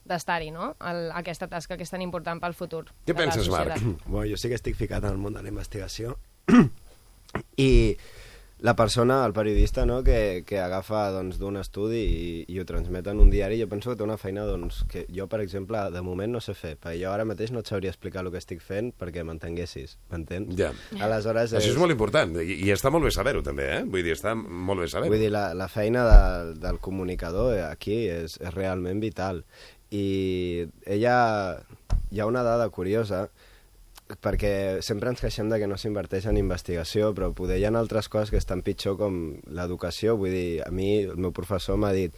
d'estar-hi, 0.02 0.50
no? 0.50 0.72
El, 0.82 1.12
aquesta 1.14 1.46
tasca 1.46 1.76
que 1.78 1.84
és 1.86 1.92
tan 1.92 2.02
important 2.02 2.40
pel 2.42 2.56
futur. 2.58 2.88
Què 3.06 3.14
penses, 3.14 3.46
Marc? 3.52 3.76
Bueno, 4.02 4.24
jo 4.32 4.38
sí 4.40 4.50
que 4.50 4.58
estic 4.58 4.74
ficat 4.74 5.04
en 5.04 5.14
el 5.14 5.20
món 5.22 5.36
de 5.36 5.42
la 5.44 5.52
investigació 5.52 6.16
i 7.68 7.94
la 8.62 8.76
persona, 8.76 9.26
el 9.26 9.32
periodista, 9.32 9.84
no, 9.84 10.04
que, 10.06 10.44
que 10.46 10.60
agafa 10.62 11.08
doncs, 11.10 11.38
d'un 11.40 11.58
estudi 11.58 12.02
i, 12.06 12.26
i 12.54 12.60
ho 12.62 12.64
transmet 12.66 13.08
en 13.10 13.18
un 13.18 13.30
diari, 13.32 13.58
jo 13.58 13.66
penso 13.66 13.90
que 13.90 13.98
té 13.98 14.06
una 14.06 14.16
feina 14.20 14.44
doncs, 14.46 14.84
que 14.90 15.02
jo, 15.10 15.26
per 15.30 15.40
exemple, 15.42 15.80
de 15.90 16.02
moment 16.06 16.30
no 16.36 16.40
sé 16.40 16.54
fer, 16.54 16.76
perquè 16.78 17.00
jo 17.00 17.10
ara 17.10 17.26
mateix 17.26 17.50
no 17.50 17.64
et 17.64 17.72
sabria 17.72 17.90
explicar 17.90 18.22
el 18.22 18.30
que 18.30 18.38
estic 18.38 18.62
fent 18.62 18.92
perquè 18.98 19.26
m'entenguessis, 19.26 19.96
m'entens? 20.14 20.54
Ja. 20.58 20.70
Aleshores, 21.02 21.56
Això 21.58 21.74
és 21.74 21.82
molt 21.82 21.94
important, 21.94 22.38
i, 22.38 22.60
i 22.62 22.70
està 22.74 22.94
molt 22.94 23.08
bé 23.08 23.12
saber-ho, 23.14 23.42
també, 23.42 23.66
eh? 23.80 23.82
Vull 23.82 24.06
dir, 24.06 24.14
està 24.14 24.36
molt 24.38 24.84
bé 24.84 24.90
saber-ho. 24.94 25.10
Vull 25.10 25.26
dir, 25.26 25.34
la, 25.34 25.48
la 25.58 25.66
feina 25.72 26.06
de, 26.06 26.56
del 26.62 26.78
comunicador 26.82 27.58
aquí 27.66 28.04
és, 28.14 28.38
és 28.38 28.54
realment 28.54 29.02
vital. 29.02 29.42
I 29.90 30.06
ella... 30.86 31.16
Hi 32.12 32.20
ha 32.20 32.26
una 32.28 32.42
dada 32.44 32.66
curiosa, 32.68 33.22
perquè 34.20 34.82
sempre 34.84 35.10
ens 35.12 35.22
queixem 35.22 35.48
de 35.50 35.58
que 35.62 35.68
no 35.70 35.78
s'inverteix 35.80 36.26
en 36.28 36.38
investigació, 36.40 37.12
però 37.16 37.32
poder 37.36 37.58
hi 37.60 37.66
ha 37.66 37.72
altres 37.78 38.08
coses 38.12 38.30
que 38.30 38.40
estan 38.40 38.62
pitjor 38.66 38.98
com 39.00 39.18
l'educació. 39.46 40.16
Vull 40.20 40.34
dir, 40.34 40.62
a 40.66 40.70
mi 40.70 41.02
el 41.06 41.16
meu 41.16 41.32
professor 41.32 41.78
m'ha 41.80 41.92
dit 41.96 42.16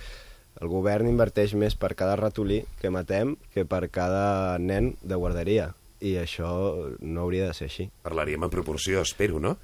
el 0.63 0.71
govern 0.71 1.09
inverteix 1.11 1.55
més 1.59 1.75
per 1.75 1.95
cada 1.99 2.15
ratolí 2.17 2.63
que 2.81 2.91
matem 2.95 3.35
que 3.55 3.65
per 3.67 3.89
cada 3.91 4.59
nen 4.59 4.95
de 5.03 5.19
guarderia. 5.19 5.73
I 6.05 6.19
això 6.21 6.51
no 7.01 7.25
hauria 7.25 7.49
de 7.49 7.57
ser 7.57 7.71
així. 7.71 7.89
Parlaríem 8.05 8.45
en 8.45 8.53
proporció, 8.53 9.03
espero, 9.03 9.41
no? 9.41 9.57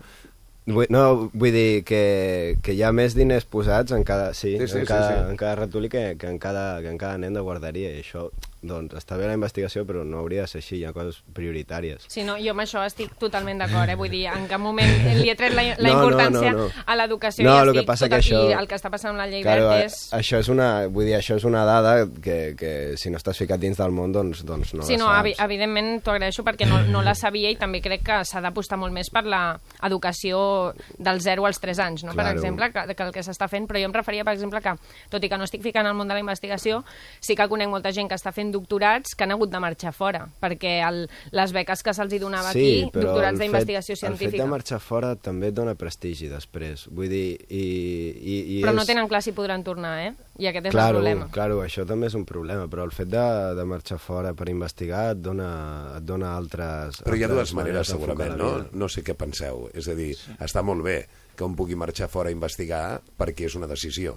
Vull, 0.70 0.86
no, 0.92 1.30
vull 1.32 1.52
dir 1.54 1.82
que, 1.88 2.56
que 2.62 2.74
hi 2.76 2.82
ha 2.84 2.92
més 2.94 3.16
diners 3.16 3.46
posats 3.48 3.94
en 3.96 4.04
cada, 4.06 4.32
sí, 4.34 4.54
Sí, 4.58 4.66
sí, 4.68 4.78
en, 4.78 4.84
sí, 4.84 4.86
cada, 4.88 5.08
sí. 5.08 5.30
en 5.32 5.40
cada 5.40 5.56
ratolí 5.56 5.88
que, 5.88 6.16
que, 6.20 6.28
en 6.28 6.38
cada, 6.38 6.80
que 6.82 6.90
en 6.92 6.98
cada 7.00 7.18
nen 7.18 7.34
de 7.34 7.42
guarderia 7.44 7.92
i 7.94 8.02
això, 8.04 8.28
doncs, 8.62 8.92
està 8.98 9.16
bé 9.16 9.26
la 9.26 9.34
investigació 9.38 9.86
però 9.88 10.02
no 10.04 10.18
hauria 10.20 10.42
de 10.42 10.48
ser 10.52 10.58
així, 10.60 10.76
hi 10.80 10.84
ha 10.84 10.92
coses 10.92 11.22
prioritàries 11.32 12.04
Sí, 12.08 12.22
no, 12.26 12.34
jo 12.36 12.50
amb 12.52 12.60
això 12.64 12.82
estic 12.84 13.14
totalment 13.18 13.58
d'acord, 13.62 13.88
eh? 13.88 13.96
Vull 13.96 14.10
dir, 14.12 14.26
en 14.28 14.46
cap 14.50 14.60
moment 14.60 14.90
li 15.16 15.30
he 15.30 15.34
tret 15.38 15.54
la, 15.56 15.62
la 15.78 15.88
No, 15.88 15.94
no, 15.94 16.00
importància 16.02 16.52
no, 16.52 16.66
no. 16.66 16.84
a 16.86 16.96
l'educació 16.96 17.44
No, 17.46 17.54
i 17.56 17.60
el 17.62 17.72
que 17.72 17.78
estic 17.80 17.88
passa 17.88 18.04
tot 18.04 18.10
que 18.10 18.16
aquí, 18.20 18.34
això- 18.34 18.58
el 18.60 18.68
que 18.68 18.74
està 18.76 18.90
passant 18.92 19.10
amb 19.14 19.18
la 19.22 19.26
llei 19.30 19.42
Claro, 19.42 19.68
verd 19.70 19.82
eh, 19.82 19.86
és... 19.86 19.96
això 20.12 20.38
és 20.44 20.48
una, 20.52 20.68
vull 20.88 21.06
dir, 21.08 21.14
això 21.16 21.36
és 21.40 21.44
una 21.48 21.64
dada 21.64 21.94
que, 22.22 22.54
que 22.58 22.72
si 23.00 23.10
no 23.10 23.16
estàs 23.16 23.38
ficat 23.40 23.60
dins 23.60 23.78
del 23.80 23.90
món, 23.96 24.12
doncs, 24.12 24.44
doncs 24.44 24.74
no 24.74 24.82
sí, 24.84 24.96
la 24.96 25.04
no, 25.04 25.08
saps. 25.08 25.20
evi 25.24 25.34
evidentment 25.46 26.02
t'ho 26.04 26.12
agraeixo 26.12 26.44
perquè 26.44 26.68
no, 26.68 26.82
no 26.92 27.02
la 27.02 27.14
sabia 27.14 27.50
i 27.50 27.56
també 27.56 27.80
crec 27.80 28.04
que 28.04 28.20
s'ha 28.28 28.40
d'apostar 28.44 28.76
molt 28.78 28.92
més 28.92 29.08
per 29.10 29.24
l'educació 29.24 30.74
dels 30.98 31.22
0 31.24 31.46
als 31.46 31.60
3 31.60 31.78
anys, 31.86 32.04
no? 32.04 32.12
per 32.14 32.24
Claro. 32.24 32.36
exemple, 32.38 32.70
que, 32.72 32.94
que 32.94 33.02
el 33.08 33.12
que 33.12 33.22
s'està 33.24 33.48
fent, 33.48 33.66
però 33.68 33.80
jo 33.80 33.88
em 33.88 33.94
referia, 33.96 34.24
per 34.24 34.34
exemple, 34.34 34.60
que, 34.60 34.74
tot 35.10 35.24
i 35.24 35.28
que 35.28 35.38
no 35.38 35.44
estic 35.48 35.62
ficant 35.64 35.86
al 35.86 35.94
món 35.96 36.08
de 36.08 36.14
la 36.14 36.20
investigació, 36.20 36.82
sí 37.20 37.34
que 37.36 37.48
conec 37.48 37.68
molta 37.72 37.92
gent 37.92 38.08
que 38.08 38.14
està 38.18 38.32
fent 38.32 38.49
doctorats 38.54 39.14
que 39.14 39.26
han 39.26 39.34
hagut 39.34 39.52
de 39.52 39.60
marxar 39.62 39.92
fora, 39.96 40.24
perquè 40.42 40.78
el, 40.86 41.04
les 41.36 41.54
beques 41.56 41.84
que 41.86 41.94
se'ls 41.96 42.14
hi 42.14 42.20
donava 42.22 42.52
sí, 42.54 42.64
aquí, 42.64 42.90
doctorats 42.94 43.40
d'investigació 43.40 43.94
El 43.94 43.98
fet 43.98 44.08
científica, 44.08 44.44
de 44.44 44.50
marxar 44.50 44.80
fora 44.84 45.14
també 45.16 45.50
et 45.50 45.56
dona 45.56 45.76
prestigi 45.78 46.30
després, 46.30 46.86
vull 46.90 47.10
dir, 47.10 47.38
i, 47.48 47.62
i, 47.62 48.36
i 48.56 48.60
però 48.64 48.74
és... 48.74 48.80
no 48.80 48.86
tenen 48.88 49.10
clar 49.10 49.22
si 49.24 49.34
podran 49.36 49.64
tornar, 49.66 49.94
eh? 50.06 50.12
I 50.40 50.48
aquest 50.48 50.70
és 50.70 50.72
claro, 50.72 50.98
el 50.98 51.02
problema. 51.02 51.28
Claro, 51.34 51.60
això 51.64 51.84
també 51.88 52.08
és 52.08 52.16
un 52.16 52.24
problema, 52.28 52.64
però 52.72 52.86
el 52.88 52.94
fet 52.96 53.10
de, 53.12 53.24
de 53.58 53.64
marxar 53.68 53.98
fora 54.00 54.32
per 54.36 54.48
investigar 54.48 55.10
et 55.14 55.20
dona, 55.20 55.50
et 55.98 56.06
dona 56.08 56.32
altres... 56.38 57.02
Però 57.04 57.18
hi 57.18 57.26
ha 57.26 57.30
dues 57.30 57.52
maneres, 57.58 57.90
d'enfocar 57.92 58.30
segurament, 58.30 58.38
no? 58.40 58.80
No 58.80 58.88
sé 58.88 59.04
què 59.04 59.16
penseu. 59.18 59.66
És 59.76 59.90
a 59.92 59.96
dir, 59.98 60.14
està 60.40 60.64
molt 60.64 60.86
bé 60.86 61.02
que 61.36 61.44
un 61.44 61.56
pugui 61.56 61.76
marxar 61.78 62.08
fora 62.12 62.32
a 62.32 62.36
investigar 62.36 63.00
perquè 63.20 63.50
és 63.50 63.56
una 63.60 63.68
decisió. 63.68 64.16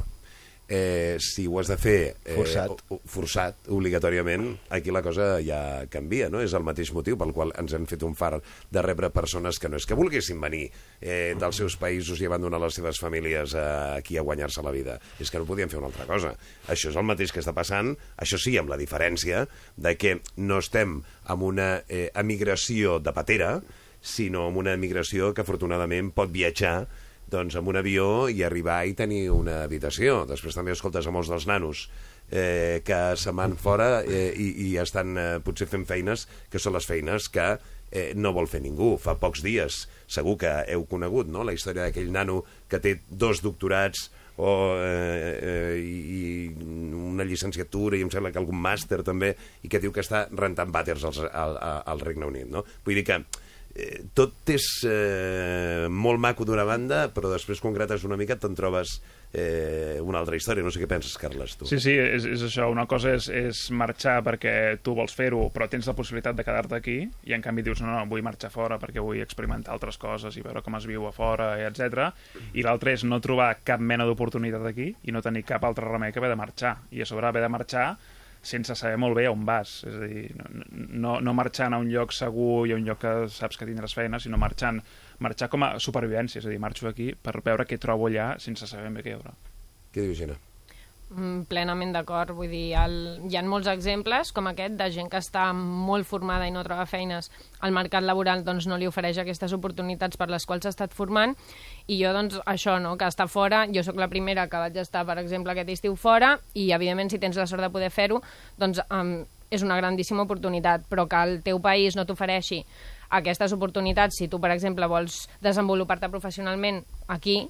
Eh, 0.69 1.17
si 1.19 1.43
ho 1.45 1.57
has 1.59 1.67
de 1.67 1.75
fer 1.77 1.97
eh, 2.23 2.35
Forçat. 2.37 2.79
forçat, 3.11 3.67
obligatòriament, 3.67 4.45
aquí 4.71 4.93
la 4.95 5.01
cosa 5.03 5.41
ja 5.43 5.83
canvia, 5.91 6.29
no? 6.31 6.39
És 6.39 6.55
el 6.55 6.63
mateix 6.63 6.93
motiu 6.95 7.17
pel 7.19 7.33
qual 7.35 7.51
ens 7.59 7.75
han 7.75 7.85
fet 7.89 8.05
un 8.07 8.15
far 8.15 8.37
de 8.39 8.83
rebre 8.85 9.11
persones 9.13 9.59
que 9.59 9.69
no 9.69 9.77
és 9.77 9.85
que 9.85 9.97
volguessin 9.99 10.39
venir 10.41 10.63
eh, 11.01 11.35
dels 11.39 11.59
seus 11.59 11.75
països 11.77 12.21
i 12.23 12.29
abandonar 12.31 12.61
les 12.63 12.79
seves 12.79 13.01
famílies 13.03 13.57
eh, 13.59 13.67
aquí 13.99 14.17
a 14.17 14.23
guanyar-se 14.23 14.63
la 14.63 14.71
vida. 14.71 14.97
És 15.19 15.29
que 15.29 15.43
no 15.43 15.49
podien 15.49 15.69
fer 15.69 15.81
una 15.81 15.91
altra 15.91 16.07
cosa. 16.09 16.33
Això 16.71 16.89
és 16.93 16.97
el 16.97 17.07
mateix 17.11 17.35
que 17.35 17.43
està 17.43 17.53
passant, 17.53 17.93
això 18.15 18.39
sí, 18.39 18.55
amb 18.57 18.71
la 18.71 18.79
diferència 18.79 19.45
de 19.75 19.97
que 19.99 20.21
no 20.37 20.63
estem 20.63 21.01
amb 21.27 21.43
una 21.43 21.71
eh, 21.89 22.07
emigració 22.15 23.01
de 23.03 23.13
patera, 23.13 23.57
sinó 24.03 24.47
amb 24.49 24.59
una 24.59 24.73
emigració 24.75 25.31
que 25.33 25.43
afortunadament 25.43 26.11
pot 26.15 26.31
viatjar 26.31 26.87
doncs, 27.33 27.57
amb 27.59 27.69
un 27.71 27.79
avió 27.79 28.29
i 28.29 28.43
arribar 28.45 28.83
i 28.85 28.95
tenir 28.97 29.27
una 29.33 29.63
habitació. 29.65 30.23
Després 30.29 30.55
també 30.57 30.75
escoltes 30.75 31.07
a 31.07 31.13
molts 31.13 31.31
dels 31.33 31.47
nanos 31.49 31.87
eh, 32.29 32.81
que 32.85 33.01
se'n 33.19 33.37
van 33.37 33.57
fora 33.59 34.01
eh, 34.05 34.31
i, 34.37 34.49
i 34.69 34.73
estan 34.81 35.17
eh, 35.17 35.29
potser 35.43 35.67
fent 35.71 35.85
feines 35.89 36.27
que 36.53 36.61
són 36.61 36.77
les 36.77 36.87
feines 36.89 37.29
que 37.33 37.47
eh, 37.93 38.11
no 38.15 38.33
vol 38.35 38.49
fer 38.49 38.63
ningú. 38.63 38.95
Fa 39.01 39.17
pocs 39.21 39.43
dies 39.45 39.85
segur 40.07 40.37
que 40.41 40.51
heu 40.73 40.85
conegut 40.89 41.29
no? 41.31 41.45
la 41.45 41.55
història 41.55 41.87
d'aquell 41.87 42.11
nano 42.13 42.43
que 42.69 42.81
té 42.83 42.97
dos 43.09 43.43
doctorats 43.45 44.09
o, 44.37 44.49
eh, 44.81 45.39
eh, 45.41 45.77
i, 45.77 46.23
una 47.13 47.25
llicenciatura 47.27 47.97
i 47.97 48.01
em 48.05 48.09
sembla 48.13 48.31
que 48.33 48.41
algun 48.41 48.57
màster 48.57 49.03
també 49.05 49.33
i 49.61 49.69
que 49.69 49.81
diu 49.81 49.93
que 49.93 50.01
està 50.01 50.25
rentant 50.33 50.73
vàters 50.73 51.05
al, 51.09 51.25
al, 51.29 51.57
al 51.85 52.01
Regne 52.01 52.29
Unit. 52.29 52.49
No? 52.49 52.65
Vull 52.85 52.97
dir 52.97 53.05
que 53.09 53.21
eh, 53.75 54.03
tot 54.13 54.53
és 54.53 54.65
eh, 54.87 55.89
molt 55.89 56.21
maco 56.21 56.45
d'una 56.45 56.65
banda, 56.67 57.07
però 57.13 57.31
després 57.31 57.61
concretes 57.63 58.05
una 58.07 58.17
mica 58.19 58.37
te'n 58.39 58.55
trobes 58.57 58.99
eh, 59.33 59.97
una 60.01 60.21
altra 60.21 60.37
història. 60.37 60.63
No 60.63 60.71
sé 60.71 60.83
què 60.83 60.87
penses, 60.89 61.15
Carles, 61.19 61.57
tu. 61.57 61.67
Sí, 61.69 61.79
sí, 61.81 61.95
és, 61.97 62.27
és 62.29 62.45
això. 62.45 62.69
Una 62.71 62.85
cosa 62.89 63.15
és, 63.17 63.27
és 63.33 63.63
marxar 63.73 64.19
perquè 64.25 64.53
tu 64.85 64.93
vols 64.97 65.15
fer-ho, 65.17 65.47
però 65.53 65.67
tens 65.71 65.89
la 65.89 65.97
possibilitat 65.97 66.37
de 66.37 66.45
quedar-te 66.45 66.77
aquí, 66.77 66.99
i 67.25 67.35
en 67.35 67.43
canvi 67.43 67.65
dius, 67.65 67.81
no, 67.83 67.91
no, 67.91 68.05
vull 68.09 68.23
marxar 68.25 68.53
fora 68.53 68.79
perquè 68.81 69.03
vull 69.03 69.21
experimentar 69.23 69.73
altres 69.73 69.97
coses 70.01 70.37
i 70.37 70.45
veure 70.45 70.61
com 70.63 70.77
es 70.77 70.87
viu 70.89 71.07
a 71.09 71.13
fora, 71.15 71.55
etc. 71.65 72.11
I 72.53 72.65
l'altre 72.65 72.93
és 72.93 73.05
no 73.09 73.21
trobar 73.23 73.55
cap 73.65 73.81
mena 73.81 74.07
d'oportunitat 74.07 74.65
aquí 74.69 74.91
i 74.93 75.15
no 75.15 75.25
tenir 75.25 75.47
cap 75.49 75.65
altre 75.65 75.89
remei 75.89 76.13
que 76.13 76.21
haver 76.21 76.33
de 76.33 76.39
marxar. 76.39 76.77
I 76.93 77.01
a 77.01 77.09
sobre 77.09 77.27
haver 77.27 77.43
de 77.43 77.51
marxar 77.51 77.87
sense 78.43 78.75
saber 78.75 78.99
molt 79.01 79.17
bé 79.17 79.25
on 79.31 79.45
vas. 79.47 79.79
És 79.87 79.97
a 79.97 80.07
dir, 80.07 80.23
no, 80.35 81.17
no, 81.23 81.35
marxant 81.37 81.73
a 81.73 81.81
un 81.81 81.89
lloc 81.91 82.13
segur 82.15 82.67
i 82.67 82.75
a 82.75 82.79
un 82.79 82.85
lloc 82.87 83.01
que 83.03 83.13
saps 83.33 83.59
que 83.59 83.67
tindràs 83.69 83.95
feina, 83.97 84.19
sinó 84.19 84.39
marxant, 84.41 84.83
marxar 85.23 85.49
com 85.49 85.65
a 85.65 85.73
supervivència. 85.83 86.43
És 86.43 86.47
a 86.47 86.53
dir, 86.53 86.61
marxo 86.61 86.91
aquí 86.91 87.13
per 87.15 87.39
veure 87.41 87.67
què 87.69 87.79
trobo 87.81 88.11
allà 88.11 88.33
sense 88.43 88.69
saber 88.69 88.91
bé 88.97 89.05
què 89.05 89.13
hi 89.13 89.19
haurà. 89.19 89.37
Què 89.93 90.03
diu 90.03 90.17
Gina? 90.17 90.37
Mm, 91.13 91.43
plenament 91.45 91.91
d'acord, 91.93 92.31
vull 92.33 92.49
dir, 92.49 92.71
el, 92.79 92.93
hi 93.29 93.35
ha 93.37 93.43
molts 93.45 93.67
exemples 93.69 94.31
com 94.33 94.47
aquest 94.49 94.79
de 94.79 94.87
gent 94.95 95.11
que 95.11 95.19
està 95.21 95.43
molt 95.53 96.07
formada 96.09 96.47
i 96.49 96.53
no 96.55 96.63
troba 96.65 96.87
feines, 96.89 97.29
el 97.61 97.75
mercat 97.75 98.01
laboral 98.01 98.41
doncs, 98.47 98.65
no 98.65 98.79
li 98.81 98.87
ofereix 98.89 99.19
aquestes 99.21 99.53
oportunitats 99.53 100.17
per 100.17 100.31
les 100.31 100.47
quals 100.49 100.65
s'ha 100.65 100.73
estat 100.73 100.95
formant. 100.97 101.35
I 101.85 101.99
jo 102.01 102.15
doncs 102.17 102.39
això, 102.49 102.79
no, 102.81 102.95
que 102.97 103.05
està 103.05 103.27
fora, 103.29 103.67
jo 103.69 103.85
sóc 103.85 104.01
la 104.01 104.09
primera 104.09 104.47
que 104.49 104.65
vaig 104.65 104.81
estar, 104.81 105.05
per 105.05 105.19
exemple, 105.21 105.53
aquest 105.53 105.69
estiu 105.75 105.95
fora 105.99 106.33
i 106.57 106.71
evidentment 106.73 107.13
si 107.13 107.21
tens 107.21 107.37
la 107.37 107.45
sort 107.45 107.61
de 107.61 107.69
poder 107.69 107.93
fer-ho 107.93 108.23
doncs 108.57 108.81
um, 108.89 109.19
és 109.53 109.61
una 109.61 109.77
grandíssima 109.77 110.25
oportunitat, 110.25 110.87
però 110.89 111.05
que 111.05 111.19
el 111.27 111.41
teu 111.45 111.59
país 111.61 111.93
no 111.99 112.07
t'ofereixi 112.09 112.63
aquestes 113.13 113.53
oportunitats, 113.53 114.17
si 114.17 114.31
tu, 114.31 114.39
per 114.41 114.49
exemple, 114.55 114.89
vols 114.89 115.27
desenvolupar-te 115.45 116.09
professionalment 116.09 116.81
aquí, 117.13 117.43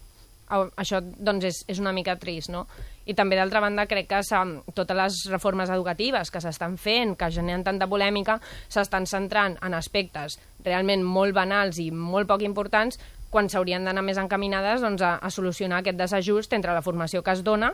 això 0.80 1.02
doncs 1.02 1.48
és, 1.50 1.62
és 1.72 1.80
una 1.82 1.94
mica 1.96 2.16
trist, 2.20 2.52
no? 2.54 2.66
I 3.06 3.16
també, 3.18 3.36
d'altra 3.36 3.60
banda, 3.64 3.88
crec 3.90 4.08
que 4.12 4.22
totes 4.74 4.98
les 4.98 5.18
reformes 5.32 5.72
educatives 5.74 6.32
que 6.32 6.42
s'estan 6.44 6.78
fent, 6.78 7.18
que 7.20 7.32
generen 7.32 7.66
tanta 7.68 7.88
polèmica, 7.92 8.40
s'estan 8.70 9.08
centrant 9.10 9.58
en 9.62 9.76
aspectes 9.76 10.40
realment 10.64 11.04
molt 11.04 11.36
banals 11.36 11.80
i 11.84 11.90
molt 11.92 12.30
poc 12.30 12.46
importants, 12.48 13.00
quan 13.34 13.50
s'haurien 13.50 13.84
d'anar 13.84 14.06
més 14.06 14.20
encaminades 14.22 14.84
doncs, 14.86 15.02
a, 15.02 15.18
a 15.18 15.30
solucionar 15.34 15.82
aquest 15.82 15.98
desajust 15.98 16.54
entre 16.54 16.74
la 16.76 16.86
formació 16.86 17.24
que 17.26 17.34
es 17.34 17.44
dona 17.44 17.74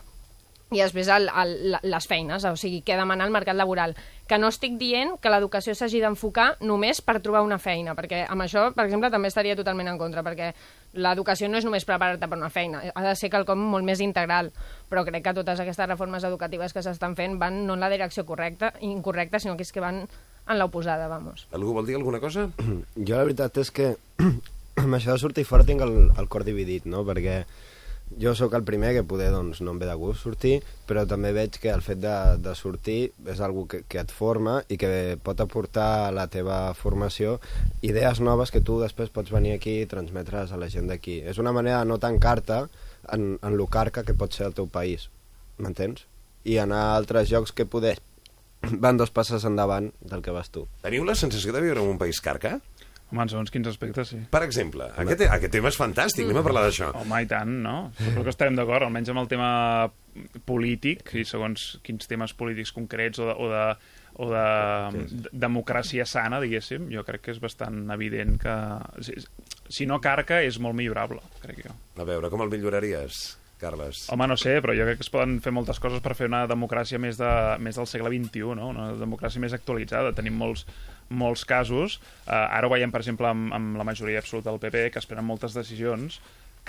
i 0.69 0.77
després 0.77 1.08
el, 1.10 1.27
el, 1.34 1.77
les 1.82 2.08
feines, 2.08 2.43
o 2.45 2.53
sigui, 2.60 2.84
què 2.86 2.97
demanar 2.97 3.25
al 3.25 3.34
mercat 3.34 3.58
laboral. 3.58 3.95
Que 4.29 4.38
no 4.38 4.51
estic 4.53 4.75
dient 4.77 5.15
que 5.21 5.32
l'educació 5.34 5.73
s'hagi 5.73 6.01
d'enfocar 6.03 6.51
només 6.62 7.01
per 7.01 7.17
trobar 7.25 7.41
una 7.45 7.58
feina, 7.58 7.95
perquè 7.97 8.21
amb 8.29 8.45
això, 8.45 8.67
per 8.75 8.86
exemple, 8.86 9.10
també 9.10 9.32
estaria 9.32 9.58
totalment 9.58 9.89
en 9.89 9.97
contra, 9.97 10.21
perquè 10.25 10.51
l'educació 10.93 11.49
no 11.49 11.58
és 11.58 11.65
només 11.65 11.88
preparar-te 11.89 12.29
per 12.29 12.38
una 12.38 12.51
feina, 12.53 12.84
ha 12.93 13.05
de 13.05 13.15
ser 13.17 13.32
quelcom 13.34 13.62
molt 13.71 13.88
més 13.88 14.01
integral, 14.05 14.51
però 14.89 15.03
crec 15.08 15.25
que 15.25 15.34
totes 15.41 15.62
aquestes 15.63 15.89
reformes 15.89 16.25
educatives 16.29 16.73
que 16.73 16.86
s'estan 16.86 17.17
fent 17.17 17.39
van 17.41 17.63
no 17.65 17.73
en 17.73 17.86
la 17.86 17.89
direcció 17.89 18.25
correcta, 18.29 18.75
incorrecta, 18.86 19.41
sinó 19.41 19.58
que 19.58 19.65
és 19.65 19.73
que 19.73 19.82
van 19.82 20.03
en 20.49 20.58
l'oposada, 20.58 21.10
vamos. 21.10 21.47
Algú 21.53 21.73
vol 21.73 21.89
dir 21.89 21.97
alguna 21.97 22.21
cosa? 22.21 22.47
Jo 22.60 23.17
la 23.17 23.26
veritat 23.26 23.57
és 23.61 23.74
que 23.74 23.91
amb 24.84 24.97
això 24.97 25.13
de 25.13 25.22
sortir 25.22 25.45
fora 25.49 25.65
tinc 25.65 25.82
el, 25.86 25.97
el 26.17 26.30
cor 26.30 26.45
dividit, 26.45 26.86
no? 26.89 27.03
Perquè 27.05 27.43
jo 28.18 28.34
sóc 28.36 28.53
el 28.57 28.64
primer 28.64 28.93
que 28.95 29.03
poder, 29.03 29.30
doncs, 29.32 29.62
no 29.62 29.74
em 29.76 29.80
ve 29.80 29.88
de 29.88 29.95
gust 29.99 30.24
sortir, 30.26 30.60
però 30.89 31.05
també 31.07 31.32
veig 31.36 31.60
que 31.62 31.70
el 31.70 31.84
fet 31.86 32.01
de, 32.01 32.16
de 32.41 32.55
sortir 32.57 33.12
és 33.30 33.41
algo 33.45 33.68
que, 33.70 33.84
que 33.88 34.01
et 34.01 34.12
forma 34.12 34.60
i 34.68 34.80
que 34.82 35.18
pot 35.24 35.39
aportar 35.43 35.89
a 36.07 36.12
la 36.16 36.26
teva 36.32 36.74
formació 36.74 37.38
idees 37.86 38.22
noves 38.24 38.51
que 38.51 38.64
tu 38.66 38.80
després 38.82 39.14
pots 39.14 39.32
venir 39.32 39.53
aquí 39.55 39.80
i 39.84 39.89
transmetre's 39.89 40.51
a 40.51 40.60
la 40.60 40.72
gent 40.74 40.89
d'aquí. 40.89 41.20
És 41.22 41.38
una 41.38 41.53
manera 41.55 41.84
de 41.84 41.91
no 41.91 41.99
tancar-te 42.01 42.64
en, 43.14 43.32
en 43.41 43.57
lo 43.57 43.68
carca 43.68 44.03
que 44.03 44.18
pot 44.18 44.34
ser 44.34 44.49
el 44.49 44.57
teu 44.57 44.68
país, 44.68 45.10
m'entens? 45.62 46.07
I 46.47 46.57
anar 46.57 46.82
a 46.88 46.95
altres 46.97 47.30
llocs 47.30 47.53
que 47.53 47.68
poder 47.70 47.97
van 48.84 48.97
dos 48.97 49.12
passes 49.12 49.45
endavant 49.47 49.93
del 50.01 50.26
que 50.26 50.34
vas 50.36 50.51
tu. 50.51 50.66
Teniu 50.84 51.05
la 51.07 51.16
sensació 51.16 51.53
de 51.55 51.64
viure 51.64 51.84
en 51.84 51.93
un 51.93 52.01
país 52.01 52.20
carca? 52.22 52.57
Home, 53.10 53.24
en 53.26 53.32
segons 53.32 53.49
quins 53.49 53.66
aspectes, 53.72 54.12
sí. 54.14 54.20
Per 54.30 54.41
exemple, 54.45 54.86
aquest, 55.01 55.24
aquest 55.26 55.53
tema 55.55 55.72
és 55.72 55.78
fantàstic, 55.80 56.28
anem 56.28 56.43
a 56.43 56.45
parlar 56.45 56.68
d'això. 56.68 56.91
Home, 56.99 57.24
i 57.24 57.30
tant, 57.30 57.55
no? 57.64 57.78
Suposo 57.97 58.28
que 58.28 58.34
estarem 58.36 58.60
d'acord, 58.60 58.86
almenys 58.86 59.10
amb 59.10 59.24
el 59.24 59.32
tema 59.32 59.49
polític, 60.45 61.16
i 61.18 61.26
segons 61.26 61.72
quins 61.86 62.10
temes 62.12 62.36
polítics 62.38 62.74
concrets 62.76 63.22
o 63.24 63.32
de, 63.32 63.34
o 63.34 63.49
de, 63.49 63.64
o 64.20 64.30
de, 64.30 64.45
de 65.10 65.34
democràcia 65.47 66.05
sana, 66.10 66.41
diguéssim, 66.43 66.86
jo 66.93 67.01
crec 67.07 67.26
que 67.26 67.34
és 67.34 67.41
bastant 67.41 67.82
evident 67.97 68.38
que... 68.41 68.55
Si, 69.05 69.18
si 69.70 69.89
no 69.89 69.97
carca, 70.01 70.43
és 70.45 70.62
molt 70.62 70.78
millorable, 70.78 71.22
crec 71.41 71.66
jo. 71.66 71.74
A 71.97 72.05
veure, 72.05 72.30
com 72.30 72.45
el 72.45 72.53
milloraries, 72.53 73.39
Carles? 73.60 74.05
Home, 74.14 74.26
no 74.32 74.38
sé, 74.39 74.55
però 74.64 74.74
jo 74.74 74.86
crec 74.88 75.01
que 75.01 75.05
es 75.05 75.12
poden 75.12 75.38
fer 75.43 75.51
moltes 75.53 75.82
coses 75.84 76.01
per 76.01 76.16
fer 76.18 76.30
una 76.30 76.45
democràcia 76.49 76.97
més, 77.01 77.20
de, 77.20 77.32
més 77.62 77.78
del 77.78 77.89
segle 77.91 78.10
XXI, 78.14 78.55
no? 78.55 78.70
una 78.72 78.93
democràcia 78.97 79.41
més 79.43 79.53
actualitzada. 79.53 80.14
Tenim 80.16 80.38
molts, 80.39 80.64
molts 81.10 81.45
casos, 81.45 81.99
eh, 82.28 82.32
ara 82.34 82.68
ho 82.68 82.72
veiem, 82.74 82.91
per 82.93 83.01
exemple, 83.01 83.28
amb, 83.28 83.53
amb 83.53 83.78
la 83.78 83.84
majoria 83.88 84.20
absoluta 84.22 84.51
del 84.51 84.60
PP, 84.60 84.91
que 84.93 84.99
es 85.01 85.05
prenen 85.10 85.26
moltes 85.26 85.53
decisions 85.57 86.20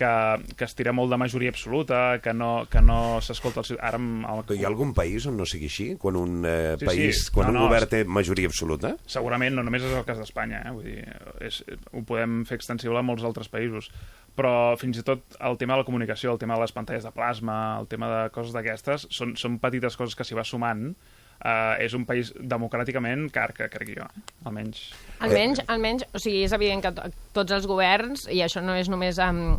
que, 0.00 0.08
que 0.56 0.64
es 0.64 0.72
tira 0.78 0.92
molt 0.96 1.10
de 1.12 1.16
majoria 1.20 1.50
absoluta, 1.50 2.20
que 2.24 2.32
no, 2.32 2.64
que 2.70 2.80
no 2.80 3.18
s'escolta 3.20 3.60
el. 3.60 3.76
Ara 3.84 3.98
amb 3.98 4.24
el... 4.30 4.38
Però 4.48 4.56
hi 4.56 4.64
ha 4.64 4.68
algun 4.70 4.94
país 4.96 5.26
on 5.28 5.36
no 5.36 5.44
sigui 5.44 5.66
així? 5.68 5.88
Quan 6.00 6.16
un 6.16 6.38
eh, 6.48 6.76
Sí, 6.78 6.86
sí. 6.86 6.86
país, 6.86 7.24
quan 7.34 7.50
No, 7.50 7.52
un 7.52 7.58
no, 7.58 7.64
govern 7.66 7.84
és- 7.84 7.90
té 7.90 8.00
majoria 8.08 8.48
absoluta? 8.48 8.94
Segurament 9.04 9.52
no 9.58 9.64
només 9.66 9.84
és 9.84 9.92
el 9.92 10.06
cas 10.08 10.16
d'Espanya, 10.22 10.62
eh? 10.64 10.72
Vull 10.72 10.86
dir, 10.88 11.04
és, 11.44 11.60
ho 11.92 12.00
podem 12.08 12.46
fer 12.48 12.56
extensible 12.56 12.96
a 12.96 13.04
molts 13.04 13.26
altres 13.28 13.50
països. 13.52 13.90
Però 14.38 14.54
fins 14.80 14.96
i 14.96 15.04
tot 15.04 15.36
el 15.42 15.58
tema 15.60 15.74
de 15.74 15.82
la 15.82 15.88
comunicació, 15.90 16.32
el 16.32 16.38
tema 16.40 16.54
de 16.56 16.62
les 16.64 16.72
pantalles 16.72 17.04
de 17.04 17.12
plasma, 17.12 17.58
el 17.82 17.90
tema 17.90 18.08
de 18.14 18.22
coses 18.32 18.54
d'aquestes, 18.56 19.08
són, 19.12 19.34
són 19.36 19.58
petites 19.60 19.98
coses 20.00 20.16
que 20.16 20.24
s'hi 20.24 20.38
va 20.38 20.46
sumant. 20.48 20.94
Uh, 21.40 21.72
és 21.80 21.94
un 21.96 22.02
país 22.04 22.34
democràticament 22.36 23.30
carca, 23.32 23.70
crec 23.72 23.94
jo, 23.96 24.04
eh? 24.04 24.24
almenys. 24.44 24.90
Almenys, 25.24 25.62
almenys, 25.72 26.04
o 26.12 26.20
sigui, 26.20 26.42
és 26.44 26.52
evident 26.52 26.82
que 26.84 26.92
to 26.92 27.06
tots 27.32 27.54
els 27.56 27.66
governs, 27.66 28.26
i 28.28 28.42
això 28.44 28.60
no 28.60 28.74
és 28.76 28.90
només 28.92 29.16
um, 29.24 29.56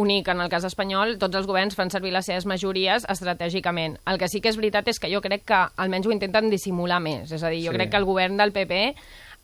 únic 0.00 0.28
en 0.32 0.40
el 0.40 0.48
cas 0.48 0.64
espanyol, 0.64 1.16
tots 1.20 1.36
els 1.36 1.46
governs 1.48 1.76
fan 1.76 1.90
servir 1.92 2.12
les 2.14 2.24
seves 2.28 2.46
majories 2.48 3.04
estratègicament. 3.08 3.98
El 4.08 4.16
que 4.20 4.28
sí 4.32 4.40
que 4.40 4.48
és 4.52 4.56
veritat 4.56 4.88
és 4.88 5.00
que 5.00 5.10
jo 5.12 5.20
crec 5.24 5.44
que 5.48 5.60
almenys 5.76 6.08
ho 6.08 6.14
intenten 6.14 6.48
dissimular 6.52 7.00
més. 7.04 7.32
És 7.32 7.42
a 7.44 7.50
dir, 7.52 7.64
jo 7.66 7.72
Sí. 7.72 7.76
crec 7.76 7.90
que 7.90 8.00
el 8.00 8.08
govern 8.08 8.36
del 8.36 8.52
PP 8.52 8.94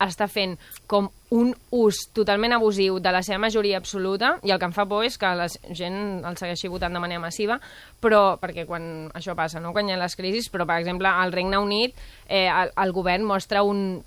està 0.01 0.27
fent 0.27 0.57
com 0.91 1.07
un 1.35 1.53
ús 1.71 2.01
totalment 2.15 2.55
abusiu 2.55 2.99
de 2.99 3.11
la 3.15 3.21
seva 3.23 3.39
majoria 3.45 3.79
absoluta 3.79 4.35
i 4.43 4.51
el 4.51 4.59
que 4.59 4.67
em 4.67 4.75
fa 4.75 4.85
por 4.89 5.05
és 5.07 5.17
que 5.17 5.31
la 5.37 5.47
gent 5.47 6.25
el 6.27 6.39
segueixi 6.39 6.71
votant 6.71 6.93
de 6.93 7.01
manera 7.03 7.23
massiva 7.23 7.59
però 8.03 8.35
perquè 8.41 8.65
quan 8.67 9.07
això 9.15 9.35
passa, 9.35 9.61
no? 9.63 9.71
quan 9.73 9.87
hi 9.87 9.95
ha 9.95 10.01
les 10.01 10.17
crisis 10.19 10.51
però 10.51 10.67
per 10.67 10.81
exemple 10.81 11.07
al 11.07 11.31
Regne 11.31 11.61
Unit 11.63 11.95
eh, 12.27 12.47
el, 12.49 12.75
el 12.75 12.93
govern 12.95 13.23
mostra 13.23 13.63
un, 13.63 14.03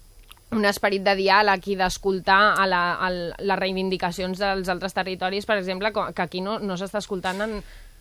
un 0.53 0.65
esperit 0.69 1.05
de 1.05 1.15
diàleg 1.19 1.73
i 1.73 1.77
d'escoltar 1.77 2.41
a, 2.57 2.69
la, 2.69 2.83
les 3.11 3.61
reivindicacions 3.61 4.41
dels 4.41 4.71
altres 4.73 4.97
territoris, 4.97 5.47
per 5.49 5.59
exemple, 5.59 5.93
que 5.93 6.25
aquí 6.25 6.41
no, 6.41 6.59
no 6.61 6.79
s'està 6.81 7.03
escoltant 7.03 7.45
en, 7.45 7.59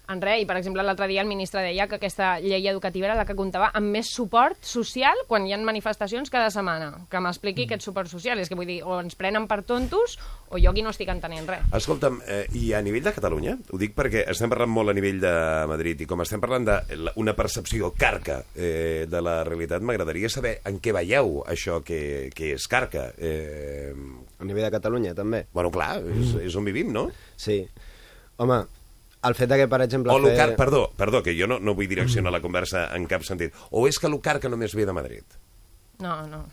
en 0.10 0.22
res. 0.24 0.42
I, 0.44 0.48
per 0.50 0.58
exemple, 0.60 0.84
l'altre 0.86 1.08
dia 1.10 1.24
el 1.24 1.30
ministre 1.30 1.64
deia 1.66 1.88
que 1.88 1.98
aquesta 2.00 2.38
llei 2.44 2.68
educativa 2.68 3.10
era 3.10 3.18
la 3.18 3.26
que 3.28 3.36
comptava 3.38 3.72
amb 3.78 3.92
més 3.96 4.12
suport 4.14 4.60
social 4.66 5.26
quan 5.28 5.48
hi 5.48 5.54
ha 5.54 5.60
manifestacions 5.62 6.32
cada 6.34 6.52
setmana. 6.54 7.08
Que 7.12 7.22
m'expliqui 7.24 7.66
aquest 7.68 7.86
suport 7.86 8.12
social. 8.12 8.40
És 8.40 8.50
que 8.50 8.58
vull 8.58 8.70
dir, 8.70 8.82
o 8.86 9.00
ens 9.02 9.18
prenen 9.20 9.48
per 9.50 9.64
tontos 9.68 10.18
o 10.50 10.60
jo 10.62 10.72
aquí 10.72 10.84
no 10.84 10.94
estic 10.94 11.10
entenent 11.12 11.50
res. 11.50 11.66
Escolta'm, 11.76 12.22
eh, 12.28 12.46
i 12.56 12.72
a 12.74 12.82
nivell 12.82 13.04
de 13.04 13.14
Catalunya, 13.16 13.58
ho 13.72 13.80
dic 13.82 13.96
perquè 13.98 14.24
estem 14.32 14.52
parlant 14.52 14.72
molt 14.72 14.94
a 14.94 14.96
nivell 14.96 15.20
de 15.24 15.34
Madrid 15.68 16.04
i 16.04 16.08
com 16.10 16.24
estem 16.24 16.44
parlant 16.44 16.68
d'una 16.68 17.36
percepció 17.36 17.92
carca 17.98 18.40
eh, 18.56 19.06
de 19.10 19.22
la 19.24 19.42
realitat, 19.48 19.84
m'agradaria 19.84 20.32
saber 20.32 20.58
en 20.68 20.80
què 20.84 20.96
veieu 20.96 21.42
això 21.48 21.82
que, 21.84 22.30
que 22.36 22.54
és 22.56 22.70
carca. 22.72 23.10
Eh... 23.18 23.92
A 24.38 24.46
nivell 24.48 24.68
de 24.68 24.74
Catalunya, 24.78 25.16
també? 25.18 25.46
Bueno, 25.54 25.72
clar, 25.74 25.98
és, 26.14 26.36
és 26.48 26.56
on 26.56 26.68
vivim, 26.68 26.94
no? 26.94 27.08
Sí. 27.36 27.64
Home, 28.38 28.62
el 29.24 29.36
fet 29.36 29.50
de 29.50 29.58
que, 29.62 29.68
per 29.72 29.82
exemple... 29.86 30.14
O 30.14 30.22
fer... 30.22 30.56
perdó, 30.60 30.92
perdó, 30.98 31.24
que 31.24 31.34
jo 31.40 31.48
no, 31.50 31.60
no 31.60 31.74
vull 31.76 31.90
direccionar 31.90 32.32
la 32.34 32.42
conversa 32.44 32.88
en 32.96 33.08
cap 33.10 33.26
sentit. 33.28 33.56
O 33.72 33.88
és 33.90 33.98
que 34.00 34.12
l'Ucarca 34.12 34.52
només 34.52 34.76
ve 34.78 34.86
de 34.86 34.96
Madrid? 34.96 35.38
No, 36.04 36.22
no. 36.30 36.44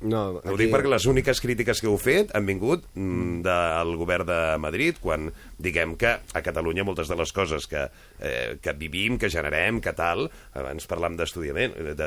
No, 0.00 0.40
Ho 0.40 0.56
dic 0.56 0.70
perquè 0.72 0.88
les 0.88 1.04
úniques 1.10 1.40
crítiques 1.44 1.80
que 1.82 1.86
heu 1.90 1.98
fet 2.00 2.30
han 2.34 2.46
vingut 2.48 2.86
mm, 2.94 3.42
del 3.44 3.90
govern 4.00 4.24
de 4.28 4.38
Madrid, 4.62 4.96
quan 5.02 5.28
diguem 5.60 5.92
que 6.00 6.14
a 6.32 6.40
Catalunya 6.42 6.84
moltes 6.88 7.10
de 7.10 7.16
les 7.20 7.32
coses 7.36 7.66
que, 7.68 7.82
eh, 8.18 8.56
que 8.62 8.72
vivim, 8.72 9.18
que 9.20 9.28
generem, 9.28 9.80
que 9.84 9.92
tal, 9.92 10.30
abans 10.56 10.86
parlam 10.88 11.18
de- 11.20 11.26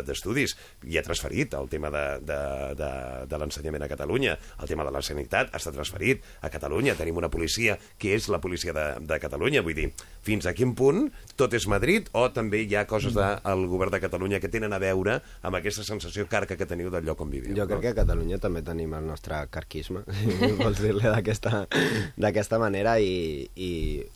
d'estudis, 0.04 0.56
i 0.90 0.98
ha 0.98 1.04
transferit 1.06 1.54
el 1.54 1.70
tema 1.70 1.92
de, 1.94 2.04
de, 2.26 2.40
de, 2.80 2.90
de 3.30 3.38
l'ensenyament 3.38 3.86
a 3.86 3.92
Catalunya, 3.92 4.38
el 4.62 4.68
tema 4.68 4.84
de 4.88 4.92
la 4.96 5.02
sanitat 5.06 5.54
està 5.54 5.72
transferit 5.76 6.24
a 6.42 6.50
Catalunya, 6.50 6.96
tenim 6.98 7.18
una 7.22 7.30
policia 7.30 7.78
que 8.02 8.16
és 8.18 8.28
la 8.34 8.42
policia 8.42 8.74
de, 8.74 8.88
de 9.06 9.20
Catalunya, 9.22 9.62
vull 9.62 9.78
dir, 9.78 9.90
fins 10.26 10.48
a 10.50 10.56
quin 10.58 10.74
punt 10.74 11.12
tot 11.38 11.54
és 11.54 11.68
Madrid 11.70 12.10
o 12.18 12.26
també 12.34 12.64
hi 12.66 12.76
ha 12.76 12.88
coses 12.90 13.14
del 13.14 13.68
govern 13.70 13.94
de 13.94 14.02
Catalunya 14.02 14.40
que 14.42 14.50
tenen 14.50 14.74
a 14.74 14.82
veure 14.82 15.20
amb 15.44 15.60
aquesta 15.62 15.86
sensació 15.86 16.26
carca 16.32 16.58
que 16.58 16.66
teniu 16.66 16.90
del 16.90 17.06
lloc 17.06 17.22
on 17.22 17.30
viviu. 17.30 17.54
Jo 17.58 17.68
crec 17.70 17.83
que 17.84 17.92
a 17.92 17.98
Catalunya 17.98 18.40
també 18.42 18.64
tenim 18.66 18.94
el 18.98 19.08
nostre 19.08 19.38
carquisme, 19.54 20.06
si 20.20 20.52
vols 20.62 20.82
dir-li 20.82 21.06
d'aquesta 21.06 22.62
manera, 22.62 22.98
i, 23.00 23.50
i, 23.56 23.72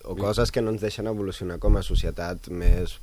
o 0.08 0.16
coses 0.20 0.54
que 0.54 0.64
no 0.64 0.74
ens 0.74 0.86
deixen 0.86 1.10
evolucionar 1.12 1.60
com 1.64 1.78
a 1.78 1.86
societat 1.86 2.50
més, 2.50 2.98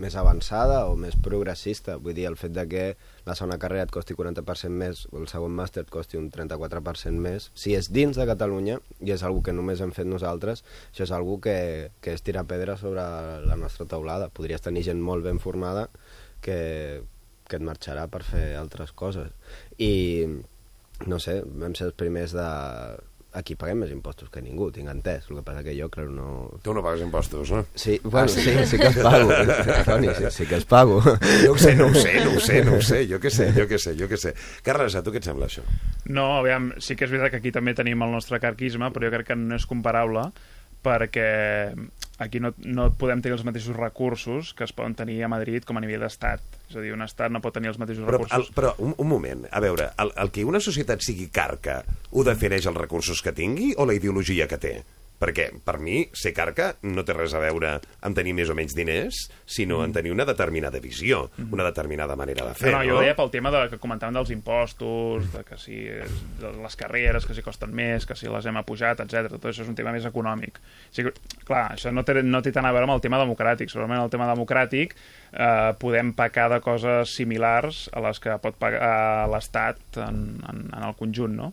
més 0.00 0.16
avançada 0.16 0.86
o 0.88 0.96
més 0.98 1.16
progressista. 1.20 1.98
Vull 2.00 2.16
dir, 2.16 2.26
el 2.30 2.38
fet 2.40 2.54
de 2.56 2.64
que 2.70 2.84
la 3.26 3.36
segona 3.38 3.58
carrera 3.62 3.86
et 3.86 3.92
costi 3.94 4.16
40% 4.16 4.72
més 4.82 5.04
o 5.12 5.20
el 5.20 5.28
segon 5.30 5.54
màster 5.56 5.84
et 5.84 5.92
costi 5.92 6.18
un 6.18 6.30
34% 6.32 7.20
més, 7.20 7.50
si 7.54 7.76
és 7.76 7.90
dins 7.92 8.16
de 8.16 8.26
Catalunya, 8.28 8.80
i 9.04 9.12
és 9.14 9.24
algo 9.26 9.44
que 9.46 9.54
només 9.56 9.84
hem 9.84 9.92
fet 9.96 10.08
nosaltres, 10.08 10.64
això 10.90 11.06
és 11.06 11.14
algo 11.14 11.38
que, 11.44 11.58
que 12.00 12.16
és 12.16 12.24
tirar 12.26 12.48
pedra 12.50 12.78
sobre 12.80 13.04
la 13.46 13.60
nostra 13.60 13.86
taulada. 13.86 14.32
Podries 14.32 14.64
tenir 14.64 14.86
gent 14.88 15.02
molt 15.04 15.26
ben 15.26 15.42
formada 15.42 15.88
que, 16.40 17.02
que 17.50 17.58
et 17.58 17.66
marxarà 17.66 18.06
per 18.08 18.22
fer 18.24 18.54
altres 18.56 18.94
coses. 18.96 19.28
I, 19.82 19.92
no 21.10 21.18
sé, 21.18 21.40
vam 21.44 21.74
ser 21.74 21.90
els 21.90 21.98
primers 21.98 22.32
de... 22.36 22.48
Aquí 23.38 23.54
paguem 23.54 23.78
més 23.84 23.92
impostos 23.94 24.26
que 24.26 24.40
ningú, 24.42 24.72
tinc 24.74 24.88
entès. 24.90 25.28
El 25.30 25.36
que 25.38 25.42
passa 25.46 25.60
que 25.62 25.70
jo, 25.78 25.86
clar, 25.88 26.08
no... 26.10 26.48
Tu 26.66 26.72
no 26.74 26.82
pagues 26.82 27.04
impostos, 27.04 27.52
no? 27.54 27.60
Sí, 27.78 28.00
bueno, 28.02 28.24
Ah, 28.26 28.32
sí, 28.32 28.42
sí? 28.42 28.54
sí, 28.72 28.78
que 28.80 28.88
els 28.88 28.96
pago. 29.04 29.28
Toni, 29.86 30.08
sí, 30.18 30.30
sí 30.34 30.46
que 30.50 30.56
els 30.58 30.66
pago. 30.66 30.96
Jo 31.44 31.52
ho 31.52 31.58
sé, 31.62 31.76
no 31.78 31.86
ho 31.86 31.94
sé, 31.94 32.16
no 32.24 32.32
ho 32.34 32.40
sé, 32.42 32.64
no 32.66 32.74
ho 32.74 32.82
sé, 32.82 33.04
jo 33.06 33.20
què 33.22 33.30
sé, 33.30 33.52
jo 33.54 33.68
què 33.70 33.78
sé, 33.78 33.94
jo 34.00 34.08
què 34.10 34.18
sé. 34.18 34.32
Carles, 34.66 34.96
a 34.98 35.04
tu 35.06 35.14
què 35.14 35.22
et 35.22 35.28
sembla 35.30 35.46
això? 35.46 35.62
No, 36.10 36.24
aviam, 36.40 36.72
sí 36.82 36.98
que 36.98 37.06
és 37.06 37.14
veritat 37.14 37.36
que 37.36 37.38
aquí 37.44 37.52
també 37.54 37.76
tenim 37.78 38.02
el 38.02 38.10
nostre 38.18 38.42
carquisme, 38.42 38.90
però 38.90 39.06
jo 39.06 39.14
crec 39.14 39.30
que 39.30 39.38
no 39.38 39.54
és 39.62 39.68
comparable 39.70 40.26
perquè 40.84 41.26
aquí 42.20 42.40
no, 42.40 42.52
no 42.68 42.90
podem 43.00 43.22
tenir 43.24 43.38
els 43.38 43.44
mateixos 43.48 43.76
recursos 43.76 44.52
que 44.54 44.66
es 44.66 44.74
poden 44.76 44.94
tenir 44.98 45.22
a 45.24 45.30
Madrid 45.32 45.64
com 45.64 45.80
a 45.80 45.82
nivell 45.82 46.04
d'estat. 46.04 46.42
És 46.68 46.76
a 46.76 46.84
dir, 46.84 46.92
un 46.94 47.02
estat 47.02 47.32
no 47.32 47.40
pot 47.40 47.56
tenir 47.56 47.72
els 47.72 47.80
mateixos 47.80 48.04
Però, 48.04 48.20
recursos. 48.20 48.36
el, 48.50 48.54
però 48.56 48.74
un, 48.84 48.94
un 49.00 49.08
moment, 49.08 49.46
a 49.50 49.62
veure, 49.64 49.90
el, 50.04 50.12
el 50.20 50.32
que 50.34 50.44
una 50.44 50.60
societat 50.60 51.02
sigui 51.04 51.30
carca 51.32 51.80
ho 52.12 52.24
defineix 52.26 52.68
els 52.68 52.76
recursos 52.76 53.22
que 53.24 53.32
tingui 53.36 53.72
o 53.76 53.88
la 53.88 53.96
ideologia 53.96 54.46
que 54.50 54.60
té? 54.60 54.74
Perquè, 55.20 55.50
per 55.64 55.76
mi, 55.84 56.06
ser 56.16 56.32
carca 56.32 56.70
no 56.88 57.04
té 57.04 57.12
res 57.12 57.34
a 57.36 57.42
veure 57.42 57.74
amb 58.06 58.16
tenir 58.16 58.32
més 58.38 58.48
o 58.48 58.56
menys 58.56 58.72
diners, 58.76 59.26
sinó 59.44 59.82
en 59.84 59.92
tenir 59.92 60.14
una 60.14 60.24
determinada 60.24 60.80
visió, 60.80 61.26
una 61.50 61.66
determinada 61.66 62.16
manera 62.16 62.46
de 62.48 62.54
fer, 62.56 62.72
no, 62.72 62.78
no, 62.78 62.88
jo 62.88 62.96
no? 62.96 63.02
deia 63.04 63.16
pel 63.18 63.32
tema 63.34 63.52
de, 63.52 63.66
que 63.68 63.80
comentàvem 63.82 64.16
dels 64.16 64.32
impostos, 64.32 65.28
de 65.34 65.44
que 65.44 65.58
si 65.60 65.82
de 66.40 66.54
les 66.56 66.78
carreres, 66.80 67.28
que 67.28 67.36
si 67.36 67.44
costen 67.44 67.74
més, 67.76 68.08
que 68.08 68.16
si 68.16 68.32
les 68.32 68.48
hem 68.48 68.60
apujat, 68.60 69.04
etc. 69.04 69.28
Tot 69.34 69.50
això 69.50 69.64
és 69.66 69.70
un 69.70 69.76
tema 69.76 69.92
més 69.92 70.08
econòmic. 70.08 70.60
O 70.60 70.96
sigui, 70.96 71.12
clar, 71.44 71.66
això 71.76 71.92
no 71.92 72.04
té, 72.06 72.16
no 72.24 72.40
té 72.40 72.54
tant 72.56 72.68
a 72.68 72.72
veure 72.72 72.88
amb 72.88 72.96
el 72.96 73.04
tema 73.04 73.20
democràtic. 73.20 73.72
Segurament 73.72 74.00
el 74.00 74.12
tema 74.12 74.28
democràtic 74.30 74.96
eh, 74.96 75.72
podem 75.80 76.14
pecar 76.16 76.48
de 76.54 76.62
coses 76.64 77.12
similars 77.20 77.88
a 77.92 78.02
les 78.08 78.24
que 78.24 78.40
pot 78.40 78.56
pagar 78.60 79.28
l'Estat 79.30 80.00
en, 80.00 80.24
en, 80.48 80.70
en 80.72 80.86
el 80.86 80.96
conjunt, 80.96 81.36
no? 81.36 81.52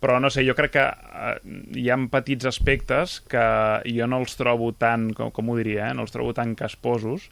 Però 0.00 0.20
no 0.22 0.30
sé, 0.30 0.44
jo 0.46 0.54
crec 0.58 0.76
que 0.76 0.86
eh, 0.86 1.34
hi 1.80 1.88
ha 1.90 1.98
petits 2.12 2.46
aspectes 2.48 3.18
que 3.30 3.44
jo 3.88 4.06
no 4.06 4.22
els 4.22 4.38
trobo 4.38 4.70
tan, 4.72 5.10
com, 5.16 5.32
com 5.34 5.50
ho 5.50 5.58
diria, 5.58 5.90
eh? 5.90 5.94
no 5.96 6.06
els 6.06 6.14
trobo 6.14 6.34
tan 6.36 6.54
casposos 6.58 7.28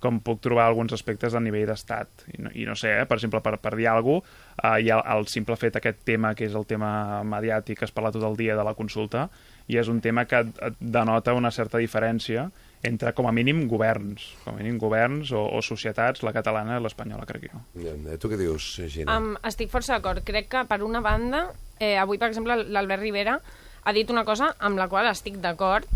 com 0.00 0.18
puc 0.20 0.42
trobar 0.44 0.66
alguns 0.68 0.92
aspectes 0.92 1.34
a 1.34 1.40
nivell 1.40 1.66
d'estat. 1.70 2.26
I, 2.34 2.40
no, 2.44 2.52
I 2.52 2.66
no 2.68 2.76
sé, 2.78 2.92
eh? 3.00 3.06
per 3.08 3.16
exemple, 3.16 3.40
per, 3.44 3.56
per 3.62 3.72
dir 3.78 3.88
alguna 3.90 4.20
cosa, 4.20 4.44
eh, 4.62 4.84
hi 4.84 4.92
ha 4.92 5.00
el 5.16 5.28
simple 5.32 5.56
fet 5.60 5.78
aquest 5.80 6.04
tema, 6.08 6.34
que 6.36 6.46
és 6.48 6.56
el 6.56 6.66
tema 6.68 7.22
mediàtic 7.24 7.80
que 7.80 7.88
es 7.88 7.94
parla 7.96 8.12
tot 8.14 8.24
el 8.28 8.36
dia 8.38 8.56
de 8.58 8.64
la 8.66 8.76
consulta, 8.78 9.26
i 9.72 9.80
és 9.80 9.88
un 9.92 10.00
tema 10.04 10.26
que 10.28 10.44
denota 10.80 11.34
una 11.34 11.50
certa 11.50 11.80
diferència 11.82 12.50
entre, 12.82 13.12
com 13.16 13.26
a 13.28 13.32
mínim, 13.32 13.64
governs, 13.68 14.34
com 14.44 14.54
a 14.54 14.56
mínim 14.58 14.76
governs 14.78 15.32
o, 15.32 15.42
o 15.56 15.62
societats, 15.62 16.22
la 16.22 16.32
catalana 16.36 16.76
i 16.78 16.82
l'espanyola, 16.84 17.26
crec 17.26 17.48
jo. 17.50 17.60
Eh, 17.80 18.18
Tu 18.20 18.28
què 18.30 18.38
dius, 18.40 18.68
Gina? 18.92 19.16
Um, 19.18 19.32
estic 19.48 19.70
força 19.72 19.96
d'acord. 19.96 20.22
Crec 20.26 20.48
que, 20.52 20.64
per 20.68 20.82
una 20.86 21.00
banda, 21.00 21.46
eh, 21.80 21.96
avui, 21.98 22.18
per 22.18 22.28
exemple, 22.30 22.56
l'Albert 22.64 23.02
Rivera 23.02 23.38
ha 23.84 23.92
dit 23.92 24.10
una 24.10 24.24
cosa 24.24 24.52
amb 24.58 24.78
la 24.78 24.88
qual 24.88 25.08
estic 25.10 25.38
d'acord. 25.42 25.86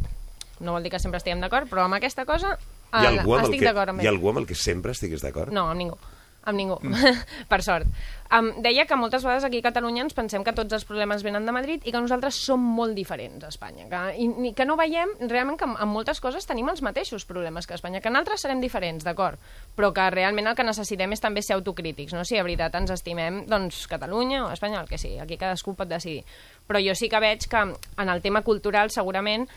No 0.60 0.72
vol 0.76 0.82
dir 0.84 0.90
que 0.92 0.98
sempre 1.00 1.18
estiguem 1.18 1.40
d'acord, 1.40 1.68
però 1.70 1.86
amb 1.86 1.96
aquesta 1.96 2.26
cosa 2.28 2.56
Hi 2.90 3.04
ha 3.06 3.10
eh, 3.12 3.18
algú 3.20 3.36
amb 3.36 3.44
el 3.44 3.50
estic 3.52 3.60
que, 3.62 3.66
d'acord 3.70 3.92
amb 3.92 4.00
hi 4.02 4.06
ha 4.06 4.10
ell. 4.10 4.16
algú 4.16 4.28
amb 4.32 4.40
el 4.42 4.46
que 4.50 4.56
sempre 4.58 4.92
estiguis 4.92 5.22
d'acord? 5.22 5.52
No, 5.54 5.68
amb 5.70 5.78
ningú. 5.78 5.96
Amb 6.48 6.56
ningú, 6.56 6.78
per 7.52 7.60
sort. 7.60 7.88
Um, 8.32 8.52
deia 8.62 8.86
que 8.86 8.96
moltes 8.96 9.24
vegades 9.26 9.44
aquí 9.44 9.58
a 9.58 9.64
Catalunya 9.66 10.04
ens 10.06 10.14
pensem 10.16 10.44
que 10.46 10.54
tots 10.56 10.72
els 10.72 10.86
problemes 10.88 11.24
venen 11.26 11.44
de 11.44 11.52
Madrid 11.52 11.82
i 11.84 11.92
que 11.92 12.00
nosaltres 12.00 12.38
som 12.38 12.62
molt 12.62 12.94
diferents 12.96 13.42
a 13.44 13.50
Espanya. 13.50 13.88
Que, 13.90 14.00
i, 14.22 14.28
i 14.48 14.52
que 14.56 14.64
no 14.64 14.78
veiem 14.78 15.12
realment 15.28 15.58
que 15.60 15.66
en, 15.68 15.74
en 15.76 15.90
moltes 15.90 16.22
coses 16.22 16.46
tenim 16.48 16.70
els 16.72 16.80
mateixos 16.86 17.26
problemes 17.28 17.66
que 17.66 17.74
a 17.74 17.80
Espanya, 17.80 18.00
que 18.00 18.08
en 18.08 18.16
altres 18.16 18.46
serem 18.46 18.62
diferents, 18.62 19.04
d'acord, 19.04 19.42
però 19.76 19.90
que 19.96 20.06
realment 20.14 20.48
el 20.48 20.56
que 20.56 20.64
necessitem 20.64 21.12
és 21.12 21.20
també 21.20 21.42
ser 21.44 21.58
autocrítics, 21.58 22.14
no? 22.16 22.24
Si 22.24 22.38
de 22.38 22.46
veritat 22.46 22.78
ens 22.78 22.94
estimem, 22.94 23.42
doncs 23.50 23.82
Catalunya 23.90 24.46
o 24.46 24.54
Espanya, 24.54 24.80
el 24.80 24.88
que 24.88 25.00
sigui, 25.02 25.18
aquí 25.20 25.36
cadascú 25.36 25.74
pot 25.76 25.90
decidir. 25.90 26.22
Però 26.70 26.80
jo 26.80 26.96
sí 26.96 27.10
que 27.10 27.20
veig 27.20 27.44
que 27.50 27.66
en 27.66 28.14
el 28.14 28.24
tema 28.24 28.40
cultural 28.46 28.94
segurament 28.94 29.48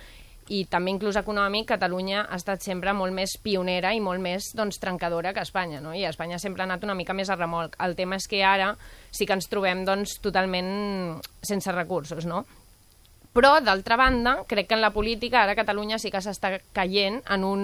i 0.49 0.63
també 0.69 0.91
inclús 0.91 1.17
econòmic, 1.19 1.67
Catalunya 1.69 2.25
ha 2.25 2.39
estat 2.39 2.65
sempre 2.65 2.93
molt 2.97 3.15
més 3.15 3.37
pionera 3.43 3.93
i 3.95 4.01
molt 4.03 4.21
més 4.23 4.51
doncs, 4.57 4.79
trencadora 4.81 5.33
que 5.33 5.45
Espanya, 5.45 5.79
no? 5.83 5.93
i 5.93 6.03
Espanya 6.09 6.39
sempre 6.39 6.63
ha 6.63 6.67
anat 6.67 6.83
una 6.83 6.97
mica 6.97 7.15
més 7.15 7.29
a 7.29 7.37
remolc. 7.39 7.77
El 7.83 7.95
tema 7.95 8.19
és 8.19 8.27
que 8.27 8.43
ara 8.43 8.73
sí 9.11 9.27
que 9.29 9.37
ens 9.37 9.47
trobem 9.51 9.85
doncs, 9.87 10.17
totalment 10.23 11.21
sense 11.41 11.71
recursos, 11.71 12.25
no? 12.25 12.43
Però, 13.33 13.55
d'altra 13.65 13.97
banda, 13.97 14.35
crec 14.45 14.67
que 14.69 14.75
en 14.77 14.81
la 14.83 14.91
política 14.93 15.41
ara 15.41 15.55
Catalunya 15.57 15.97
sí 15.97 16.11
que 16.13 16.21
s'està 16.21 16.59
caient 16.77 17.17
en 17.33 17.45
un 17.47 17.63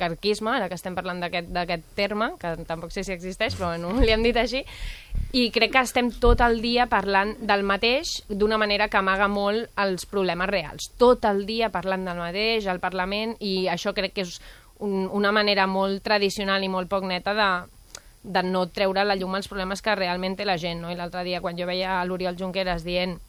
carquisme, 0.00 0.54
ara 0.56 0.70
que 0.70 0.78
estem 0.80 0.96
parlant 0.96 1.20
d'aquest 1.20 1.90
terme, 1.98 2.30
que 2.40 2.54
tampoc 2.64 2.94
sé 2.94 3.04
si 3.04 3.12
existeix, 3.12 3.58
però 3.58 3.74
bueno, 3.74 3.92
li 4.00 4.14
hem 4.14 4.24
dit 4.24 4.38
així, 4.40 4.64
i 5.36 5.50
crec 5.52 5.74
que 5.76 5.84
estem 5.84 6.08
tot 6.24 6.40
el 6.40 6.62
dia 6.64 6.88
parlant 6.88 7.34
del 7.36 7.66
mateix 7.68 8.16
d'una 8.30 8.56
manera 8.58 8.88
que 8.88 8.96
amaga 8.96 9.28
molt 9.28 9.68
els 9.84 10.08
problemes 10.08 10.48
reals. 10.48 10.88
Tot 10.96 11.28
el 11.28 11.44
dia 11.46 11.68
parlant 11.68 12.08
del 12.08 12.24
mateix 12.24 12.66
al 12.66 12.80
Parlament 12.80 13.36
i 13.44 13.68
això 13.68 13.92
crec 13.92 14.16
que 14.16 14.24
és 14.24 14.40
un, 14.80 15.04
una 15.12 15.36
manera 15.36 15.68
molt 15.68 16.00
tradicional 16.02 16.64
i 16.64 16.72
molt 16.72 16.88
poc 16.88 17.04
neta 17.04 17.36
de, 17.36 17.50
de 18.24 18.42
no 18.48 18.66
treure 18.72 19.04
la 19.04 19.20
llum 19.20 19.36
els 19.36 19.52
problemes 19.52 19.84
que 19.84 19.94
realment 20.00 20.40
té 20.40 20.48
la 20.48 20.56
gent. 20.56 20.80
No? 20.80 20.90
I 20.90 20.96
l'altre 20.96 21.28
dia, 21.28 21.44
quan 21.44 21.60
jo 21.60 21.68
veia 21.68 22.00
l'Oriol 22.08 22.40
Junqueras 22.40 22.88
dient 22.88 23.20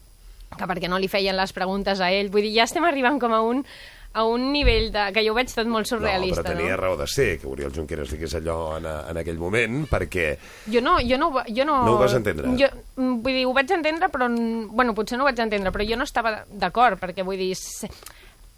que 0.58 0.68
perquè 0.68 0.90
no 0.90 1.00
li 1.00 1.10
feien 1.10 1.36
les 1.38 1.52
preguntes 1.56 2.00
a 2.00 2.12
ell, 2.12 2.30
vull 2.32 2.44
dir, 2.46 2.54
ja 2.56 2.68
estem 2.68 2.84
arribant 2.88 3.18
com 3.22 3.34
a 3.34 3.40
un, 3.46 3.62
a 4.12 4.24
un 4.28 4.50
nivell 4.52 4.90
de, 4.92 5.06
que 5.14 5.24
jo 5.24 5.32
ho 5.32 5.36
veig 5.36 5.52
tot 5.54 5.68
molt 5.70 5.88
surrealista. 5.88 6.42
no, 6.42 6.48
però 6.48 6.56
tenia 6.58 6.76
no? 6.76 6.80
raó 6.80 6.96
de 7.00 7.06
ser 7.08 7.38
que 7.40 7.48
Oriol 7.48 7.72
Junqueras 7.74 8.12
digués 8.12 8.34
allò 8.36 8.76
en, 8.76 8.86
en 8.86 9.20
aquell 9.22 9.40
moment, 9.40 9.86
perquè 9.90 10.26
Jo 10.72 10.82
no, 10.84 10.98
jo 11.00 11.18
no, 11.20 11.30
jo 11.48 11.64
no... 11.68 11.78
No 11.86 11.94
ho 11.94 12.00
vas 12.02 12.16
entendre? 12.18 12.52
Jo, 12.60 12.68
mm, 12.96 13.14
vull 13.24 13.38
dir, 13.38 13.46
ho 13.48 13.54
vaig 13.56 13.72
entendre, 13.78 14.10
però... 14.12 14.28
Bueno, 14.28 14.94
potser 14.94 15.18
no 15.18 15.24
ho 15.24 15.30
vaig 15.30 15.40
entendre, 15.40 15.72
però 15.72 15.86
jo 15.88 15.96
no 15.96 16.08
estava 16.08 16.42
d'acord, 16.50 17.00
perquè 17.00 17.24
vull 17.24 17.40
dir... 17.40 17.54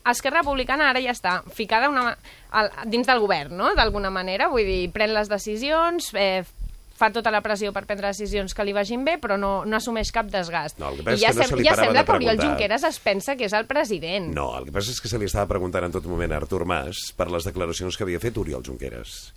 Esquerra 0.04 0.42
Republicana 0.42 0.90
ara 0.90 1.00
ja 1.00 1.14
està 1.14 1.38
ficada 1.56 1.88
una, 1.88 2.10
al, 2.52 2.66
dins 2.92 3.06
del 3.08 3.22
govern, 3.22 3.54
no?, 3.56 3.70
d'alguna 3.78 4.10
manera. 4.12 4.50
Vull 4.52 4.66
dir, 4.66 4.82
pren 4.92 5.14
les 5.16 5.30
decisions, 5.32 6.10
eh, 6.18 6.42
fa 6.94 7.10
tota 7.14 7.32
la 7.34 7.42
pressió 7.44 7.72
per 7.74 7.84
prendre 7.88 8.10
decisions 8.12 8.54
que 8.54 8.64
li 8.66 8.74
vagin 8.76 9.04
bé, 9.06 9.16
però 9.22 9.38
no, 9.40 9.52
no 9.66 9.78
assumeix 9.78 10.12
cap 10.14 10.30
desgast. 10.32 10.78
No, 10.82 10.92
I 10.94 11.18
ja, 11.20 11.34
que 11.34 11.42
no 11.42 11.48
se 11.50 11.66
ja 11.66 11.76
sembla 11.78 12.04
que 12.06 12.16
Oriol. 12.16 12.40
Junqueras 12.40 12.86
es 12.88 13.00
pensa 13.02 13.36
que 13.36 13.48
és 13.48 13.56
el 13.56 13.68
president. 13.70 14.32
No, 14.34 14.52
el 14.58 14.68
que 14.68 14.76
passa 14.76 14.94
és 14.94 15.00
que 15.02 15.10
se 15.10 15.20
li 15.20 15.28
estava 15.30 15.50
preguntant 15.50 15.88
en 15.88 15.94
tot 15.94 16.06
moment 16.10 16.32
a 16.32 16.42
Artur 16.42 16.64
Mas 16.68 17.10
per 17.18 17.30
les 17.32 17.46
declaracions 17.50 17.98
que 17.98 18.06
havia 18.06 18.22
fet 18.22 18.38
Oriol 18.38 18.64
Junqueras. 18.66 19.32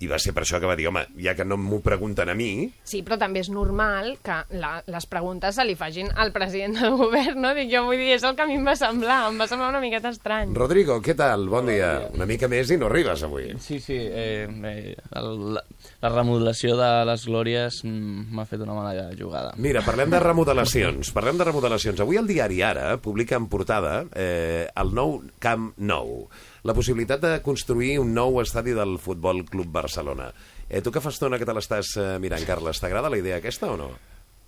I 0.00 0.08
va 0.08 0.18
ser 0.18 0.32
per 0.32 0.46
això 0.46 0.60
que 0.60 0.68
va 0.68 0.76
dir, 0.78 0.86
home, 0.88 1.02
ja 1.20 1.34
que 1.36 1.44
no 1.44 1.58
m'ho 1.60 1.80
pregunten 1.84 2.30
a 2.32 2.34
mi, 2.36 2.70
Sí, 2.88 3.02
però 3.06 3.18
també 3.20 3.42
és 3.44 3.50
normal 3.52 4.16
que 4.24 4.36
la, 4.58 4.72
les 4.90 5.06
preguntes 5.06 5.54
se 5.54 5.64
li 5.66 5.76
facin 5.78 6.08
al 6.16 6.32
president 6.34 6.74
del 6.80 6.96
govern, 6.98 7.40
no? 7.42 7.52
Dic, 7.56 7.68
jo 7.72 7.84
vull 7.86 8.00
dir, 8.00 8.14
és 8.16 8.24
el 8.26 8.34
que 8.36 8.44
a 8.44 8.48
mi 8.48 8.56
em 8.58 8.66
va 8.66 8.74
semblar, 8.78 9.20
em 9.28 9.38
va 9.40 9.46
semblar 9.50 9.70
una 9.74 9.82
miqueta 9.82 10.12
estrany. 10.14 10.54
Rodrigo, 10.56 10.98
què 11.04 11.14
tal? 11.18 11.46
Bon 11.52 11.68
dia. 11.68 11.92
Una 12.16 12.26
mica 12.28 12.48
més 12.50 12.72
i 12.72 12.78
no 12.80 12.88
arribes 12.90 13.22
avui. 13.26 13.50
Sí, 13.62 13.78
sí, 13.84 13.96
eh, 13.96 14.48
eh, 14.48 14.96
el, 15.20 15.30
la, 15.56 15.64
la 16.02 16.12
remodelació 16.12 16.76
de 16.80 16.90
les 17.08 17.26
Glòries 17.28 17.82
m'ha 17.84 18.46
fet 18.48 18.64
una 18.64 18.76
mala 18.76 19.08
jugada. 19.18 19.54
Mira, 19.60 19.84
parlem 19.86 20.12
de 20.12 20.22
remodelacions. 20.22 21.12
Parlem 21.16 21.40
de 21.40 21.48
remodelacions. 21.50 22.00
Avui 22.02 22.20
el 22.20 22.28
diari 22.30 22.62
Ara 22.66 22.94
publica 23.02 23.38
en 23.38 23.50
portada 23.52 24.04
eh, 24.14 24.66
el 24.74 24.94
nou 24.96 25.20
Camp 25.42 25.72
Nou. 25.78 26.24
La 26.68 26.74
possibilitat 26.76 27.22
de 27.24 27.34
construir 27.44 27.94
un 28.02 28.12
nou 28.14 28.40
estadi 28.42 28.74
del 28.76 28.98
Futbol 29.00 29.44
Club 29.48 29.70
Barcelona. 29.72 30.30
Eh, 30.68 30.82
tu 30.84 30.92
que 30.92 31.00
fa 31.00 31.12
estona 31.14 31.38
que 31.40 31.48
te 31.48 31.56
l'estàs 31.56 31.96
eh, 31.96 32.08
mirant, 32.20 32.44
Carles, 32.46 32.82
t'agrada 32.82 33.10
la 33.10 33.18
idea 33.20 33.40
aquesta 33.40 33.72
o 33.72 33.78
no? 33.80 33.90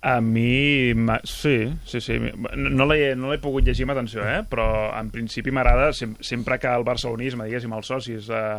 A 0.03 0.19
mi, 0.19 0.91
sí, 1.23 1.57
sí, 1.87 2.01
sí. 2.03 2.17
No, 2.59 2.85
l'he 2.89 3.13
no 3.15 3.31
pogut 3.39 3.63
llegir 3.63 3.85
amb 3.87 3.93
atenció, 3.93 4.25
eh? 4.27 4.41
però 4.49 4.65
en 4.99 5.13
principi 5.13 5.51
m'agrada 5.55 5.93
sem 5.95 6.17
sempre 6.19 6.57
que 6.59 6.67
el 6.67 6.83
barcelonisme, 6.83 7.47
diguéssim, 7.47 7.71
els 7.71 7.87
socis 7.87 8.27
eh, 8.27 8.57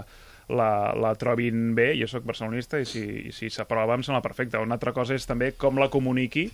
la, 0.48 0.70
la 0.96 1.12
trobin 1.20 1.74
bé, 1.76 1.90
jo 2.00 2.08
sóc 2.08 2.24
barcelonista 2.24 2.80
i 2.80 2.88
si, 2.88 3.04
i 3.28 3.32
si 3.36 3.52
s'aprova 3.52 3.98
em 3.98 4.06
sembla 4.06 4.24
perfecte. 4.24 4.56
Una 4.56 4.78
altra 4.78 4.94
cosa 4.96 5.14
és 5.16 5.28
també 5.28 5.52
com 5.60 5.76
la 5.80 5.90
comuniqui 5.92 6.48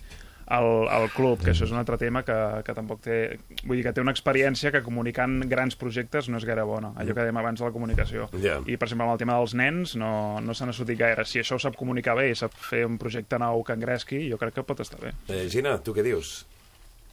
al, 0.51 0.87
al 0.91 1.07
club, 1.15 1.39
que 1.43 1.53
això 1.53 1.65
és 1.67 1.71
un 1.73 1.79
altre 1.79 1.97
tema 2.01 2.23
que, 2.27 2.37
que 2.67 2.75
tampoc 2.75 3.01
té... 3.05 3.17
Vull 3.63 3.79
dir 3.79 3.85
que 3.85 3.93
té 3.95 4.03
una 4.03 4.13
experiència 4.15 4.73
que 4.73 4.83
comunicant 4.83 5.39
grans 5.51 5.77
projectes 5.79 6.27
no 6.31 6.41
és 6.41 6.47
gaire 6.47 6.65
bona, 6.67 6.91
allò 6.99 7.15
que 7.15 7.23
dèiem 7.23 7.41
abans 7.41 7.61
de 7.61 7.67
la 7.67 7.73
comunicació. 7.75 8.27
Ja. 8.43 8.59
I, 8.65 8.75
per 8.75 8.89
exemple, 8.89 9.07
amb 9.07 9.15
el 9.15 9.21
tema 9.23 9.39
dels 9.39 9.55
nens 9.57 9.95
no, 9.99 10.13
no 10.43 10.55
se 10.57 10.67
n'ha 10.67 10.75
sortit 10.75 10.99
gaire. 10.99 11.25
Si 11.27 11.39
això 11.41 11.57
ho 11.57 11.63
sap 11.63 11.79
comunicar 11.79 12.17
bé 12.19 12.31
i 12.31 12.37
sap 12.37 12.55
fer 12.69 12.83
un 12.87 12.99
projecte 13.01 13.39
nou 13.41 13.63
que 13.67 13.77
engresqui, 13.77 14.25
jo 14.31 14.39
crec 14.41 14.59
que 14.59 14.67
pot 14.67 14.83
estar 14.83 14.99
bé. 15.01 15.15
Eh, 15.31 15.45
Gina, 15.51 15.77
tu 15.83 15.95
què 15.95 16.03
dius? 16.05 16.41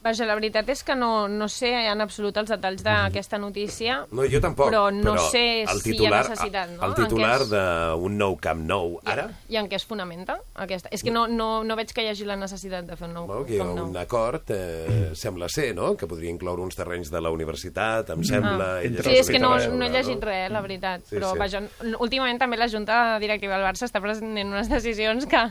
Vaja, 0.01 0.23
la 0.25 0.35
veritat 0.37 0.69
és 0.71 0.81
que 0.87 0.95
no, 0.95 1.27
no 1.27 1.49
sé 1.51 1.73
en 1.89 1.99
absolut 2.01 2.37
els 2.39 2.49
detalls 2.53 2.83
d'aquesta 2.85 3.37
notícia, 3.41 4.05
No, 4.15 4.23
jo 4.31 4.39
tampoc. 4.39 4.69
però 4.71 4.85
no 4.95 5.15
però 5.17 5.25
sé 5.29 5.63
el 5.63 5.81
si 5.81 5.91
titular, 5.91 6.21
hi 6.21 6.25
ha 6.25 6.29
necessitat. 6.29 6.69
No? 6.75 6.85
El 6.87 6.93
titular 6.95 7.41
es, 7.41 7.49
d'un 7.51 8.15
nou 8.17 8.37
Camp 8.39 8.61
Nou, 8.69 8.99
ara, 9.03 9.27
I 9.51 9.57
en 9.59 9.67
què 9.67 9.75
es 9.75 9.85
fonamenta? 9.85 10.37
Aquesta? 10.55 10.87
És 10.95 11.03
que 11.03 11.11
no, 11.11 11.25
no, 11.27 11.49
no 11.67 11.75
veig 11.75 11.91
que 11.95 12.05
hi 12.05 12.09
hagi 12.13 12.27
la 12.29 12.37
necessitat 12.39 12.87
de 12.87 12.95
fer 12.95 13.09
un 13.09 13.13
nou 13.17 13.27
bueno, 13.27 13.45
que 13.45 13.57
hi 13.57 13.59
ha 13.59 13.65
Camp 13.65 13.75
Nou. 13.75 13.89
un 13.91 13.97
acord, 13.99 14.51
eh, 14.55 15.09
sembla 15.19 15.49
ser, 15.51 15.73
no?, 15.75 15.95
que 15.99 16.07
podria 16.07 16.31
incloure 16.31 16.63
uns 16.63 16.79
terrenys 16.79 17.11
de 17.11 17.21
la 17.21 17.31
universitat, 17.35 18.09
em 18.15 18.23
sembla... 18.23 18.69
Ah. 18.79 18.83
i 18.83 18.93
Sí, 19.03 19.17
és 19.19 19.27
que 19.29 19.39
no, 19.39 19.51
no 19.73 19.85
he 19.85 19.89
llegit 19.91 20.23
res, 20.23 20.47
la 20.51 20.61
veritat. 20.63 21.03
Sí, 21.09 21.17
però 21.17 21.33
sí. 21.33 21.39
vaja, 21.39 21.61
últimament 21.99 22.39
també 22.39 22.57
la 22.59 22.69
Junta 22.71 23.17
Directiva 23.19 23.57
del 23.57 23.67
Barça 23.67 23.87
està 23.87 23.99
prenent 24.03 24.53
unes 24.53 24.69
decisions 24.71 25.27
que 25.27 25.43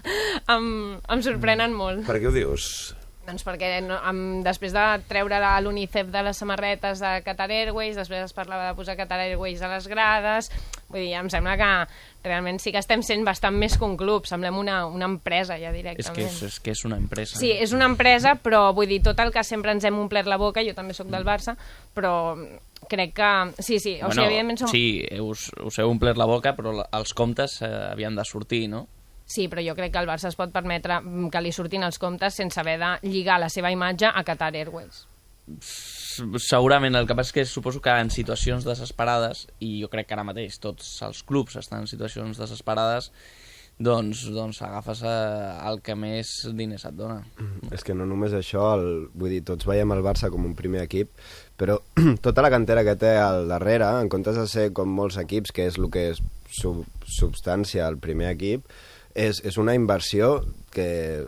em, 0.49 0.71
em 1.01 1.23
sorprenen 1.27 1.75
molt. 1.77 2.07
Per 2.09 2.17
què 2.17 2.31
ho 2.31 2.35
dius? 2.35 2.95
Doncs 3.29 3.45
perquè 3.45 3.83
no, 3.85 3.99
amb, 4.09 4.41
després 4.47 4.73
de 4.73 4.83
treure 5.09 5.39
l'UNICEF 5.61 6.09
de 6.15 6.23
les 6.25 6.39
samarretes 6.41 7.03
de 7.05 7.11
Qatar 7.27 7.51
Airways, 7.53 7.99
després 7.99 8.25
es 8.25 8.33
parlava 8.33 8.71
de 8.71 8.77
posar 8.79 8.97
Qatar 8.97 9.21
Airways 9.27 9.61
a 9.61 9.69
les 9.75 9.89
grades, 9.91 10.49
vull 10.89 11.03
dir, 11.03 11.13
em 11.19 11.29
sembla 11.29 11.59
que 11.61 11.69
realment 12.25 12.61
sí 12.63 12.73
que 12.73 12.81
estem 12.81 13.03
sent 13.05 13.27
bastant 13.29 13.57
més 13.61 13.77
que 13.77 13.85
un 13.85 13.99
club, 14.01 14.25
semblem 14.29 14.57
una, 14.57 14.81
una 14.89 15.11
empresa 15.11 15.59
ja 15.61 15.69
És 15.69 15.77
que 15.77 15.83
directament. 15.83 16.25
és, 16.25 16.43
és 16.49 16.59
que 16.65 16.73
és 16.73 16.85
una 16.89 16.97
empresa. 16.97 17.37
Sí, 17.39 17.53
és 17.53 17.77
una 17.77 17.91
empresa, 17.91 18.35
però 18.41 18.73
vull 18.75 18.89
dir, 18.89 19.03
tot 19.05 19.21
el 19.21 19.33
que 19.35 19.45
sempre 19.45 19.77
ens 19.77 19.85
hem 19.85 20.01
omplert 20.01 20.31
la 20.31 20.41
boca, 20.41 20.65
jo 20.65 20.73
també 20.75 20.97
sóc 20.97 21.13
del 21.13 21.29
Barça, 21.29 21.57
però 21.95 22.35
crec 22.89 23.13
que... 23.13 23.33
Sí, 23.59 23.79
sí, 23.79 23.99
o 24.01 24.09
sigui, 24.09 24.25
evidentment 24.25 24.65
som... 24.65 24.73
Sí, 24.73 25.03
us, 25.21 25.51
us 25.61 25.79
heu 25.83 25.93
omplert 25.93 26.17
la 26.17 26.29
boca, 26.31 26.57
però 26.57 26.79
els 26.81 27.13
comptes 27.13 27.61
eh, 27.61 27.75
havien 27.93 28.17
de 28.17 28.25
sortir, 28.25 28.69
no? 28.73 28.87
Sí, 29.29 29.45
però 29.53 29.61
jo 29.61 29.77
crec 29.77 29.93
que 29.93 30.01
el 30.01 30.09
Barça 30.09 30.31
es 30.31 30.39
pot 30.39 30.53
permetre 30.55 31.03
mm, 31.03 31.29
que 31.33 31.43
li 31.45 31.53
surtin 31.53 31.85
els 31.85 32.01
comptes 32.01 32.39
sense 32.41 32.59
haver 32.61 32.79
de 32.81 32.93
lligar 33.05 33.37
la 33.43 33.51
seva 33.53 33.73
imatge 33.75 34.09
a 34.09 34.25
Qatar 34.25 34.55
Airways. 34.57 35.05
segurament 36.45 36.97
el 36.99 37.07
que 37.09 37.15
passa 37.17 37.31
és 37.31 37.35
que 37.37 37.45
suposo 37.49 37.81
que 37.81 37.93
en 37.97 38.11
situacions 38.13 38.67
desesperades 38.67 39.47
i 39.65 39.79
jo 39.81 39.89
crec 39.89 40.09
que 40.09 40.17
ara 40.17 40.25
mateix 40.27 40.59
tots 40.61 40.91
els 41.07 41.23
clubs 41.25 41.57
estan 41.57 41.85
en 41.85 41.89
situacions 41.89 42.37
desesperades 42.37 43.09
doncs, 43.79 44.25
doncs 44.35 44.59
agafes 44.67 45.05
eh, 45.07 45.69
el 45.71 45.81
que 45.87 45.95
més 45.95 46.33
diners 46.59 46.85
et 46.89 46.97
dona 46.99 47.21
És 47.73 47.87
que 47.87 47.95
no 47.95 48.07
només 48.11 48.35
això, 48.35 48.65
el, 48.75 49.07
vull 49.15 49.33
dir, 49.37 49.45
tots 49.47 49.69
veiem 49.69 49.95
el 49.95 50.03
Barça 50.05 50.33
com 50.35 50.45
un 50.45 50.57
primer 50.59 50.83
equip, 50.85 51.13
però 51.57 51.79
tota 52.27 52.45
la 52.45 52.51
cantera 52.53 52.85
que 52.85 52.99
té 52.99 53.15
al 53.23 53.47
darrere, 53.49 53.89
en 54.03 54.11
comptes 54.13 54.37
de 54.41 54.49
ser 54.51 54.69
com 54.75 54.91
molts 54.91 55.21
equips, 55.23 55.55
que 55.55 55.69
és 55.71 55.79
el 55.79 55.89
que 55.95 56.09
és 56.11 56.23
sub, 56.59 56.83
substància 57.07 57.87
el 57.87 58.01
primer 58.03 58.33
equip, 58.35 58.67
és, 59.19 59.43
és 59.43 59.59
una 59.59 59.75
inversió 59.75 60.39
que 60.75 61.27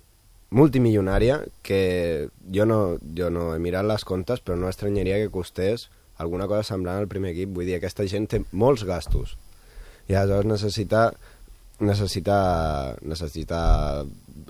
multimilionària 0.51 1.41
que 1.67 2.29
jo 2.55 2.67
no, 2.67 2.99
jo 3.17 3.31
no 3.35 3.51
he 3.55 3.61
mirat 3.63 3.87
les 3.87 4.07
comptes, 4.07 4.43
però 4.43 4.59
no 4.59 4.71
estranyaria 4.71 5.19
que 5.23 5.33
costés 5.35 5.89
alguna 6.21 6.47
cosa 6.51 6.67
semblant 6.67 7.01
al 7.01 7.11
primer 7.11 7.35
equip. 7.35 7.53
Vull 7.57 7.69
dir, 7.69 7.79
aquesta 7.79 8.07
gent 8.11 8.29
té 8.31 8.43
molts 8.53 8.87
gastos 8.87 9.37
i 10.11 10.17
aleshores 10.19 10.51
necessita 10.51 11.11
necessita, 11.81 12.97
necessita 13.03 13.61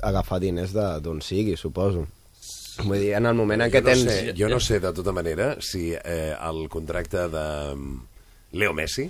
agafar 0.02 0.40
diners 0.42 0.72
d'on 0.74 1.20
sigui, 1.22 1.56
suposo. 1.56 2.06
Vull 2.80 2.98
dir, 2.98 3.12
en 3.18 3.28
el 3.28 3.36
moment 3.38 3.66
en 3.66 3.72
què 3.72 3.82
jo 3.82 3.86
no 3.86 3.92
tens... 3.92 4.04
Sé, 4.08 4.34
jo 4.38 4.50
no 4.50 4.60
sé, 4.62 4.80
de 4.82 4.92
tota 4.96 5.14
manera, 5.14 5.52
si 5.62 5.90
eh, 5.94 6.34
el 6.34 6.64
contracte 6.72 7.28
de 7.30 7.46
mm, 7.76 7.96
Leo 8.58 8.74
Messi 8.74 9.06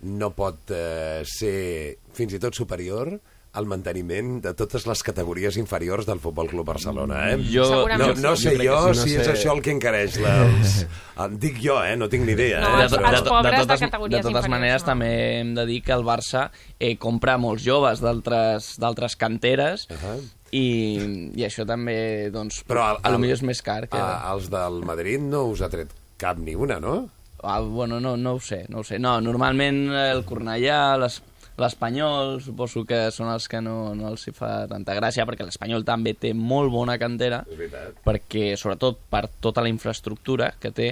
no 0.00 0.30
pot 0.36 0.70
eh, 0.72 1.20
ser 1.28 1.96
fins 2.16 2.36
i 2.36 2.40
tot 2.40 2.56
superior 2.56 3.12
al 3.52 3.66
manteniment 3.66 4.36
de 4.44 4.52
totes 4.54 4.84
les 4.86 5.00
categories 5.02 5.56
inferiors 5.58 6.06
del 6.06 6.20
Futbol 6.22 6.46
Club 6.46 6.66
Barcelona, 6.68 7.32
eh? 7.32 7.38
Jo- 7.50 7.88
no, 7.98 8.12
no 8.14 8.36
sé 8.36 8.52
Jo 8.56 8.62
jo 8.86 8.94
si 8.94 9.16
No 9.16 9.20
és 9.22 9.26
sé. 9.26 9.32
això 9.32 9.54
el 9.56 9.62
que 9.62 9.72
encareix 9.74 10.18
els... 10.22 10.86
Em 11.24 11.34
dic 11.42 11.58
jo, 11.60 11.74
eh? 11.82 11.96
No 11.98 12.08
tinc 12.08 12.24
ni 12.28 12.32
idea. 12.32 12.60
No, 12.62 12.78
eh? 12.78 12.84
els- 12.84 12.94
Però- 12.94 13.10
els 13.10 13.22
pobres 13.26 13.52
de 13.58 13.66
totes, 13.66 13.80
categories 13.80 14.22
de 14.22 14.30
totes 14.30 14.48
maneres 14.48 14.82
no. 14.82 14.86
també 14.92 15.10
hem 15.40 15.54
de 15.58 15.66
dir 15.66 15.80
que 15.82 15.92
el 15.92 16.04
Barça 16.06 16.50
eh, 16.78 16.94
compra 16.96 17.34
molts 17.42 17.64
joves 17.66 18.00
d'altres 18.00 18.76
d'altres 18.78 19.16
canteres 19.16 19.88
uh 19.90 19.96
-huh. 19.98 20.20
i, 20.52 21.32
i 21.34 21.42
això 21.44 21.66
també 21.66 22.30
doncs, 22.30 22.62
Però 22.66 22.90
el, 22.92 22.96
a 23.02 23.10
lo 23.10 23.18
millor 23.18 23.34
és 23.34 23.42
més 23.42 23.62
car 23.62 23.88
que... 23.88 23.98
a, 23.98 24.32
els 24.32 24.48
del 24.48 24.84
Madrid 24.84 25.20
no 25.20 25.44
us 25.50 25.60
ha 25.60 25.68
tret 25.68 25.88
cap 26.16 26.38
ni 26.38 26.54
una, 26.54 26.78
no? 26.78 27.08
Ah, 27.42 27.58
bueno, 27.60 27.98
no, 28.00 28.16
no 28.16 28.34
ho 28.34 28.40
sé, 28.40 28.66
no 28.68 28.80
ho 28.80 28.84
sé. 28.84 28.98
No, 28.98 29.18
normalment 29.20 29.88
el 29.94 30.24
Cornellà, 30.26 30.98
les- 30.98 31.22
l'Espanyol, 31.60 32.38
suposo 32.44 32.82
que 32.88 33.06
són 33.14 33.30
els 33.32 33.46
que 33.50 33.60
no, 33.64 33.94
no 33.94 34.10
els 34.12 34.26
hi 34.28 34.34
fa 34.36 34.66
tanta 34.70 34.96
gràcia, 34.98 35.26
perquè 35.28 35.46
l'Espanyol 35.46 35.86
també 35.88 36.14
té 36.18 36.32
molt 36.34 36.72
bona 36.72 36.96
cantera, 37.00 37.42
perquè 38.06 38.54
sobretot 38.60 39.00
per 39.12 39.26
tota 39.44 39.64
la 39.64 39.72
infraestructura 39.72 40.52
que 40.60 40.72
té, 40.74 40.90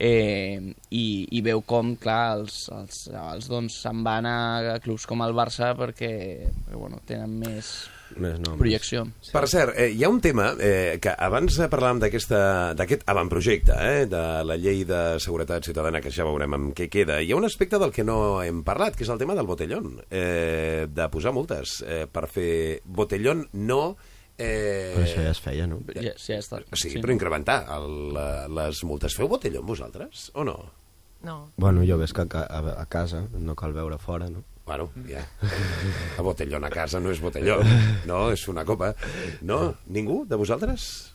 eh, 0.00 0.72
i, 0.90 1.04
i 1.30 1.44
veu 1.44 1.60
com, 1.68 1.94
clar, 2.00 2.40
els, 2.40 2.64
els, 2.72 3.06
els 3.12 3.48
doncs 3.50 3.80
se'n 3.84 4.02
van 4.06 4.26
a 4.26 4.78
clubs 4.82 5.06
com 5.06 5.20
el 5.26 5.36
Barça 5.36 5.74
perquè, 5.76 6.12
perquè 6.64 6.78
bueno, 6.80 7.00
tenen 7.06 7.34
més, 7.42 7.72
més 8.16 8.38
noms. 8.40 8.58
projecció. 8.58 9.04
Per 9.32 9.42
cert, 9.50 9.74
eh, 9.76 9.90
hi 9.92 10.04
ha 10.04 10.10
un 10.12 10.20
tema 10.24 10.50
eh, 10.56 10.98
que 11.02 11.12
abans 11.12 11.58
parlàvem 11.70 12.00
d'aquest 12.02 13.04
avantprojecte, 13.12 13.76
eh, 13.76 14.06
de 14.10 14.22
la 14.46 14.56
llei 14.60 14.84
de 14.88 15.02
seguretat 15.22 15.68
ciutadana, 15.68 16.00
que 16.00 16.12
ja 16.14 16.26
veurem 16.28 16.56
amb 16.56 16.72
què 16.76 16.88
queda. 16.92 17.20
Hi 17.20 17.34
ha 17.34 17.40
un 17.40 17.48
aspecte 17.48 17.80
del 17.82 17.92
que 17.92 18.06
no 18.06 18.40
hem 18.42 18.64
parlat, 18.66 18.96
que 18.96 19.04
és 19.04 19.12
el 19.12 19.20
tema 19.20 19.36
del 19.38 19.50
botellón, 19.50 19.98
eh, 20.08 20.86
de 20.88 21.10
posar 21.12 21.34
multes 21.36 21.80
eh, 21.86 22.06
per 22.10 22.26
fer 22.30 22.80
botellón 22.84 23.46
no... 23.52 23.84
Eh, 24.40 24.92
Però 24.96 25.04
això 25.04 25.22
ja 25.26 25.30
es 25.34 25.40
feia, 25.44 25.66
no? 25.68 25.82
Ja, 25.92 26.14
ja 26.16 26.38
està. 26.40 26.62
Sí, 26.72 26.88
Sí. 26.94 27.00
però 27.02 27.12
incrementar 27.12 27.58
el, 27.76 28.14
les 28.56 28.82
multes. 28.88 29.12
Feu 29.14 29.28
botellón 29.28 29.66
vosaltres, 29.68 30.30
o 30.34 30.44
no? 30.44 30.56
No. 31.22 31.50
Bueno, 31.60 31.82
jo 31.84 31.98
ves 32.00 32.14
que 32.16 32.22
a, 32.24 32.40
a, 32.48 32.80
a 32.80 32.86
casa 32.88 33.26
no 33.36 33.54
cal 33.54 33.74
veure 33.76 33.98
fora, 34.00 34.30
no? 34.32 34.42
Bueno, 34.64 34.88
ja. 35.08 35.26
A 36.16 36.22
botellón 36.22 36.64
a 36.64 36.70
casa 36.70 37.00
no 37.00 37.10
és 37.12 37.20
botellón, 37.20 37.66
no? 38.06 38.30
És 38.32 38.46
una 38.48 38.64
copa. 38.64 38.94
No? 39.42 39.74
Ningú 39.92 40.22
de 40.30 40.36
vosaltres? 40.40 41.12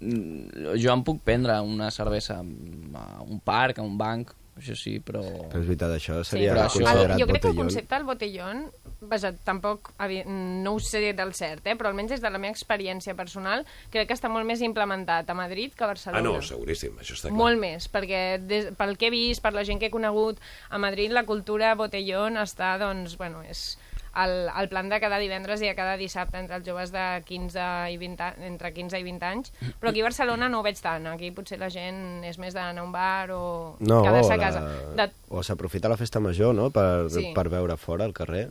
Mm, 0.00 0.78
Jo 0.80 0.92
em 0.94 1.02
puc 1.04 1.20
prendre 1.26 1.58
una 1.60 1.90
cervesa 1.90 2.38
a 2.40 3.22
un 3.22 3.40
parc, 3.44 3.78
a 3.78 3.82
un 3.84 3.98
banc, 3.98 4.32
això 4.56 4.74
sí, 4.78 4.98
però... 5.00 5.20
Però 5.50 5.60
és 5.60 5.66
veritat, 5.66 5.90
això 5.96 6.20
Sí, 6.24 6.30
seria 6.36 6.52
però 6.54 6.64
considerat 6.70 7.16
el, 7.16 7.20
jo 7.20 7.26
crec 7.26 7.42
que 7.42 7.48
el 7.48 7.54
botellón. 7.54 7.56
concepte 7.66 7.94
del 7.94 8.04
botellón, 8.04 8.60
vaja, 9.00 9.32
tampoc 9.44 9.90
no 10.26 10.72
ho 10.74 10.80
sé 10.80 11.12
del 11.12 11.34
cert, 11.34 11.66
eh, 11.66 11.74
però 11.76 11.88
almenys 11.90 12.10
des 12.14 12.20
de 12.22 12.30
la 12.30 12.38
meva 12.38 12.54
experiència 12.54 13.14
personal, 13.18 13.66
crec 13.90 14.08
que 14.08 14.14
està 14.14 14.30
molt 14.30 14.46
més 14.46 14.62
implementat 14.62 15.28
a 15.28 15.34
Madrid 15.34 15.74
que 15.74 15.84
a 15.84 15.86
Ah, 15.86 15.92
Barcelona. 15.92 16.22
no, 16.22 16.40
seguríssim, 16.42 16.94
això 16.98 17.14
està 17.18 17.28
clar. 17.28 17.36
Molt 17.38 17.58
més, 17.60 17.88
perquè 17.90 18.38
des, 18.40 18.70
pel 18.78 18.96
que 18.96 19.06
he 19.08 19.10
vist, 19.10 19.42
per 19.42 19.52
la 19.52 19.64
gent 19.64 19.78
que 19.80 19.86
he 19.86 19.90
conegut, 19.90 20.38
a 20.70 20.78
Madrid 20.78 21.10
la 21.12 21.24
cultura 21.24 21.74
botellón 21.74 22.36
està, 22.36 22.78
doncs, 22.78 23.16
bueno, 23.18 23.42
és 23.42 23.76
el, 24.22 24.48
el 24.60 24.68
plan 24.68 24.88
de 24.88 25.00
cada 25.02 25.18
divendres 25.18 25.62
i 25.62 25.66
de 25.68 25.74
cada 25.74 25.96
dissabte 25.96 26.38
entre 26.38 26.56
els 26.60 26.66
joves 26.66 26.92
de 26.94 27.02
15 27.26 27.64
i 27.90 27.96
20, 27.98 28.22
a- 28.22 28.34
entre 28.46 28.72
15 28.72 29.00
i 29.00 29.04
20 29.06 29.26
anys, 29.26 29.52
però 29.80 29.90
aquí 29.90 30.00
a 30.02 30.08
Barcelona 30.08 30.48
no 30.48 30.60
ho 30.60 30.66
veig 30.66 30.78
tant, 30.80 31.06
aquí 31.10 31.30
potser 31.34 31.58
la 31.58 31.70
gent 31.70 32.22
és 32.24 32.38
més 32.38 32.54
d'anar 32.54 32.82
a 32.82 32.86
un 32.86 32.92
bar 32.94 33.30
o 33.34 33.76
No, 33.80 34.02
quedar-se 34.02 34.32
o, 34.32 34.36
a 34.36 34.38
casa. 34.38 34.60
la... 34.96 35.06
De, 35.06 35.12
o 35.30 35.42
s'aprofita 35.42 35.88
la 35.88 35.96
festa 35.98 36.20
major, 36.20 36.54
no?, 36.54 36.70
per, 36.70 37.10
Sí. 37.10 37.32
per 37.34 37.48
veure 37.48 37.76
fora 37.76 38.04
al 38.04 38.12
carrer. 38.14 38.48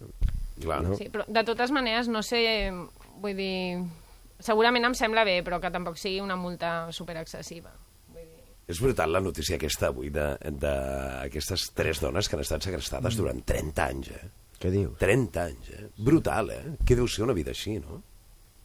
Clar. 0.61 0.81
No? 0.83 0.95
Sí, 0.95 1.07
però 1.09 1.23
de 1.27 1.43
totes 1.43 1.71
maneres, 1.71 2.07
no 2.07 2.21
sé, 2.23 2.69
vull 3.19 3.35
dir, 3.35 3.79
segurament 4.39 4.85
em 4.85 4.93
sembla 4.95 5.23
bé, 5.25 5.39
però 5.43 5.59
que 5.59 5.71
tampoc 5.73 5.97
sigui 5.97 6.19
una 6.21 6.35
multa 6.35 6.91
superexcessiva. 6.91 7.71
És 8.67 8.79
brutal 8.79 9.11
la 9.11 9.19
notícia 9.19 9.57
aquesta 9.57 9.89
avui 9.89 10.07
d'aquestes 10.09 11.65
tres 11.75 11.99
dones 11.99 12.29
que 12.29 12.37
han 12.37 12.43
estat 12.45 12.63
segrestades 12.63 13.17
durant 13.19 13.41
30 13.43 13.87
anys, 13.89 14.11
eh? 14.15 14.29
Què 14.63 14.71
dius? 14.71 14.95
30 15.01 15.41
anys, 15.43 15.69
eh? 15.75 15.85
Brutal, 15.99 16.53
eh? 16.55 16.73
Què 16.87 16.95
deu 16.95 17.07
ser 17.11 17.25
una 17.25 17.35
vida 17.35 17.51
així, 17.51 17.75
no? 17.83 17.99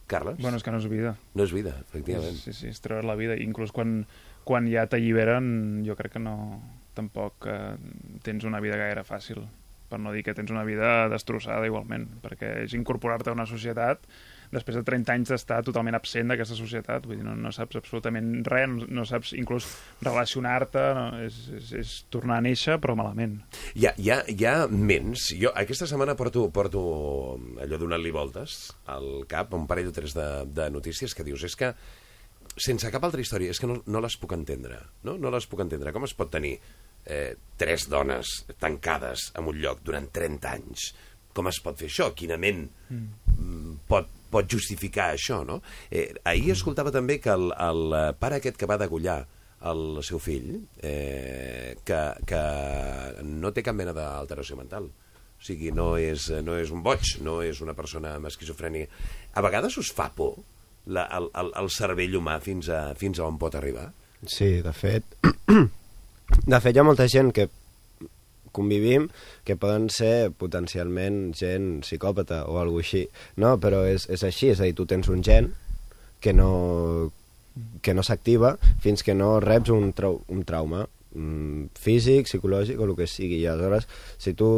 Carles? 0.09 0.39
Bueno, 0.39 0.57
és 0.57 0.63
que 0.63 0.71
no 0.71 0.79
és 0.79 0.87
vida. 0.89 1.13
No 1.35 1.43
és 1.43 1.51
vida, 1.53 1.75
efectivament. 1.83 2.37
Sí, 2.39 2.53
sí, 2.55 2.71
és 2.71 2.79
treure 2.81 3.03
la 3.05 3.17
vida. 3.19 3.35
Inclús 3.43 3.73
quan, 3.75 4.05
quan 4.47 4.69
ja 4.71 4.87
t'alliberen, 4.89 5.83
jo 5.87 5.99
crec 5.99 6.15
que 6.15 6.23
no... 6.23 6.35
Tampoc 6.97 7.45
eh, 7.47 7.75
tens 8.25 8.43
una 8.47 8.59
vida 8.63 8.79
gaire 8.79 9.05
fàcil. 9.07 9.43
Per 9.91 9.99
no 10.01 10.11
dir 10.15 10.23
que 10.25 10.33
tens 10.35 10.51
una 10.51 10.65
vida 10.67 11.07
destrossada 11.11 11.67
igualment, 11.67 12.07
perquè 12.23 12.55
és 12.63 12.73
incorporar-te 12.75 13.31
a 13.31 13.35
una 13.37 13.47
societat 13.47 14.03
després 14.53 14.79
de 14.79 14.83
30 14.85 15.13
anys 15.13 15.31
d'estar 15.33 15.59
totalment 15.65 15.97
absent 15.97 16.31
d'aquesta 16.31 16.57
societat, 16.57 17.05
vull 17.05 17.19
dir, 17.19 17.25
no, 17.27 17.35
no 17.37 17.51
saps 17.53 17.77
absolutament 17.79 18.31
res, 18.49 18.69
no, 18.71 18.87
no 18.99 19.05
saps 19.05 19.35
inclús 19.37 19.67
relacionar-te, 20.05 20.85
no, 20.97 21.05
és, 21.25 21.39
és, 21.59 21.71
és 21.83 21.93
tornar 22.13 22.39
a 22.39 22.45
néixer, 22.45 22.79
però 22.81 22.97
malament. 22.97 23.37
Hi 23.77 23.89
ha, 23.89 23.93
hi 23.97 24.11
ha, 24.13 24.19
hi 24.29 24.49
ha 24.49 24.55
ments... 24.73 25.29
Jo 25.39 25.53
aquesta 25.55 25.87
setmana 25.89 26.17
porto, 26.19 26.47
porto 26.53 26.83
allò 27.61 27.81
donant-li 27.81 28.13
voltes 28.15 28.59
al 28.89 29.25
cap, 29.29 29.53
un 29.57 29.69
parell 29.69 29.91
o 29.91 29.95
tres 29.95 30.17
de, 30.17 30.29
de 30.49 30.69
notícies 30.73 31.13
que 31.15 31.27
dius, 31.27 31.45
és 31.45 31.57
que 31.59 31.73
sense 32.59 32.89
cap 32.91 33.05
altra 33.05 33.21
història, 33.21 33.53
és 33.53 33.61
que 33.61 33.69
no, 33.69 33.79
no 33.87 34.01
les 34.03 34.17
puc 34.19 34.33
entendre, 34.35 34.81
no? 35.07 35.15
No 35.21 35.31
les 35.33 35.47
puc 35.49 35.61
entendre. 35.63 35.93
Com 35.95 36.05
es 36.07 36.15
pot 36.17 36.31
tenir 36.33 36.55
eh, 37.05 37.35
tres 37.57 37.87
dones 37.91 38.39
tancades 38.59 39.29
en 39.39 39.49
un 39.49 39.59
lloc 39.61 39.83
durant 39.85 40.09
30 40.11 40.51
anys? 40.51 40.89
Com 41.35 41.47
es 41.51 41.61
pot 41.63 41.77
fer 41.79 41.89
això? 41.89 42.09
Quina 42.17 42.39
ment 42.41 42.65
mm, 42.89 43.77
pot, 43.89 44.09
pot 44.31 44.49
justificar 44.51 45.11
això, 45.13 45.41
no? 45.47 45.59
Eh, 45.91 46.11
ahir 46.29 46.53
escoltava 46.55 46.93
també 46.95 47.19
que 47.23 47.33
el, 47.33 47.51
el 47.53 47.99
pare 48.19 48.39
aquest 48.39 48.57
que 48.59 48.69
va 48.69 48.79
degullar 48.81 49.23
el 49.69 49.99
seu 50.07 50.21
fill, 50.23 50.53
eh, 50.81 51.75
que, 51.85 51.99
que 52.27 52.41
no 53.27 53.51
té 53.51 53.63
cap 53.65 53.75
mena 53.75 53.93
d'alteració 53.95 54.55
mental. 54.59 54.87
O 55.39 55.43
sigui, 55.43 55.71
no 55.75 55.93
és, 55.99 56.29
no 56.43 56.55
és 56.59 56.71
un 56.75 56.83
boig, 56.83 57.15
no 57.23 57.39
és 57.43 57.61
una 57.63 57.75
persona 57.75 58.15
amb 58.17 58.27
esquizofrènia. 58.27 58.87
A 59.35 59.43
vegades 59.43 59.77
us 59.79 59.91
fa 59.95 60.09
por 60.15 60.37
la, 60.87 61.05
el, 61.15 61.29
el, 61.39 61.51
el 61.61 61.69
cervell 61.71 62.17
humà 62.19 62.39
fins 62.43 62.71
a, 62.71 62.89
fins 62.99 63.19
a 63.19 63.27
on 63.27 63.39
pot 63.39 63.55
arribar? 63.55 63.89
Sí, 64.27 64.59
de 64.65 64.73
fet... 64.75 65.15
de 66.53 66.59
fet, 66.59 66.75
hi 66.75 66.79
ha 66.81 66.87
molta 66.87 67.07
gent 67.11 67.31
que 67.35 67.47
convivim 68.55 69.07
que 69.45 69.57
poden 69.59 69.89
ser 69.93 70.31
potencialment 70.37 71.33
gent 71.37 71.79
psicòpata 71.85 72.43
o 72.49 72.59
alguna 72.61 72.85
així. 72.85 73.05
No, 73.37 73.55
però 73.61 73.83
és, 73.87 74.07
és 74.09 74.23
així, 74.23 74.51
és 74.53 74.61
a 74.61 74.67
dir, 74.67 74.75
tu 74.77 74.87
tens 74.89 75.09
un 75.09 75.23
gen 75.25 75.53
que 76.19 76.33
no, 76.35 77.11
que 77.81 77.95
no 77.95 78.03
s'activa 78.03 78.55
fins 78.83 79.03
que 79.03 79.15
no 79.15 79.37
reps 79.43 79.71
un, 79.73 79.91
trau, 79.95 80.21
un 80.27 80.43
trauma 80.47 80.85
mm, 81.13 81.71
físic, 81.79 82.29
psicològic 82.29 82.79
o 82.79 82.87
el 82.87 82.95
que 82.97 83.07
sigui. 83.07 83.41
I 83.43 83.49
aleshores, 83.51 83.87
si 84.21 84.35
tu, 84.37 84.51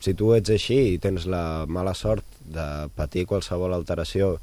si 0.00 0.14
tu 0.18 0.32
ets 0.36 0.54
així 0.54 0.80
i 0.94 0.98
tens 1.02 1.26
la 1.30 1.66
mala 1.68 1.94
sort 1.98 2.26
de 2.40 2.66
patir 2.96 3.26
qualsevol 3.30 3.74
alteració 3.76 4.36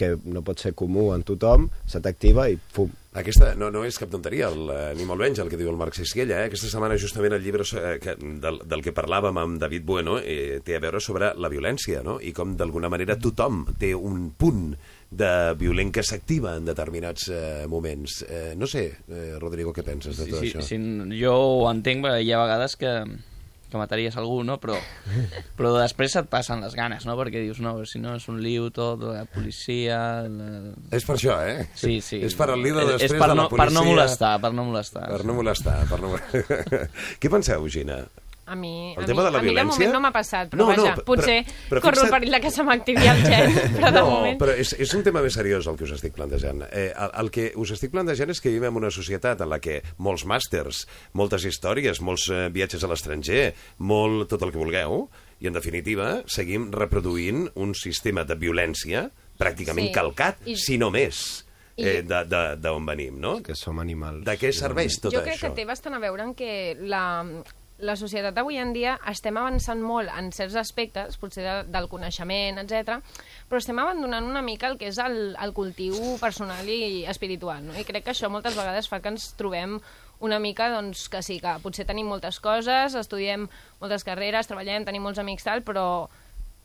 que 0.00 0.14
no 0.32 0.40
pot 0.46 0.62
ser 0.62 0.72
comú 0.78 1.10
en 1.14 1.22
tothom, 1.28 1.68
se 1.86 2.00
t'activa 2.00 2.48
i 2.50 2.56
fum. 2.72 2.90
Aquesta 3.20 3.56
no, 3.58 3.72
no 3.74 3.80
és 3.82 3.96
cap 3.98 4.06
tonteria, 4.12 4.46
el, 4.54 4.68
eh, 4.70 4.92
ni 4.94 5.02
molt 5.08 5.18
menys 5.24 5.40
el 5.42 5.48
que 5.50 5.58
diu 5.58 5.66
el 5.72 5.78
Marc 5.80 5.96
Sisquella. 5.98 6.44
Eh? 6.44 6.46
Aquesta 6.46 6.68
setmana 6.70 6.94
justament 7.00 7.34
el 7.34 7.42
llibre 7.42 7.66
eh, 7.74 7.96
que, 8.02 8.14
del, 8.20 8.60
del 8.70 8.84
que 8.86 8.94
parlàvem 8.94 9.40
amb 9.42 9.58
David 9.58 9.82
Bueno 9.88 10.20
eh, 10.22 10.60
té 10.64 10.76
a 10.78 10.82
veure 10.84 11.02
sobre 11.02 11.32
la 11.34 11.50
violència 11.50 12.04
no? 12.06 12.20
i 12.22 12.30
com 12.36 12.54
d'alguna 12.56 12.88
manera 12.92 13.18
tothom 13.18 13.64
té 13.82 13.90
un 13.98 14.28
punt 14.38 14.70
de 15.10 15.30
violent 15.58 15.90
que 15.90 16.04
s'activa 16.06 16.52
en 16.60 16.68
determinats 16.70 17.26
eh, 17.34 17.66
moments. 17.66 18.20
Eh, 18.30 18.54
no 18.56 18.68
sé, 18.70 18.84
eh, 19.10 19.34
Rodrigo, 19.42 19.74
què 19.74 19.82
penses 19.82 20.14
de 20.14 20.28
Sí, 20.28 20.30
tot 20.30 20.44
sí, 20.44 20.52
això? 20.54 20.62
sí, 20.62 20.78
jo 21.18 21.34
ho 21.34 21.66
entenc, 21.72 22.06
perquè 22.06 22.22
hi 22.22 22.30
ha 22.30 22.44
vegades 22.44 22.78
que, 22.78 22.94
que 23.70 23.78
mataries 23.80 24.16
algú, 24.20 24.40
no? 24.46 24.58
Però, 24.62 24.76
però 25.58 25.72
després 25.78 26.16
et 26.20 26.28
passen 26.30 26.62
les 26.64 26.74
ganes, 26.78 27.06
no? 27.08 27.16
Perquè 27.18 27.44
dius, 27.46 27.62
no, 27.64 27.76
si 27.88 28.02
no 28.02 28.16
és 28.18 28.26
un 28.32 28.40
liu 28.42 28.68
tot, 28.74 29.02
la 29.06 29.24
policia... 29.30 30.00
La... 30.28 30.50
És 30.96 31.06
per 31.06 31.16
això, 31.16 31.38
eh? 31.46 31.68
Sí, 31.78 32.00
sí. 32.04 32.20
És 32.26 32.36
per 32.38 32.50
al 32.50 32.60
líder 32.62 32.84
És- 32.84 32.94
després 32.96 33.14
és 33.14 33.18
per 33.18 33.30
de 33.30 33.34
la 33.34 33.42
no, 33.42 33.48
policia. 33.52 33.70
Per 33.70 33.76
no 33.78 33.86
molestar, 33.88 34.32
per 34.42 34.52
no 34.56 34.66
molestar. 34.68 35.06
Per 35.14 35.22
no 35.24 35.38
molestar, 35.38 35.78
per 35.90 36.00
no... 36.02 36.14
Què 37.22 37.32
penseu, 37.32 37.68
Gina? 37.72 38.02
A 38.50 38.56
mi, 38.58 38.94
El 38.96 39.04
a 39.04 39.06
tema 39.06 39.22
mi, 39.22 39.26
de 39.26 39.30
la 39.30 39.38
a 39.38 39.42
mi 39.42 39.46
de 39.48 39.52
violència? 39.54 39.70
moment 39.78 39.92
no 39.94 40.00
m'ha 40.02 40.10
passat, 40.10 40.48
però 40.50 40.58
No, 40.58 40.66
no, 40.74 40.82
vaja, 40.82 40.94
però- 40.96 41.04
potser 41.06 41.36
però 41.70 41.80
corro 41.84 42.00
el 42.02 42.08
fixa't- 42.08 42.10
perill 42.18 42.40
que 42.42 42.50
se 42.50 42.64
m'activi 42.66 43.06
el 43.06 43.20
gen, 43.22 43.54
però 43.78 43.92
de 43.94 44.00
no, 44.00 44.10
moment... 44.10 44.38
però 44.40 44.56
és, 44.58 44.72
és 44.74 44.94
un 44.98 45.04
tema 45.06 45.22
més 45.22 45.34
seriós 45.38 45.68
el 45.70 45.76
que 45.78 45.84
us 45.86 45.92
estic 45.94 46.14
plantejant. 46.16 46.64
Eh, 46.72 46.88
el, 46.90 47.10
el 47.22 47.30
que 47.30 47.52
us 47.54 47.70
estic 47.76 47.92
plantejant 47.94 48.30
és 48.34 48.40
que 48.42 48.50
vivim 48.50 48.66
en 48.72 48.80
una 48.82 48.90
societat 48.90 49.40
en 49.46 49.48
la 49.54 49.60
que 49.62 49.80
molts 49.98 50.26
màsters, 50.26 50.82
moltes 51.14 51.44
històries, 51.46 52.00
molts 52.02 52.26
eh, 52.34 52.48
viatges 52.50 52.82
a 52.82 52.90
l'estranger, 52.90 53.54
molt 53.78 54.26
tot 54.34 54.42
el 54.42 54.50
que 54.50 54.58
vulgueu, 54.58 55.06
i 55.40 55.46
en 55.48 55.54
definitiva 55.54 56.18
seguim 56.26 56.66
reproduint 56.74 57.46
un 57.54 57.70
sistema 57.78 58.24
de 58.28 58.34
violència 58.34 59.06
pràcticament 59.38 59.86
Sí. 59.88 59.94
calcat, 59.94 60.42
I- 60.44 60.56
si 60.56 60.76
no 60.76 60.90
més, 60.90 61.46
eh, 61.78 62.02
de- 62.02 62.24
de- 62.28 62.56
d'on 62.60 62.84
venim, 62.84 63.16
no? 63.18 63.38
Que 63.42 63.54
som 63.54 63.78
animals. 63.80 64.24
De 64.26 64.34
què 64.36 64.50
serveix 64.52 64.98
tot 65.00 65.14
jo 65.14 65.22
crec 65.22 65.38
això? 65.38 65.48
que 65.48 65.62
té 65.62 65.64
bastant 65.64 65.94
a 65.94 65.98
veure 66.02 66.22
en 66.26 66.34
que 66.34 66.76
la, 66.80 67.24
la 67.82 67.96
societat 67.96 68.36
avui 68.40 68.58
en 68.60 68.74
dia 68.76 68.96
estem 69.10 69.36
avançant 69.40 69.80
molt 69.82 70.12
en 70.12 70.30
certs 70.34 70.56
aspectes, 70.60 71.16
potser 71.20 71.44
de, 71.46 71.56
del 71.72 71.88
coneixement, 71.92 72.60
etc, 72.62 73.00
però 73.48 73.60
estem 73.60 73.80
abandonant 73.82 74.28
una 74.28 74.42
mica 74.44 74.68
el 74.70 74.78
que 74.80 74.90
és 74.90 75.00
el, 75.02 75.34
el 75.40 75.54
cultiu 75.56 75.96
personal 76.20 76.68
i 76.68 77.04
espiritual, 77.10 77.64
no? 77.66 77.76
I 77.78 77.86
crec 77.88 78.06
que 78.06 78.14
això 78.14 78.30
moltes 78.32 78.58
vegades 78.58 78.90
fa 78.90 79.00
que 79.00 79.12
ens 79.12 79.32
trobem 79.38 79.78
una 80.20 80.38
mica, 80.38 80.68
doncs, 80.68 81.08
que 81.08 81.22
sí, 81.24 81.38
que 81.40 81.56
potser 81.64 81.86
tenim 81.88 82.08
moltes 82.08 82.40
coses, 82.44 82.94
estudiem 82.94 83.48
moltes 83.80 84.04
carreres, 84.04 84.50
treballem, 84.50 84.84
tenim 84.84 85.04
molts 85.04 85.20
amics, 85.22 85.46
tal, 85.48 85.64
però 85.64 85.86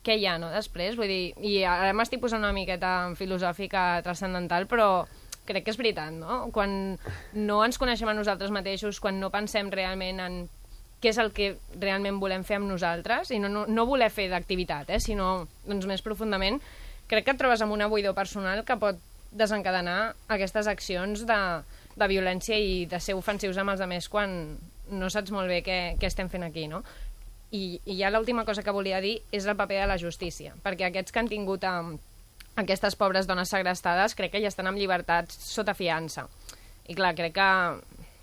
què 0.05 0.19
hi 0.19 0.27
ha, 0.29 0.35
no, 0.37 0.51
després? 0.53 0.97
Vull 0.99 1.09
dir, 1.09 1.21
i 1.41 1.61
ara 1.65 1.93
m'estic 1.95 2.21
posant 2.21 2.43
una 2.43 2.53
miqueta 2.53 3.15
filosòfica 3.17 4.03
transcendental, 4.05 4.67
però 4.69 4.89
crec 5.45 5.65
que 5.65 5.73
és 5.73 5.79
veritat, 5.79 6.13
no? 6.13 6.45
Quan 6.53 6.97
no 7.37 7.61
ens 7.65 7.79
coneixem 7.81 8.09
a 8.11 8.17
nosaltres 8.17 8.53
mateixos, 8.53 8.99
quan 9.01 9.19
no 9.21 9.31
pensem 9.33 9.71
realment 9.73 10.21
en 10.21 10.37
què 11.01 11.11
és 11.11 11.19
el 11.21 11.31
que 11.35 11.53
realment 11.81 12.19
volem 12.21 12.45
fer 12.47 12.59
amb 12.59 12.69
nosaltres, 12.69 13.31
i 13.35 13.39
no, 13.41 13.49
no, 13.51 13.65
no 13.67 13.87
voler 13.89 14.09
fer 14.13 14.29
d'activitat, 14.31 14.89
eh, 14.89 15.01
sinó 15.03 15.47
doncs, 15.65 15.87
més 15.89 16.03
profundament, 16.05 16.61
crec 17.11 17.27
que 17.27 17.35
et 17.35 17.41
trobes 17.41 17.61
amb 17.61 17.75
una 17.75 17.89
buidor 17.91 18.15
personal 18.17 18.63
que 18.65 18.79
pot 18.81 19.01
desencadenar 19.35 20.15
aquestes 20.31 20.69
accions 20.71 21.25
de, 21.27 21.39
de 21.95 22.07
violència 22.07 22.57
i 22.57 22.85
de 22.89 23.01
ser 23.03 23.17
ofensius 23.19 23.59
amb 23.59 23.75
els 23.75 23.83
altres 23.83 24.09
quan 24.09 24.55
no 24.89 25.09
saps 25.09 25.33
molt 25.33 25.51
bé 25.51 25.61
què, 25.65 25.79
què 25.99 26.07
estem 26.07 26.29
fent 26.31 26.45
aquí, 26.47 26.67
no? 26.71 26.83
I, 27.51 27.79
i 27.85 27.99
ja 27.99 28.09
l'última 28.11 28.45
cosa 28.45 28.63
que 28.63 28.73
volia 28.73 29.01
dir 29.03 29.19
és 29.31 29.45
el 29.45 29.57
paper 29.57 29.83
de 29.83 29.89
la 29.91 29.99
justícia, 30.01 30.55
perquè 30.63 30.87
aquests 30.87 31.13
que 31.13 31.21
han 31.21 31.31
tingut 31.31 31.63
a, 31.67 31.75
aquestes 32.55 32.95
pobres 32.95 33.27
dones 33.27 33.51
segrestades 33.51 34.15
crec 34.15 34.35
que 34.35 34.41
ja 34.43 34.51
estan 34.51 34.69
amb 34.71 34.79
llibertats 34.79 35.37
sota 35.51 35.75
fiança. 35.75 36.25
I 36.87 36.95
clar, 36.95 37.13
crec 37.17 37.35
que 37.35 37.49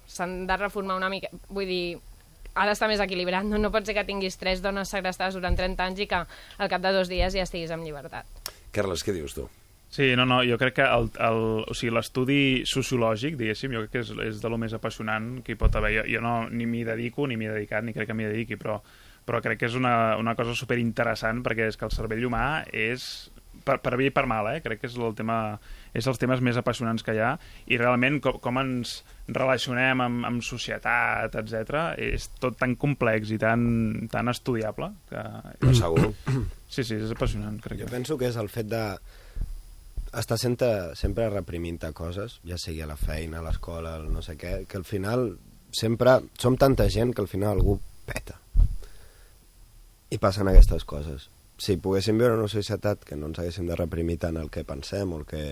s'han 0.08 0.46
de 0.46 0.56
reformar 0.56 0.96
una 0.96 1.10
mica... 1.12 1.30
Vull 1.50 1.68
dir, 1.68 1.98
ha 2.54 2.66
d'estar 2.68 2.90
més 2.90 3.00
equilibrat. 3.00 3.46
No, 3.48 3.58
no 3.60 3.72
pot 3.74 3.88
ser 3.88 3.96
que 3.96 4.06
tinguis 4.08 4.38
tres 4.40 4.62
dones 4.64 4.92
segrestades 4.92 5.38
durant 5.38 5.56
30 5.58 5.88
anys 5.88 6.04
i 6.04 6.08
que 6.10 6.22
al 6.22 6.70
cap 6.72 6.84
de 6.84 6.94
dos 6.94 7.10
dies 7.12 7.34
ja 7.36 7.46
estiguis 7.46 7.72
en 7.74 7.84
llibertat. 7.86 8.28
Carles, 8.72 9.04
què 9.04 9.14
dius 9.16 9.36
tu? 9.36 9.48
Sí, 9.92 10.14
no, 10.16 10.24
no, 10.24 10.38
jo 10.48 10.56
crec 10.56 10.78
que 10.78 10.84
el, 10.88 11.10
o 11.68 11.74
sigui, 11.76 11.90
l'estudi 11.92 12.42
sociològic, 12.64 13.34
diguéssim, 13.36 13.74
jo 13.76 13.82
crec 13.82 13.90
que 13.92 14.00
és, 14.00 14.12
és 14.24 14.38
de 14.40 14.48
lo 14.48 14.56
més 14.56 14.72
apassionant 14.72 15.42
que 15.44 15.52
hi 15.52 15.58
pot 15.60 15.76
haver. 15.76 15.90
Jo, 15.98 16.04
jo 16.14 16.22
no, 16.24 16.36
ni 16.48 16.64
m'hi 16.64 16.80
dedico, 16.88 17.26
ni 17.28 17.36
m'hi 17.36 17.50
he 17.50 17.56
dedicat, 17.58 17.84
ni 17.84 17.92
crec 17.92 18.08
que 18.08 18.16
m'hi 18.16 18.30
dediqui, 18.30 18.56
però, 18.56 18.78
però 19.28 19.42
crec 19.44 19.60
que 19.60 19.68
és 19.68 19.76
una, 19.76 20.16
una 20.16 20.32
cosa 20.38 20.56
superinteressant 20.56 21.44
perquè 21.44 21.68
és 21.68 21.76
que 21.76 21.84
el 21.84 21.92
cervell 21.92 22.24
humà 22.24 22.46
és 22.72 23.04
per, 23.66 23.78
per 23.84 23.98
bé 24.00 24.08
i 24.08 24.14
per 24.14 24.24
mal, 24.30 24.48
eh? 24.54 24.62
crec 24.64 24.80
que 24.80 24.88
és 24.88 24.96
el 24.96 25.12
tema 25.18 25.36
és 25.92 26.06
els 26.08 26.20
temes 26.20 26.40
més 26.44 26.56
apassionants 26.56 27.04
que 27.04 27.14
hi 27.16 27.20
ha 27.22 27.32
i 27.68 27.78
realment 27.80 28.20
com, 28.24 28.38
com 28.42 28.60
ens 28.62 29.00
relacionem 29.28 30.00
amb, 30.04 30.26
amb 30.28 30.44
societat, 30.44 31.36
etc 31.42 31.82
és 32.00 32.28
tot 32.42 32.56
tan 32.60 32.76
complex 32.80 33.32
i 33.34 33.38
tan, 33.40 34.08
tan 34.12 34.32
estudiable 34.32 34.92
que... 35.10 35.22
No, 35.62 35.74
segur. 35.76 36.12
Sí, 36.72 36.86
sí, 36.88 36.96
és 36.96 37.10
apassionant, 37.12 37.58
crec 37.60 37.82
Jo 37.82 37.88
que. 37.88 37.92
penso 37.92 38.16
que 38.16 38.30
és 38.32 38.38
el 38.40 38.48
fet 38.48 38.70
de 38.72 38.82
estar 40.16 40.38
sempre, 40.40 40.94
sempre 40.96 41.28
reprimint 41.30 41.80
coses, 41.96 42.38
ja 42.48 42.58
sigui 42.60 42.82
a 42.84 42.88
la 42.88 42.96
feina, 42.96 43.40
a 43.40 43.46
l'escola, 43.46 43.96
al 43.96 44.10
no 44.12 44.22
sé 44.24 44.36
què, 44.40 44.62
que 44.68 44.80
al 44.80 44.84
final 44.88 45.30
sempre 45.72 46.18
som 46.38 46.56
tanta 46.60 46.88
gent 46.92 47.14
que 47.16 47.22
al 47.24 47.28
final 47.28 47.56
algú 47.56 47.78
peta. 48.06 48.38
I 50.12 50.18
passen 50.20 50.48
aquestes 50.48 50.84
coses. 50.84 51.30
Si 51.62 51.76
poguéssim 51.78 52.18
viure 52.18 52.34
en 52.34 52.42
una 52.42 52.50
societat 52.50 53.04
que 53.06 53.14
no 53.14 53.28
ens 53.30 53.38
haguéssim 53.38 53.68
de 53.68 53.78
reprimir 53.78 54.18
tant 54.24 54.40
el 54.40 54.50
que 54.50 54.64
pensem 54.66 55.12
o 55.14 55.20
el 55.22 55.28
que 55.30 55.44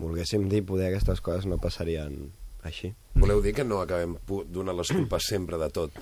volguéssim 0.00 0.48
dir, 0.48 0.64
poder 0.64 0.88
aquestes 0.88 1.20
coses 1.20 1.44
no 1.50 1.60
passarien 1.60 2.30
així. 2.64 2.94
Voleu 3.20 3.42
dir 3.44 3.52
que 3.58 3.66
no 3.68 3.82
acabem 3.84 4.16
donant 4.48 4.78
les 4.78 4.92
culpes 4.94 5.28
sempre 5.28 5.60
de 5.60 5.68
tot 5.74 6.00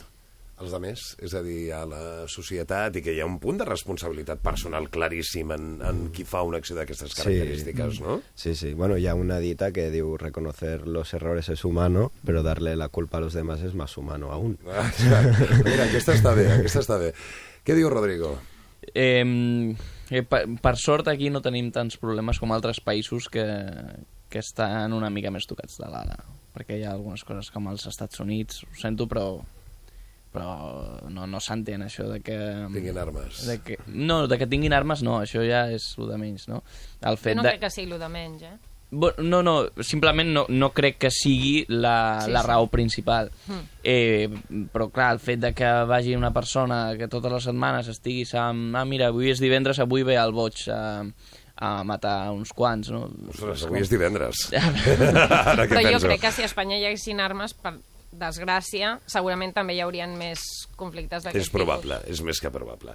als 0.62 0.76
altres? 0.76 1.02
És 1.18 1.34
a 1.34 1.42
dir, 1.42 1.72
a 1.74 1.80
la 1.88 2.02
societat, 2.30 2.94
i 2.96 3.02
que 3.02 3.16
hi 3.16 3.18
ha 3.22 3.26
un 3.26 3.40
punt 3.42 3.58
de 3.58 3.66
responsabilitat 3.66 4.38
personal 4.44 4.86
claríssim 4.94 5.50
en, 5.56 5.66
en 5.82 6.04
qui 6.14 6.22
fa 6.28 6.44
una 6.46 6.60
acció 6.62 6.76
d'aquestes 6.78 7.16
característiques, 7.18 7.98
no? 8.04 8.20
Sí, 8.38 8.54
sí. 8.54 8.72
Bueno, 8.78 8.96
hi 8.96 9.08
ha 9.10 9.16
una 9.18 9.40
dita 9.42 9.72
que 9.74 9.88
diu 9.90 10.14
reconocer 10.20 10.86
los 10.86 11.14
errores 11.18 11.48
es 11.48 11.64
humano, 11.64 12.12
pero 12.24 12.44
darle 12.46 12.76
la 12.76 12.88
culpa 12.88 13.18
a 13.18 13.26
los 13.26 13.34
demás 13.34 13.60
es 13.62 13.74
más 13.74 13.96
humano 13.96 14.30
aún. 14.30 14.58
Ah. 14.70 14.86
Mira, 15.64 15.90
aquesta 15.90 16.14
està 16.14 16.36
bé, 16.38 16.46
aquesta 16.60 16.86
està 16.86 17.02
bé. 17.02 17.12
Què 17.66 17.74
diu 17.78 17.90
Rodrigo? 17.90 18.36
Eh, 18.94 19.22
eh, 20.10 20.22
per, 20.26 20.42
per 20.60 20.74
sort 20.80 21.08
aquí 21.12 21.30
no 21.30 21.42
tenim 21.44 21.70
tants 21.74 21.98
problemes 22.02 22.40
com 22.42 22.52
altres 22.52 22.82
països 22.82 23.28
que, 23.30 23.46
que 24.28 24.42
estan 24.42 24.92
una 24.96 25.10
mica 25.10 25.30
més 25.30 25.46
tocats 25.46 25.78
de 25.78 25.90
l'ala 25.90 26.18
perquè 26.52 26.76
hi 26.76 26.84
ha 26.84 26.92
algunes 26.92 27.22
coses 27.24 27.48
com 27.54 27.70
als 27.70 27.86
Estats 27.88 28.20
Units 28.20 28.64
ho 28.66 28.74
sento 28.80 29.06
però 29.08 29.26
però 30.32 30.52
no, 31.12 31.26
no 31.28 31.40
s'entén 31.44 31.84
això 31.84 32.06
de 32.08 32.22
que... 32.24 32.36
Tinguin 32.72 32.96
armes. 32.96 33.42
De 33.44 33.58
que, 33.60 33.76
no, 33.92 34.22
de 34.26 34.38
que 34.40 34.48
tinguin 34.48 34.72
armes 34.72 35.02
no, 35.04 35.18
això 35.20 35.42
ja 35.44 35.66
és 35.68 35.90
el 36.00 36.08
de 36.08 36.16
menys, 36.22 36.46
no? 36.48 36.62
El 37.04 37.18
fet 37.20 37.36
no 37.36 37.44
de... 37.44 37.52
crec 37.52 37.66
que 37.66 37.70
sigui 37.74 37.92
el 37.92 38.00
de 38.00 38.08
menys, 38.08 38.46
eh? 38.48 38.54
No, 38.92 39.40
no, 39.42 39.54
simplement 39.80 40.28
no, 40.34 40.42
no 40.52 40.68
crec 40.76 40.98
que 41.00 41.10
sigui 41.10 41.64
la, 41.68 42.20
Sí, 42.26 42.30
la 42.30 42.42
sí. 42.42 42.46
raó 42.46 42.66
principal. 42.68 43.30
Mm. 43.48 43.60
Eh, 43.82 44.28
però 44.72 44.90
clar, 44.92 45.14
el 45.16 45.20
fet 45.24 45.40
de 45.40 45.54
que 45.56 45.70
vagi 45.88 46.12
una 46.14 46.30
persona 46.32 46.92
que 47.00 47.08
totes 47.08 47.32
les 47.32 47.46
setmanes 47.48 47.88
estiguis 47.88 48.34
amb... 48.36 48.76
Ah, 48.76 48.84
mira, 48.84 49.08
avui 49.08 49.30
és 49.32 49.40
divendres, 49.40 49.80
avui 49.80 50.04
ve 50.04 50.18
el 50.20 50.34
boig 50.36 50.60
a, 50.68 50.82
a 51.56 51.70
matar 51.88 52.30
uns 52.36 52.52
quants, 52.52 52.90
no? 52.92 53.06
Ostres, 53.32 53.64
avui 53.64 53.80
és 53.80 53.88
divendres. 53.92 54.44
Ara 54.52 55.64
què 55.66 55.72
Però 55.72 55.86
jo 55.88 55.96
penso? 55.96 56.06
crec 56.10 56.20
que 56.26 56.32
si 56.36 56.44
a 56.44 56.50
Espanya 56.50 56.76
hi 56.76 56.84
haguessin 56.90 57.20
armes, 57.24 57.54
per 57.56 57.78
desgràcia, 58.12 58.98
segurament 59.10 59.54
també 59.56 59.74
hi 59.76 59.80
haurien 59.84 60.12
més 60.18 60.42
conflictes 60.76 61.24
d'aquest 61.24 61.46
És 61.46 61.50
probable, 61.52 61.98
és 62.10 62.20
més 62.24 62.40
que 62.42 62.50
probable. 62.52 62.94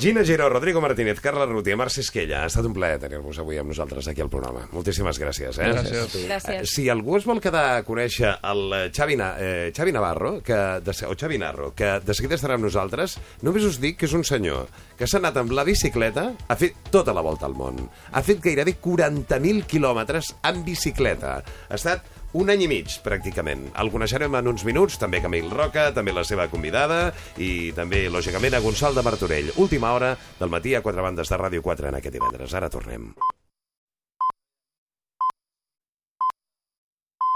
Gina 0.00 0.24
Giró, 0.24 0.48
Rodrigo 0.48 0.80
Martínez, 0.80 1.20
Carla 1.20 1.46
Ruti, 1.46 1.74
Marc 1.76 1.98
Esquella, 2.00 2.42
ha 2.42 2.50
estat 2.50 2.64
un 2.66 2.74
plaer 2.76 2.98
tenir-vos 3.02 3.38
avui 3.42 3.58
amb 3.60 3.70
nosaltres 3.72 4.08
aquí 4.08 4.24
al 4.24 4.30
programa. 4.32 4.64
Moltíssimes 4.72 5.20
gràcies. 5.20 5.58
Eh? 5.60 5.70
Gràcies. 5.72 6.16
Gràcies. 6.26 6.62
Eh, 6.62 6.66
Si 6.74 6.88
algú 6.88 7.18
es 7.18 7.26
vol 7.28 7.40
quedar 7.44 7.64
a 7.76 7.84
conèixer 7.86 8.32
el 8.42 8.64
eh, 8.72 8.82
Xavi, 8.94 9.16
Na, 9.20 9.34
eh, 9.38 9.70
Xavi 9.76 9.92
Navarro, 9.92 10.38
que 10.42 10.58
de, 10.84 10.96
o 11.06 11.14
Xavi 11.14 11.38
Narro, 11.38 11.72
que 11.76 12.00
de 12.00 12.14
seguida 12.16 12.38
estarà 12.38 12.56
amb 12.58 12.64
nosaltres, 12.66 13.18
només 13.42 13.64
us 13.68 13.78
dic 13.82 14.00
que 14.00 14.08
és 14.08 14.16
un 14.16 14.24
senyor 14.24 14.66
que 14.98 15.06
s'ha 15.06 15.18
anat 15.20 15.36
amb 15.42 15.52
la 15.52 15.64
bicicleta, 15.66 16.30
ha 16.48 16.56
fet 16.56 16.88
tota 16.90 17.12
la 17.14 17.22
volta 17.24 17.46
al 17.46 17.54
món. 17.58 17.78
Ha 18.12 18.22
fet 18.22 18.40
gairebé 18.42 18.76
40.000 18.80 19.66
quilòmetres 19.68 20.34
en 20.42 20.64
bicicleta. 20.64 21.38
Ha 21.68 21.74
estat 21.78 22.23
un 22.34 22.50
any 22.50 22.64
i 22.66 22.70
mig, 22.70 22.96
pràcticament. 23.04 23.68
El 23.80 23.92
coneixerem 23.94 24.34
en 24.38 24.50
uns 24.50 24.64
minuts, 24.66 24.98
també 24.98 25.22
Camil 25.22 25.50
Roca, 25.54 25.88
també 25.94 26.14
la 26.14 26.26
seva 26.26 26.48
convidada, 26.50 27.06
i 27.38 27.70
també, 27.76 28.08
lògicament, 28.10 28.58
a 28.58 28.62
Gonçal 28.64 28.98
de 28.98 29.06
Martorell. 29.06 29.54
Última 29.62 29.94
hora 29.94 30.16
del 30.40 30.50
matí 30.50 30.74
a 30.74 30.82
quatre 30.82 31.06
bandes 31.06 31.30
de 31.30 31.40
Ràdio 31.40 31.62
4 31.62 31.92
en 31.92 32.02
aquest 32.02 32.18
divendres. 32.18 32.58
Ara 32.58 32.72
tornem. 32.74 33.12